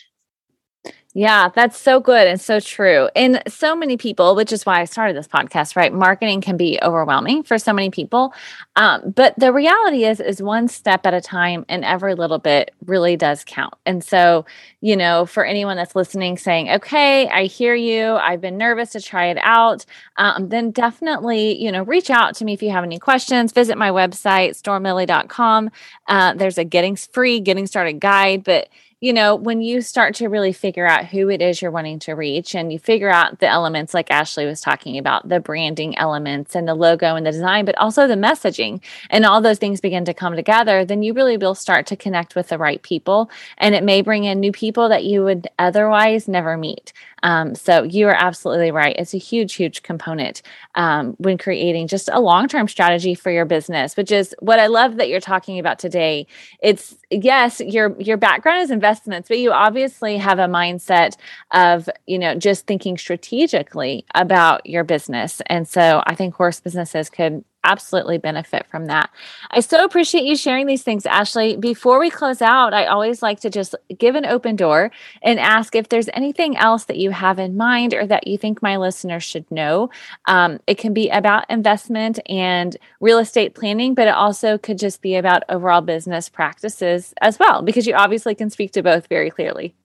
Yeah, 1.17 1.49
that's 1.49 1.79
so 1.79 1.99
good 1.99 2.27
and 2.27 2.39
so 2.39 2.59
true. 2.59 3.09
And 3.15 3.41
so 3.47 3.75
many 3.75 3.97
people, 3.97 4.35
which 4.35 4.51
is 4.51 4.67
why 4.67 4.81
I 4.81 4.85
started 4.85 5.17
this 5.17 5.27
podcast, 5.27 5.75
right? 5.75 5.91
Marketing 5.91 6.41
can 6.41 6.57
be 6.57 6.77
overwhelming 6.83 7.41
for 7.41 7.57
so 7.57 7.73
many 7.73 7.89
people. 7.89 8.35
Um, 8.75 9.15
but 9.15 9.33
the 9.39 9.51
reality 9.51 10.05
is, 10.05 10.19
is 10.19 10.43
one 10.43 10.67
step 10.67 11.07
at 11.07 11.15
a 11.15 11.21
time 11.21 11.65
and 11.69 11.83
every 11.83 12.13
little 12.13 12.37
bit 12.37 12.69
really 12.85 13.17
does 13.17 13.43
count. 13.47 13.73
And 13.83 14.03
so, 14.03 14.45
you 14.81 14.95
know, 14.95 15.25
for 15.25 15.43
anyone 15.43 15.75
that's 15.75 15.95
listening 15.95 16.37
saying, 16.37 16.69
okay, 16.69 17.27
I 17.29 17.45
hear 17.45 17.73
you, 17.73 18.11
I've 18.17 18.39
been 18.39 18.59
nervous 18.59 18.91
to 18.91 19.01
try 19.01 19.25
it 19.25 19.39
out, 19.41 19.87
um, 20.17 20.49
then 20.49 20.69
definitely, 20.69 21.59
you 21.59 21.71
know, 21.71 21.81
reach 21.81 22.11
out 22.11 22.35
to 22.35 22.45
me 22.45 22.53
if 22.53 22.61
you 22.61 22.69
have 22.69 22.83
any 22.83 22.99
questions. 22.99 23.53
Visit 23.53 23.75
my 23.75 23.89
website, 23.89 24.51
stormlily.com. 24.51 25.71
Uh, 26.05 26.35
there's 26.35 26.59
a 26.59 26.63
getting 26.63 26.95
free 26.95 27.39
getting 27.39 27.65
started 27.65 27.93
guide, 27.93 28.43
but 28.43 28.69
you 28.99 29.13
know, 29.13 29.35
when 29.35 29.61
you 29.61 29.81
start 29.81 30.15
to 30.15 30.27
really 30.27 30.51
figure 30.51 30.87
out 30.87 31.05
who 31.05 31.29
it 31.29 31.39
is 31.39 31.61
you're 31.61 31.69
wanting 31.69 31.99
to 31.99 32.13
reach 32.13 32.55
and 32.55 32.73
you 32.73 32.79
figure 32.79 33.11
out 33.11 33.39
the 33.39 33.47
elements 33.47 33.93
like 33.93 34.09
Ashley 34.09 34.47
was 34.47 34.59
talking 34.59 34.97
about, 34.97 35.29
the 35.29 35.39
branding 35.39 35.95
elements 35.99 36.55
and 36.55 36.67
the 36.67 36.73
logo 36.73 37.15
and 37.15 37.23
the 37.23 37.31
design, 37.31 37.63
but 37.63 37.77
also 37.77 38.07
the 38.07 38.15
messaging, 38.15 38.81
and 39.11 39.23
all 39.23 39.39
those 39.39 39.59
things 39.59 39.81
begin 39.81 40.03
to 40.05 40.15
come 40.15 40.35
together, 40.35 40.83
then 40.83 41.03
you 41.03 41.13
really 41.13 41.37
will 41.37 41.53
start 41.53 41.85
to 41.87 41.95
connect 41.95 42.35
with 42.35 42.47
the 42.47 42.57
right 42.57 42.81
people. 42.81 43.29
And 43.59 43.75
it 43.75 43.83
may 43.83 44.01
bring 44.01 44.23
in 44.23 44.39
new 44.39 44.51
people 44.51 44.89
that 44.89 45.05
you 45.05 45.23
would 45.23 45.47
otherwise 45.59 46.27
never 46.27 46.57
meet. 46.57 46.91
Um, 47.23 47.55
so 47.55 47.83
you 47.83 48.07
are 48.07 48.15
absolutely 48.15 48.71
right. 48.71 48.95
It's 48.97 49.13
a 49.13 49.17
huge, 49.17 49.55
huge 49.55 49.81
component 49.81 50.41
um, 50.75 51.15
when 51.17 51.37
creating 51.37 51.87
just 51.87 52.09
a 52.11 52.19
long 52.19 52.47
term 52.47 52.67
strategy 52.67 53.15
for 53.15 53.31
your 53.31 53.45
business, 53.45 53.97
which 53.97 54.11
is 54.11 54.35
what 54.39 54.59
I 54.59 54.67
love 54.67 54.97
that 54.97 55.09
you're 55.09 55.19
talking 55.19 55.57
about 55.59 55.79
today. 55.79 56.27
It's 56.61 56.95
yes, 57.09 57.59
your 57.59 57.99
your 57.99 58.17
background 58.17 58.61
is 58.61 58.71
investments, 58.87 59.27
but 59.29 59.39
you 59.39 59.51
obviously 59.51 60.17
have 60.17 60.39
a 60.39 60.47
mindset 60.47 61.17
of 61.51 61.89
you 62.05 62.17
know 62.17 62.35
just 62.35 62.65
thinking 62.65 62.97
strategically 62.97 64.05
about 64.15 64.65
your 64.65 64.83
business, 64.83 65.41
and 65.47 65.67
so 65.67 66.01
I 66.05 66.15
think 66.15 66.35
horse 66.35 66.59
businesses 66.59 67.09
could 67.09 67.43
absolutely 67.63 68.17
benefit 68.17 68.65
from 68.67 68.85
that. 68.85 69.09
I 69.51 69.59
so 69.59 69.83
appreciate 69.83 70.23
you 70.23 70.35
sharing 70.37 70.67
these 70.67 70.83
things, 70.83 71.05
Ashley. 71.05 71.57
Before 71.57 71.99
we 71.99 72.09
close 72.09 72.41
out, 72.41 72.73
I 72.73 72.85
always 72.85 73.21
like 73.21 73.41
to 73.41 73.49
just 73.49 73.75
give 73.97 74.15
an 74.15 74.25
open 74.25 74.55
door 74.55 74.91
and 75.21 75.39
ask 75.39 75.75
if 75.75 75.89
there's 75.89 76.09
anything 76.13 76.55
else 76.55 76.85
that 76.85 76.97
you 76.97 77.11
have 77.11 77.39
in 77.39 77.57
mind 77.57 77.93
or 77.93 78.07
that 78.07 78.27
you 78.27 78.37
think 78.37 78.61
my 78.61 78.77
listeners 78.77 79.23
should 79.23 79.49
know. 79.51 79.89
Um, 80.27 80.59
it 80.65 80.77
can 80.77 80.93
be 80.93 81.09
about 81.09 81.49
investment 81.49 82.19
and 82.29 82.77
real 83.01 83.19
estate 83.19 83.53
planning, 83.53 83.93
but 83.93 84.07
it 84.07 84.13
also 84.13 84.57
could 84.57 84.77
just 84.77 85.01
be 85.01 85.15
about 85.15 85.43
overall 85.49 85.81
business 85.81 86.29
practices 86.29 87.13
as 87.21 87.37
well, 87.37 87.61
because 87.61 87.85
you 87.85 87.95
obviously 87.95 88.33
can 88.33 88.49
speak 88.49 88.71
to 88.73 88.83
both 88.83 89.07
very 89.07 89.29
clearly. 89.29 89.75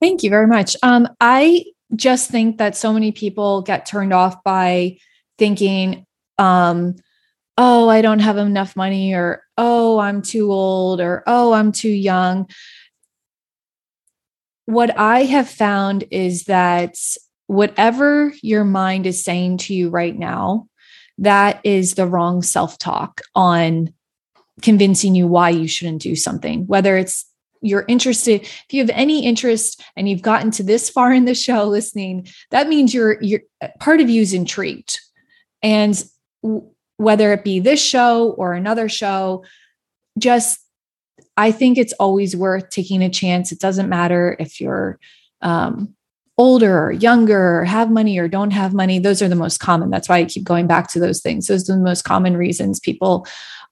Thank 0.00 0.22
you 0.22 0.28
very 0.28 0.46
much. 0.46 0.76
Um, 0.82 1.08
I 1.20 1.64
just 1.96 2.30
think 2.30 2.58
that 2.58 2.76
so 2.76 2.92
many 2.92 3.12
people 3.12 3.62
get 3.62 3.86
turned 3.86 4.12
off 4.12 4.42
by 4.42 4.98
thinking 5.38 6.03
um, 6.38 6.96
oh, 7.56 7.88
I 7.88 8.02
don't 8.02 8.20
have 8.20 8.36
enough 8.36 8.76
money, 8.76 9.14
or 9.14 9.42
oh, 9.56 9.98
I'm 9.98 10.22
too 10.22 10.52
old, 10.52 11.00
or 11.00 11.22
oh, 11.26 11.52
I'm 11.52 11.72
too 11.72 11.90
young. 11.90 12.48
What 14.66 14.98
I 14.98 15.24
have 15.24 15.48
found 15.48 16.04
is 16.10 16.44
that 16.44 16.96
whatever 17.46 18.32
your 18.42 18.64
mind 18.64 19.06
is 19.06 19.22
saying 19.22 19.58
to 19.58 19.74
you 19.74 19.90
right 19.90 20.16
now, 20.16 20.68
that 21.18 21.60
is 21.64 21.94
the 21.94 22.06
wrong 22.06 22.42
self 22.42 22.78
talk 22.78 23.20
on 23.34 23.92
convincing 24.62 25.14
you 25.14 25.26
why 25.26 25.50
you 25.50 25.68
shouldn't 25.68 26.02
do 26.02 26.16
something, 26.16 26.66
whether 26.66 26.96
it's 26.96 27.26
you're 27.64 27.84
interested 27.88 28.42
if 28.42 28.66
you 28.70 28.80
have 28.80 28.90
any 28.92 29.24
interest 29.24 29.82
and 29.96 30.08
you've 30.08 30.22
gotten 30.22 30.50
to 30.50 30.62
this 30.62 30.90
far 30.90 31.12
in 31.12 31.24
the 31.24 31.34
show 31.34 31.64
listening 31.64 32.28
that 32.50 32.68
means 32.68 32.92
you're 32.92 33.20
you're 33.22 33.40
part 33.80 34.00
of 34.00 34.10
you 34.10 34.20
is 34.20 34.34
intrigued 34.34 35.00
and 35.62 36.04
whether 36.96 37.32
it 37.32 37.44
be 37.44 37.58
this 37.60 37.82
show 37.82 38.30
or 38.32 38.54
another 38.54 38.88
show 38.88 39.44
just 40.18 40.60
i 41.36 41.50
think 41.50 41.76
it's 41.76 41.92
always 41.94 42.36
worth 42.36 42.70
taking 42.70 43.02
a 43.02 43.10
chance. 43.10 43.50
It 43.52 43.60
doesn't 43.60 43.88
matter 43.88 44.36
if 44.38 44.60
you're 44.60 44.98
um, 45.42 45.94
older 46.36 46.86
or 46.86 46.92
younger 46.92 47.60
or 47.60 47.64
have 47.64 47.90
money 47.90 48.18
or 48.18 48.28
don't 48.28 48.50
have 48.50 48.74
money. 48.74 48.98
Those 48.98 49.22
are 49.22 49.28
the 49.28 49.36
most 49.36 49.58
common. 49.58 49.90
That's 49.90 50.08
why 50.08 50.18
i 50.18 50.24
keep 50.24 50.44
going 50.44 50.66
back 50.66 50.88
to 50.92 51.00
those 51.00 51.20
things. 51.20 51.46
Those 51.46 51.68
are 51.68 51.74
the 51.74 51.80
most 51.80 52.02
common 52.02 52.36
reasons 52.36 52.80
people 52.80 53.26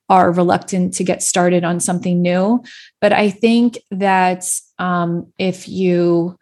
are 0.08 0.30
reluctant 0.30 0.94
to 0.94 1.04
get 1.04 1.22
started 1.22 1.64
on 1.64 1.80
something 1.80 2.20
new. 2.20 2.62
But 3.00 3.12
I 3.12 3.30
think 3.30 3.78
that 3.90 4.44
um, 4.78 5.32
if 5.38 5.68
you 5.68 6.36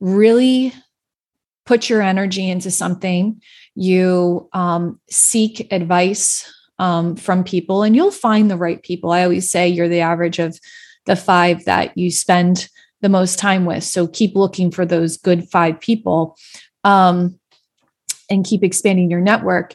really 0.00 0.74
put 1.66 1.88
your 1.88 2.02
energy 2.02 2.48
into 2.48 2.70
something, 2.70 3.40
you 3.74 4.48
um, 4.52 5.00
seek 5.10 5.72
advice 5.72 6.50
um, 6.78 7.16
from 7.16 7.44
people, 7.44 7.82
and 7.82 7.94
you'll 7.96 8.10
find 8.10 8.50
the 8.50 8.56
right 8.56 8.82
people. 8.82 9.12
I 9.12 9.22
always 9.22 9.50
say 9.50 9.68
you're 9.68 9.88
the 9.88 10.00
average 10.00 10.38
of 10.38 10.58
the 11.06 11.16
five 11.16 11.64
that 11.64 11.96
you 11.96 12.10
spend 12.10 12.68
the 13.00 13.08
most 13.08 13.38
time 13.38 13.66
with. 13.66 13.84
So 13.84 14.06
keep 14.06 14.34
looking 14.34 14.70
for 14.70 14.86
those 14.86 15.18
good 15.18 15.48
five 15.50 15.78
people 15.80 16.36
um, 16.84 17.38
and 18.30 18.44
keep 18.44 18.64
expanding 18.64 19.10
your 19.10 19.20
network. 19.20 19.74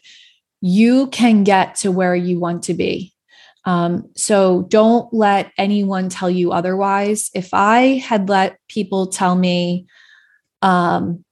You 0.61 1.07
can 1.07 1.43
get 1.43 1.75
to 1.75 1.91
where 1.91 2.15
you 2.15 2.39
want 2.39 2.63
to 2.63 2.73
be. 2.73 3.13
Um, 3.65 4.09
so 4.15 4.63
don't 4.63 5.13
let 5.13 5.51
anyone 5.57 6.09
tell 6.09 6.29
you 6.29 6.51
otherwise. 6.51 7.29
If 7.33 7.49
I 7.53 7.97
had 7.97 8.29
let 8.29 8.57
people 8.67 9.07
tell 9.07 9.35
me, 9.35 9.85
um, 10.61 11.23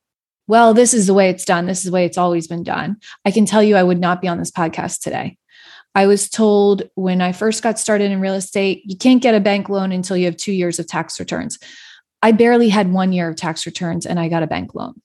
well, 0.47 0.73
this 0.73 0.93
is 0.93 1.07
the 1.07 1.13
way 1.13 1.29
it's 1.29 1.45
done, 1.45 1.65
this 1.65 1.79
is 1.79 1.85
the 1.85 1.91
way 1.91 2.05
it's 2.05 2.17
always 2.17 2.47
been 2.47 2.63
done, 2.63 2.97
I 3.25 3.31
can 3.31 3.45
tell 3.45 3.61
you 3.61 3.75
I 3.75 3.83
would 3.83 3.99
not 3.99 4.21
be 4.21 4.27
on 4.27 4.37
this 4.37 4.51
podcast 4.51 5.01
today. 5.01 5.37
I 5.95 6.05
was 6.05 6.29
told 6.29 6.83
when 6.95 7.21
I 7.21 7.31
first 7.31 7.63
got 7.63 7.79
started 7.79 8.11
in 8.11 8.21
real 8.21 8.35
estate, 8.35 8.83
you 8.85 8.95
can't 8.95 9.21
get 9.21 9.35
a 9.35 9.39
bank 9.39 9.67
loan 9.67 9.91
until 9.91 10.15
you 10.15 10.25
have 10.25 10.37
two 10.37 10.51
years 10.51 10.77
of 10.77 10.87
tax 10.87 11.19
returns. 11.19 11.57
I 12.21 12.31
barely 12.33 12.69
had 12.69 12.91
one 12.91 13.13
year 13.13 13.29
of 13.29 13.35
tax 13.35 13.65
returns 13.65 14.05
and 14.05 14.19
I 14.19 14.29
got 14.29 14.43
a 14.43 14.47
bank 14.47 14.75
loan. 14.75 15.01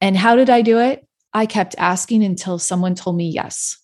And 0.00 0.16
how 0.16 0.36
did 0.36 0.50
I 0.50 0.62
do 0.62 0.78
it? 0.78 1.06
I 1.34 1.46
kept 1.46 1.74
asking 1.78 2.24
until 2.24 2.58
someone 2.58 2.94
told 2.94 3.16
me 3.16 3.28
yes. 3.28 3.78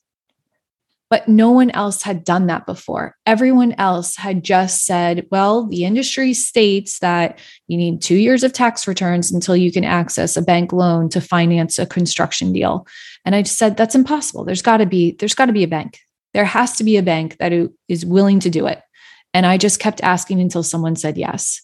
But 1.10 1.28
no 1.28 1.50
one 1.50 1.70
else 1.72 2.02
had 2.02 2.22
done 2.22 2.46
that 2.46 2.66
before. 2.66 3.16
Everyone 3.26 3.72
else 3.78 4.16
had 4.16 4.44
just 4.44 4.86
said, 4.86 5.26
well, 5.30 5.66
the 5.66 5.84
industry 5.84 6.32
states 6.32 7.00
that 7.00 7.40
you 7.66 7.76
need 7.76 8.00
two 8.00 8.14
years 8.14 8.44
of 8.44 8.52
tax 8.52 8.86
returns 8.86 9.32
until 9.32 9.56
you 9.56 9.72
can 9.72 9.84
access 9.84 10.36
a 10.36 10.42
bank 10.42 10.72
loan 10.72 11.08
to 11.08 11.20
finance 11.20 11.80
a 11.80 11.86
construction 11.86 12.52
deal. 12.52 12.86
And 13.24 13.34
I 13.34 13.42
just 13.42 13.58
said, 13.58 13.76
that's 13.76 13.96
impossible. 13.96 14.44
There's 14.44 14.62
got 14.62 14.76
to 14.76 14.86
be, 14.86 15.16
there's 15.18 15.34
got 15.34 15.46
to 15.46 15.52
be 15.52 15.64
a 15.64 15.68
bank. 15.68 15.98
There 16.32 16.44
has 16.44 16.76
to 16.76 16.84
be 16.84 16.96
a 16.96 17.02
bank 17.02 17.38
that 17.38 17.52
is 17.88 18.06
willing 18.06 18.38
to 18.40 18.50
do 18.50 18.66
it. 18.66 18.80
And 19.34 19.46
I 19.46 19.58
just 19.58 19.80
kept 19.80 20.02
asking 20.02 20.40
until 20.40 20.62
someone 20.62 20.94
said 20.94 21.18
yes. 21.18 21.60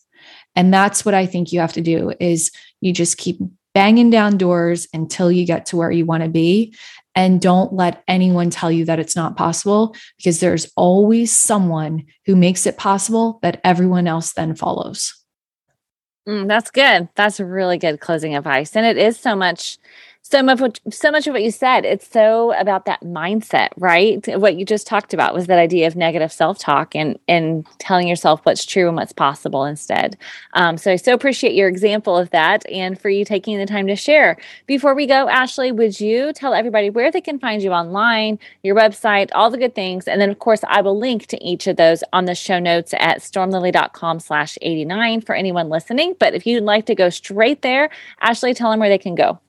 And 0.57 0.75
that's 0.75 1.05
what 1.05 1.15
I 1.15 1.25
think 1.27 1.53
you 1.53 1.61
have 1.61 1.75
to 1.75 1.81
do 1.81 2.13
is 2.19 2.51
you 2.81 2.93
just 2.93 3.17
keep 3.17 3.39
banging 3.75 4.09
down 4.09 4.39
doors 4.39 4.89
until 4.95 5.31
you 5.31 5.45
get 5.45 5.67
to 5.67 5.77
where 5.77 5.91
you 5.91 6.07
want 6.07 6.23
to 6.23 6.31
be 6.31 6.75
and 7.17 7.41
don't 7.41 7.73
let 7.73 8.05
anyone 8.07 8.51
tell 8.51 8.71
you 8.71 8.85
that 8.85 9.01
it's 9.01 9.17
not 9.17 9.37
possible 9.37 9.97
because 10.19 10.39
there's 10.39 10.71
always 10.77 11.37
someone 11.37 12.05
who 12.27 12.37
makes 12.37 12.67
it 12.67 12.77
possible 12.77 13.39
that 13.43 13.61
everyone 13.65 14.07
else 14.07 14.35
then 14.35 14.55
follows. 14.55 15.15
Mm, 16.29 16.47
that's 16.47 16.71
good. 16.71 17.09
That's 17.15 17.41
really 17.41 17.79
good 17.79 18.01
closing 18.01 18.37
advice. 18.37 18.77
And 18.77 18.85
it 18.85 18.99
is 18.99 19.19
so 19.19 19.35
much 19.35 19.79
so 20.31 20.43
much 20.43 20.81
so 20.91 21.11
much 21.11 21.27
of 21.27 21.33
what 21.33 21.43
you 21.43 21.51
said 21.51 21.85
it's 21.85 22.09
so 22.09 22.53
about 22.59 22.85
that 22.85 23.03
mindset 23.03 23.69
right? 23.77 24.27
What 24.39 24.57
you 24.57 24.65
just 24.65 24.87
talked 24.87 25.15
about 25.15 25.35
was 25.35 25.47
that 25.47 25.59
idea 25.59 25.87
of 25.87 25.97
negative 25.97 26.33
self-talk 26.33 26.95
and 26.95 27.19
and 27.29 27.67
telling 27.79 28.09
yourself 28.09 28.41
what's 28.45 28.65
true 28.65 28.89
and 28.89 28.97
what's 28.97 29.13
possible 29.13 29.65
instead. 29.65 30.17
Um, 30.55 30.79
so 30.79 30.93
i 30.93 30.97
so 30.97 31.15
appreciate 31.15 31.55
your 31.55 31.69
example 31.69 32.17
of 32.17 32.31
that 32.31 32.69
and 32.71 33.01
for 33.01 33.09
you 33.09 33.25
taking 33.25 33.59
the 33.59 33.67
time 33.67 33.87
to 33.87 33.97
share. 33.97 34.37
Before 34.67 34.95
we 34.95 35.07
go 35.07 35.29
ashley 35.29 35.73
would 35.73 36.01
you 36.01 36.33
tell 36.33 36.55
everybody 36.55 36.91
where 36.91 37.11
they 37.11 37.21
can 37.21 37.39
find 37.39 37.63
you 37.63 37.73
online 37.73 38.39
your 38.63 38.75
website 38.75 39.31
all 39.35 39.51
the 39.51 39.59
good 39.59 39.75
things? 39.75 40.09
And 40.09 40.21
then 40.21 40.31
of 40.31 40.39
course 40.39 40.61
i 40.69 40.81
will 40.81 40.99
link 40.99 41.27
to 41.27 41.43
each 41.45 41.67
of 41.67 41.77
those 41.77 42.03
on 42.13 42.25
the 42.25 42.35
show 42.35 42.59
notes 42.59 42.95
at 42.99 43.19
stormlily.com 43.19 44.21
slash 44.21 44.59
89 44.63 45.21
for 45.21 45.35
anyone 45.35 45.69
listening. 45.69 46.15
But 46.19 46.35
if 46.35 46.47
you'd 46.47 46.63
like 46.63 46.87
to 46.87 46.95
go 46.95 47.11
straight 47.11 47.63
there 47.63 47.91
ashley 48.21 48.55
tell 48.55 48.71
them 48.71 48.81
where 48.81 48.89
they 48.89 48.99
can 48.99 49.15
go 49.15 49.41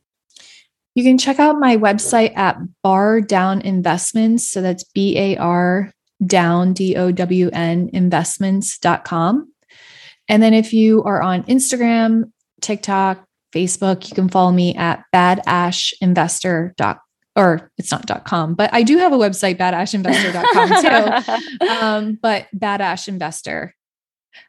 you 0.97 1.03
can 1.03 1.19
check 1.19 1.37
out 1.39 1.59
my 1.59 1.77
website 1.77 2.35
at 2.35 2.57
Bar 2.81 3.21
Down 3.21 3.61
Investments. 3.61 4.49
So 4.49 4.63
that's 4.63 4.83
B 4.83 5.15
A 5.15 5.37
R 5.37 5.93
down, 6.25 6.73
D 6.73 6.95
O 6.95 7.11
W 7.11 7.51
N 7.53 7.91
investments.com. 7.93 9.53
And 10.27 10.41
then 10.41 10.55
if 10.55 10.73
you 10.73 11.03
are 11.03 11.21
on 11.21 11.43
Instagram, 11.43 12.31
TikTok, 12.61 13.23
Facebook, 13.53 14.09
you 14.09 14.15
can 14.15 14.27
follow 14.27 14.51
me 14.51 14.73
at 14.73 15.03
badashinvestor.com 15.13 16.97
or 17.35 17.71
it's 17.77 17.91
not 17.91 18.25
.com, 18.25 18.55
but 18.55 18.73
I 18.73 18.81
do 18.81 18.97
have 18.97 19.13
a 19.13 19.17
website, 19.17 19.59
badashinvestor.com 19.59 21.27
too. 21.61 21.69
um, 21.69 22.17
but 22.19 22.47
badash 22.57 23.07
investor 23.07 23.75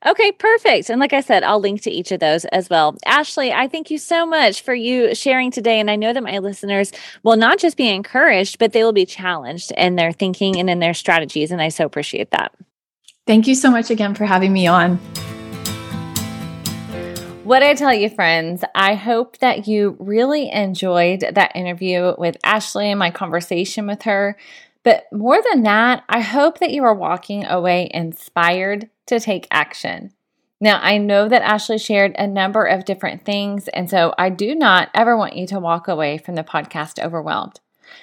Okay, 0.06 0.32
perfect. 0.32 0.90
And 0.90 1.00
like 1.00 1.12
I 1.12 1.20
said, 1.20 1.42
I'll 1.42 1.60
link 1.60 1.82
to 1.82 1.90
each 1.90 2.12
of 2.12 2.20
those 2.20 2.44
as 2.46 2.70
well. 2.70 2.96
Ashley, 3.04 3.52
I 3.52 3.68
thank 3.68 3.90
you 3.90 3.98
so 3.98 4.24
much 4.24 4.62
for 4.62 4.74
you 4.74 5.14
sharing 5.14 5.50
today. 5.50 5.80
And 5.80 5.90
I 5.90 5.96
know 5.96 6.12
that 6.12 6.22
my 6.22 6.38
listeners 6.38 6.92
will 7.22 7.36
not 7.36 7.58
just 7.58 7.76
be 7.76 7.88
encouraged, 7.88 8.58
but 8.58 8.72
they 8.72 8.84
will 8.84 8.92
be 8.92 9.06
challenged 9.06 9.72
in 9.72 9.96
their 9.96 10.12
thinking 10.12 10.58
and 10.58 10.70
in 10.70 10.78
their 10.78 10.94
strategies. 10.94 11.50
And 11.50 11.60
I 11.60 11.68
so 11.68 11.84
appreciate 11.84 12.30
that. 12.30 12.54
Thank 13.26 13.46
you 13.46 13.54
so 13.54 13.70
much 13.70 13.90
again 13.90 14.14
for 14.14 14.24
having 14.24 14.52
me 14.52 14.66
on. 14.66 14.98
What 17.48 17.62
I 17.62 17.72
tell 17.74 17.94
you, 17.94 18.10
friends, 18.10 18.62
I 18.74 18.94
hope 18.94 19.38
that 19.38 19.66
you 19.66 19.96
really 19.98 20.50
enjoyed 20.50 21.20
that 21.20 21.56
interview 21.56 22.14
with 22.18 22.36
Ashley 22.44 22.90
and 22.90 22.98
my 22.98 23.10
conversation 23.10 23.86
with 23.86 24.02
her. 24.02 24.36
But 24.82 25.04
more 25.12 25.40
than 25.42 25.62
that, 25.62 26.04
I 26.08 26.20
hope 26.20 26.58
that 26.58 26.72
you 26.72 26.84
are 26.84 26.94
walking 26.94 27.46
away 27.46 27.90
inspired 27.92 28.90
to 29.08 29.20
take 29.20 29.46
action. 29.50 30.12
Now, 30.60 30.80
I 30.82 30.98
know 30.98 31.28
that 31.28 31.42
Ashley 31.42 31.78
shared 31.78 32.16
a 32.18 32.26
number 32.26 32.64
of 32.64 32.84
different 32.84 33.24
things, 33.24 33.68
and 33.68 33.88
so 33.88 34.12
I 34.18 34.28
do 34.28 34.54
not 34.54 34.88
ever 34.92 35.16
want 35.16 35.36
you 35.36 35.46
to 35.48 35.60
walk 35.60 35.86
away 35.86 36.18
from 36.18 36.34
the 36.34 36.42
podcast 36.42 37.02
overwhelmed. 37.02 37.60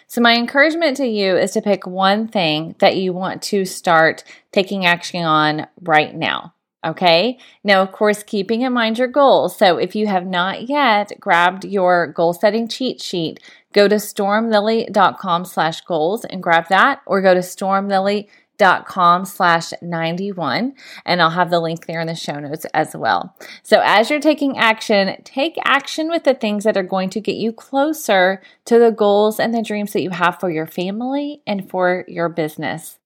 So, 0.08 0.22
my 0.22 0.36
encouragement 0.36 0.98
to 0.98 1.06
you 1.06 1.36
is 1.36 1.52
to 1.52 1.62
pick 1.62 1.86
one 1.86 2.28
thing 2.28 2.76
that 2.80 2.96
you 2.96 3.12
want 3.12 3.42
to 3.44 3.66
start 3.66 4.24
taking 4.52 4.86
action 4.86 5.24
on 5.24 5.68
right 5.82 6.16
now. 6.16 6.54
Okay. 6.86 7.40
Now, 7.64 7.82
of 7.82 7.92
course, 7.92 8.24
keeping 8.24 8.62
in 8.62 8.72
mind 8.72 9.00
your 9.00 9.08
goals. 9.08 9.58
So, 9.58 9.78
if 9.78 9.96
you 9.96 10.08
have 10.08 10.26
not 10.26 10.70
yet 10.70 11.20
grabbed 11.20 11.66
your 11.66 12.08
goal 12.08 12.34
setting 12.34 12.68
cheat 12.68 13.02
sheet, 13.02 13.42
go 13.74 13.88
to 13.88 13.96
stormlily.com 13.96 15.46
slash 15.46 15.82
goals 15.82 16.24
and 16.26 16.42
grab 16.42 16.70
that, 16.70 17.02
or 17.06 17.22
go 17.22 17.34
to 17.34 17.42
stormlily.com 17.42 18.30
dot 18.58 18.86
com 18.86 19.26
slash 19.26 19.72
91 19.82 20.74
and 21.06 21.22
i'll 21.22 21.30
have 21.30 21.50
the 21.50 21.60
link 21.60 21.86
there 21.86 22.02
in 22.02 22.08
the 22.08 22.16
show 22.16 22.40
notes 22.40 22.66
as 22.74 22.96
well 22.96 23.36
so 23.64 23.82
as 23.84 24.10
you're 24.10 24.20
taking 24.20 24.58
action 24.58 25.22
take 25.24 25.58
action 25.64 26.10
with 26.10 26.24
the 26.24 26.34
things 26.34 26.64
that 26.64 26.78
are 26.78 26.84
going 26.84 27.10
to 27.10 27.20
get 27.20 27.36
you 27.36 27.52
closer 27.52 28.42
to 28.66 28.80
the 28.80 28.92
goals 28.92 29.40
and 29.40 29.54
the 29.54 29.62
dreams 29.62 29.94
that 29.94 30.02
you 30.02 30.12
have 30.12 30.40
for 30.40 30.50
your 30.50 30.68
family 30.68 31.42
and 31.46 31.70
for 31.70 32.06
your 32.08 32.30
business 32.30 33.00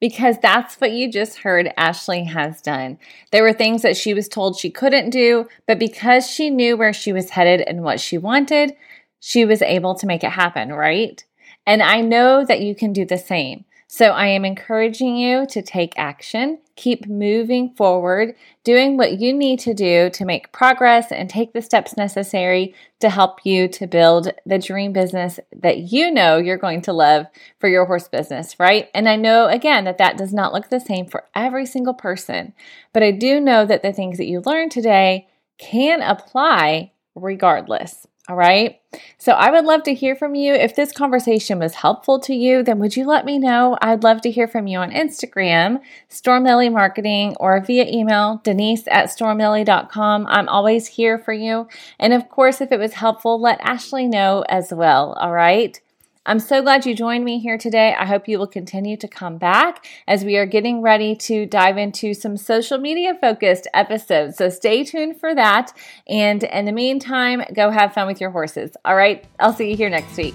because 0.00 0.36
that's 0.42 0.76
what 0.76 0.92
you 0.92 1.10
just 1.10 1.38
heard 1.38 1.72
Ashley 1.76 2.24
has 2.24 2.60
done. 2.60 2.98
There 3.32 3.42
were 3.42 3.52
things 3.52 3.82
that 3.82 3.96
she 3.96 4.12
was 4.12 4.28
told 4.28 4.58
she 4.58 4.70
couldn't 4.70 5.10
do, 5.10 5.48
but 5.66 5.78
because 5.78 6.28
she 6.28 6.50
knew 6.50 6.76
where 6.76 6.92
she 6.92 7.12
was 7.12 7.30
headed 7.30 7.62
and 7.66 7.82
what 7.82 8.00
she 8.00 8.18
wanted, 8.18 8.74
she 9.20 9.44
was 9.44 9.62
able 9.62 9.94
to 9.94 10.06
make 10.06 10.22
it 10.22 10.30
happen, 10.30 10.72
right? 10.72 11.24
And 11.66 11.82
I 11.82 12.00
know 12.00 12.44
that 12.44 12.60
you 12.60 12.74
can 12.74 12.92
do 12.92 13.04
the 13.04 13.18
same. 13.18 13.64
So 13.88 14.06
I 14.06 14.26
am 14.26 14.44
encouraging 14.44 15.16
you 15.16 15.46
to 15.46 15.62
take 15.62 15.94
action, 15.96 16.58
keep 16.74 17.06
moving 17.06 17.72
forward, 17.76 18.34
doing 18.64 18.96
what 18.96 19.20
you 19.20 19.32
need 19.32 19.60
to 19.60 19.74
do 19.74 20.10
to 20.10 20.24
make 20.24 20.50
progress 20.50 21.12
and 21.12 21.30
take 21.30 21.52
the 21.52 21.62
steps 21.62 21.96
necessary 21.96 22.74
to 22.98 23.08
help 23.08 23.46
you 23.46 23.68
to 23.68 23.86
build 23.86 24.32
the 24.44 24.58
dream 24.58 24.92
business 24.92 25.38
that 25.54 25.78
you 25.92 26.10
know 26.10 26.36
you're 26.36 26.56
going 26.56 26.82
to 26.82 26.92
love 26.92 27.26
for 27.60 27.68
your 27.68 27.84
horse 27.84 28.08
business, 28.08 28.58
right? 28.58 28.88
And 28.92 29.08
I 29.08 29.14
know 29.14 29.46
again 29.46 29.84
that 29.84 29.98
that 29.98 30.16
does 30.16 30.34
not 30.34 30.52
look 30.52 30.68
the 30.68 30.80
same 30.80 31.06
for 31.06 31.24
every 31.34 31.64
single 31.64 31.94
person, 31.94 32.54
but 32.92 33.04
I 33.04 33.12
do 33.12 33.38
know 33.38 33.64
that 33.66 33.82
the 33.82 33.92
things 33.92 34.18
that 34.18 34.26
you 34.26 34.42
learned 34.44 34.72
today 34.72 35.28
can 35.58 36.02
apply 36.02 36.90
regardless. 37.14 38.08
All 38.28 38.36
right. 38.36 38.80
So 39.18 39.32
I 39.32 39.52
would 39.52 39.64
love 39.64 39.84
to 39.84 39.94
hear 39.94 40.16
from 40.16 40.34
you. 40.34 40.52
If 40.52 40.74
this 40.74 40.90
conversation 40.90 41.60
was 41.60 41.74
helpful 41.74 42.18
to 42.20 42.34
you, 42.34 42.64
then 42.64 42.80
would 42.80 42.96
you 42.96 43.06
let 43.06 43.24
me 43.24 43.38
know? 43.38 43.78
I'd 43.80 44.02
love 44.02 44.20
to 44.22 44.32
hear 44.32 44.48
from 44.48 44.66
you 44.66 44.78
on 44.78 44.90
Instagram, 44.90 45.80
Storm 46.08 46.42
Lily 46.42 46.68
Marketing, 46.68 47.36
or 47.38 47.60
via 47.60 47.86
email, 47.86 48.40
denise 48.42 48.88
at 48.88 49.06
stormlily.com. 49.06 50.26
I'm 50.26 50.48
always 50.48 50.88
here 50.88 51.18
for 51.18 51.32
you. 51.32 51.68
And 52.00 52.12
of 52.12 52.28
course, 52.28 52.60
if 52.60 52.72
it 52.72 52.80
was 52.80 52.94
helpful, 52.94 53.40
let 53.40 53.60
Ashley 53.60 54.08
know 54.08 54.44
as 54.48 54.72
well. 54.72 55.12
All 55.12 55.32
right. 55.32 55.80
I'm 56.28 56.40
so 56.40 56.60
glad 56.60 56.84
you 56.84 56.94
joined 56.94 57.24
me 57.24 57.38
here 57.38 57.56
today. 57.56 57.94
I 57.96 58.04
hope 58.04 58.26
you 58.26 58.36
will 58.40 58.48
continue 58.48 58.96
to 58.96 59.06
come 59.06 59.38
back 59.38 59.86
as 60.08 60.24
we 60.24 60.36
are 60.36 60.44
getting 60.44 60.82
ready 60.82 61.14
to 61.14 61.46
dive 61.46 61.78
into 61.78 62.14
some 62.14 62.36
social 62.36 62.78
media 62.78 63.14
focused 63.14 63.68
episodes. 63.72 64.36
So 64.36 64.48
stay 64.48 64.82
tuned 64.82 65.20
for 65.20 65.36
that. 65.36 65.72
And 66.08 66.42
in 66.42 66.64
the 66.64 66.72
meantime, 66.72 67.44
go 67.54 67.70
have 67.70 67.94
fun 67.94 68.08
with 68.08 68.20
your 68.20 68.30
horses. 68.30 68.72
All 68.84 68.96
right, 68.96 69.24
I'll 69.38 69.52
see 69.52 69.70
you 69.70 69.76
here 69.76 69.88
next 69.88 70.16
week. 70.16 70.34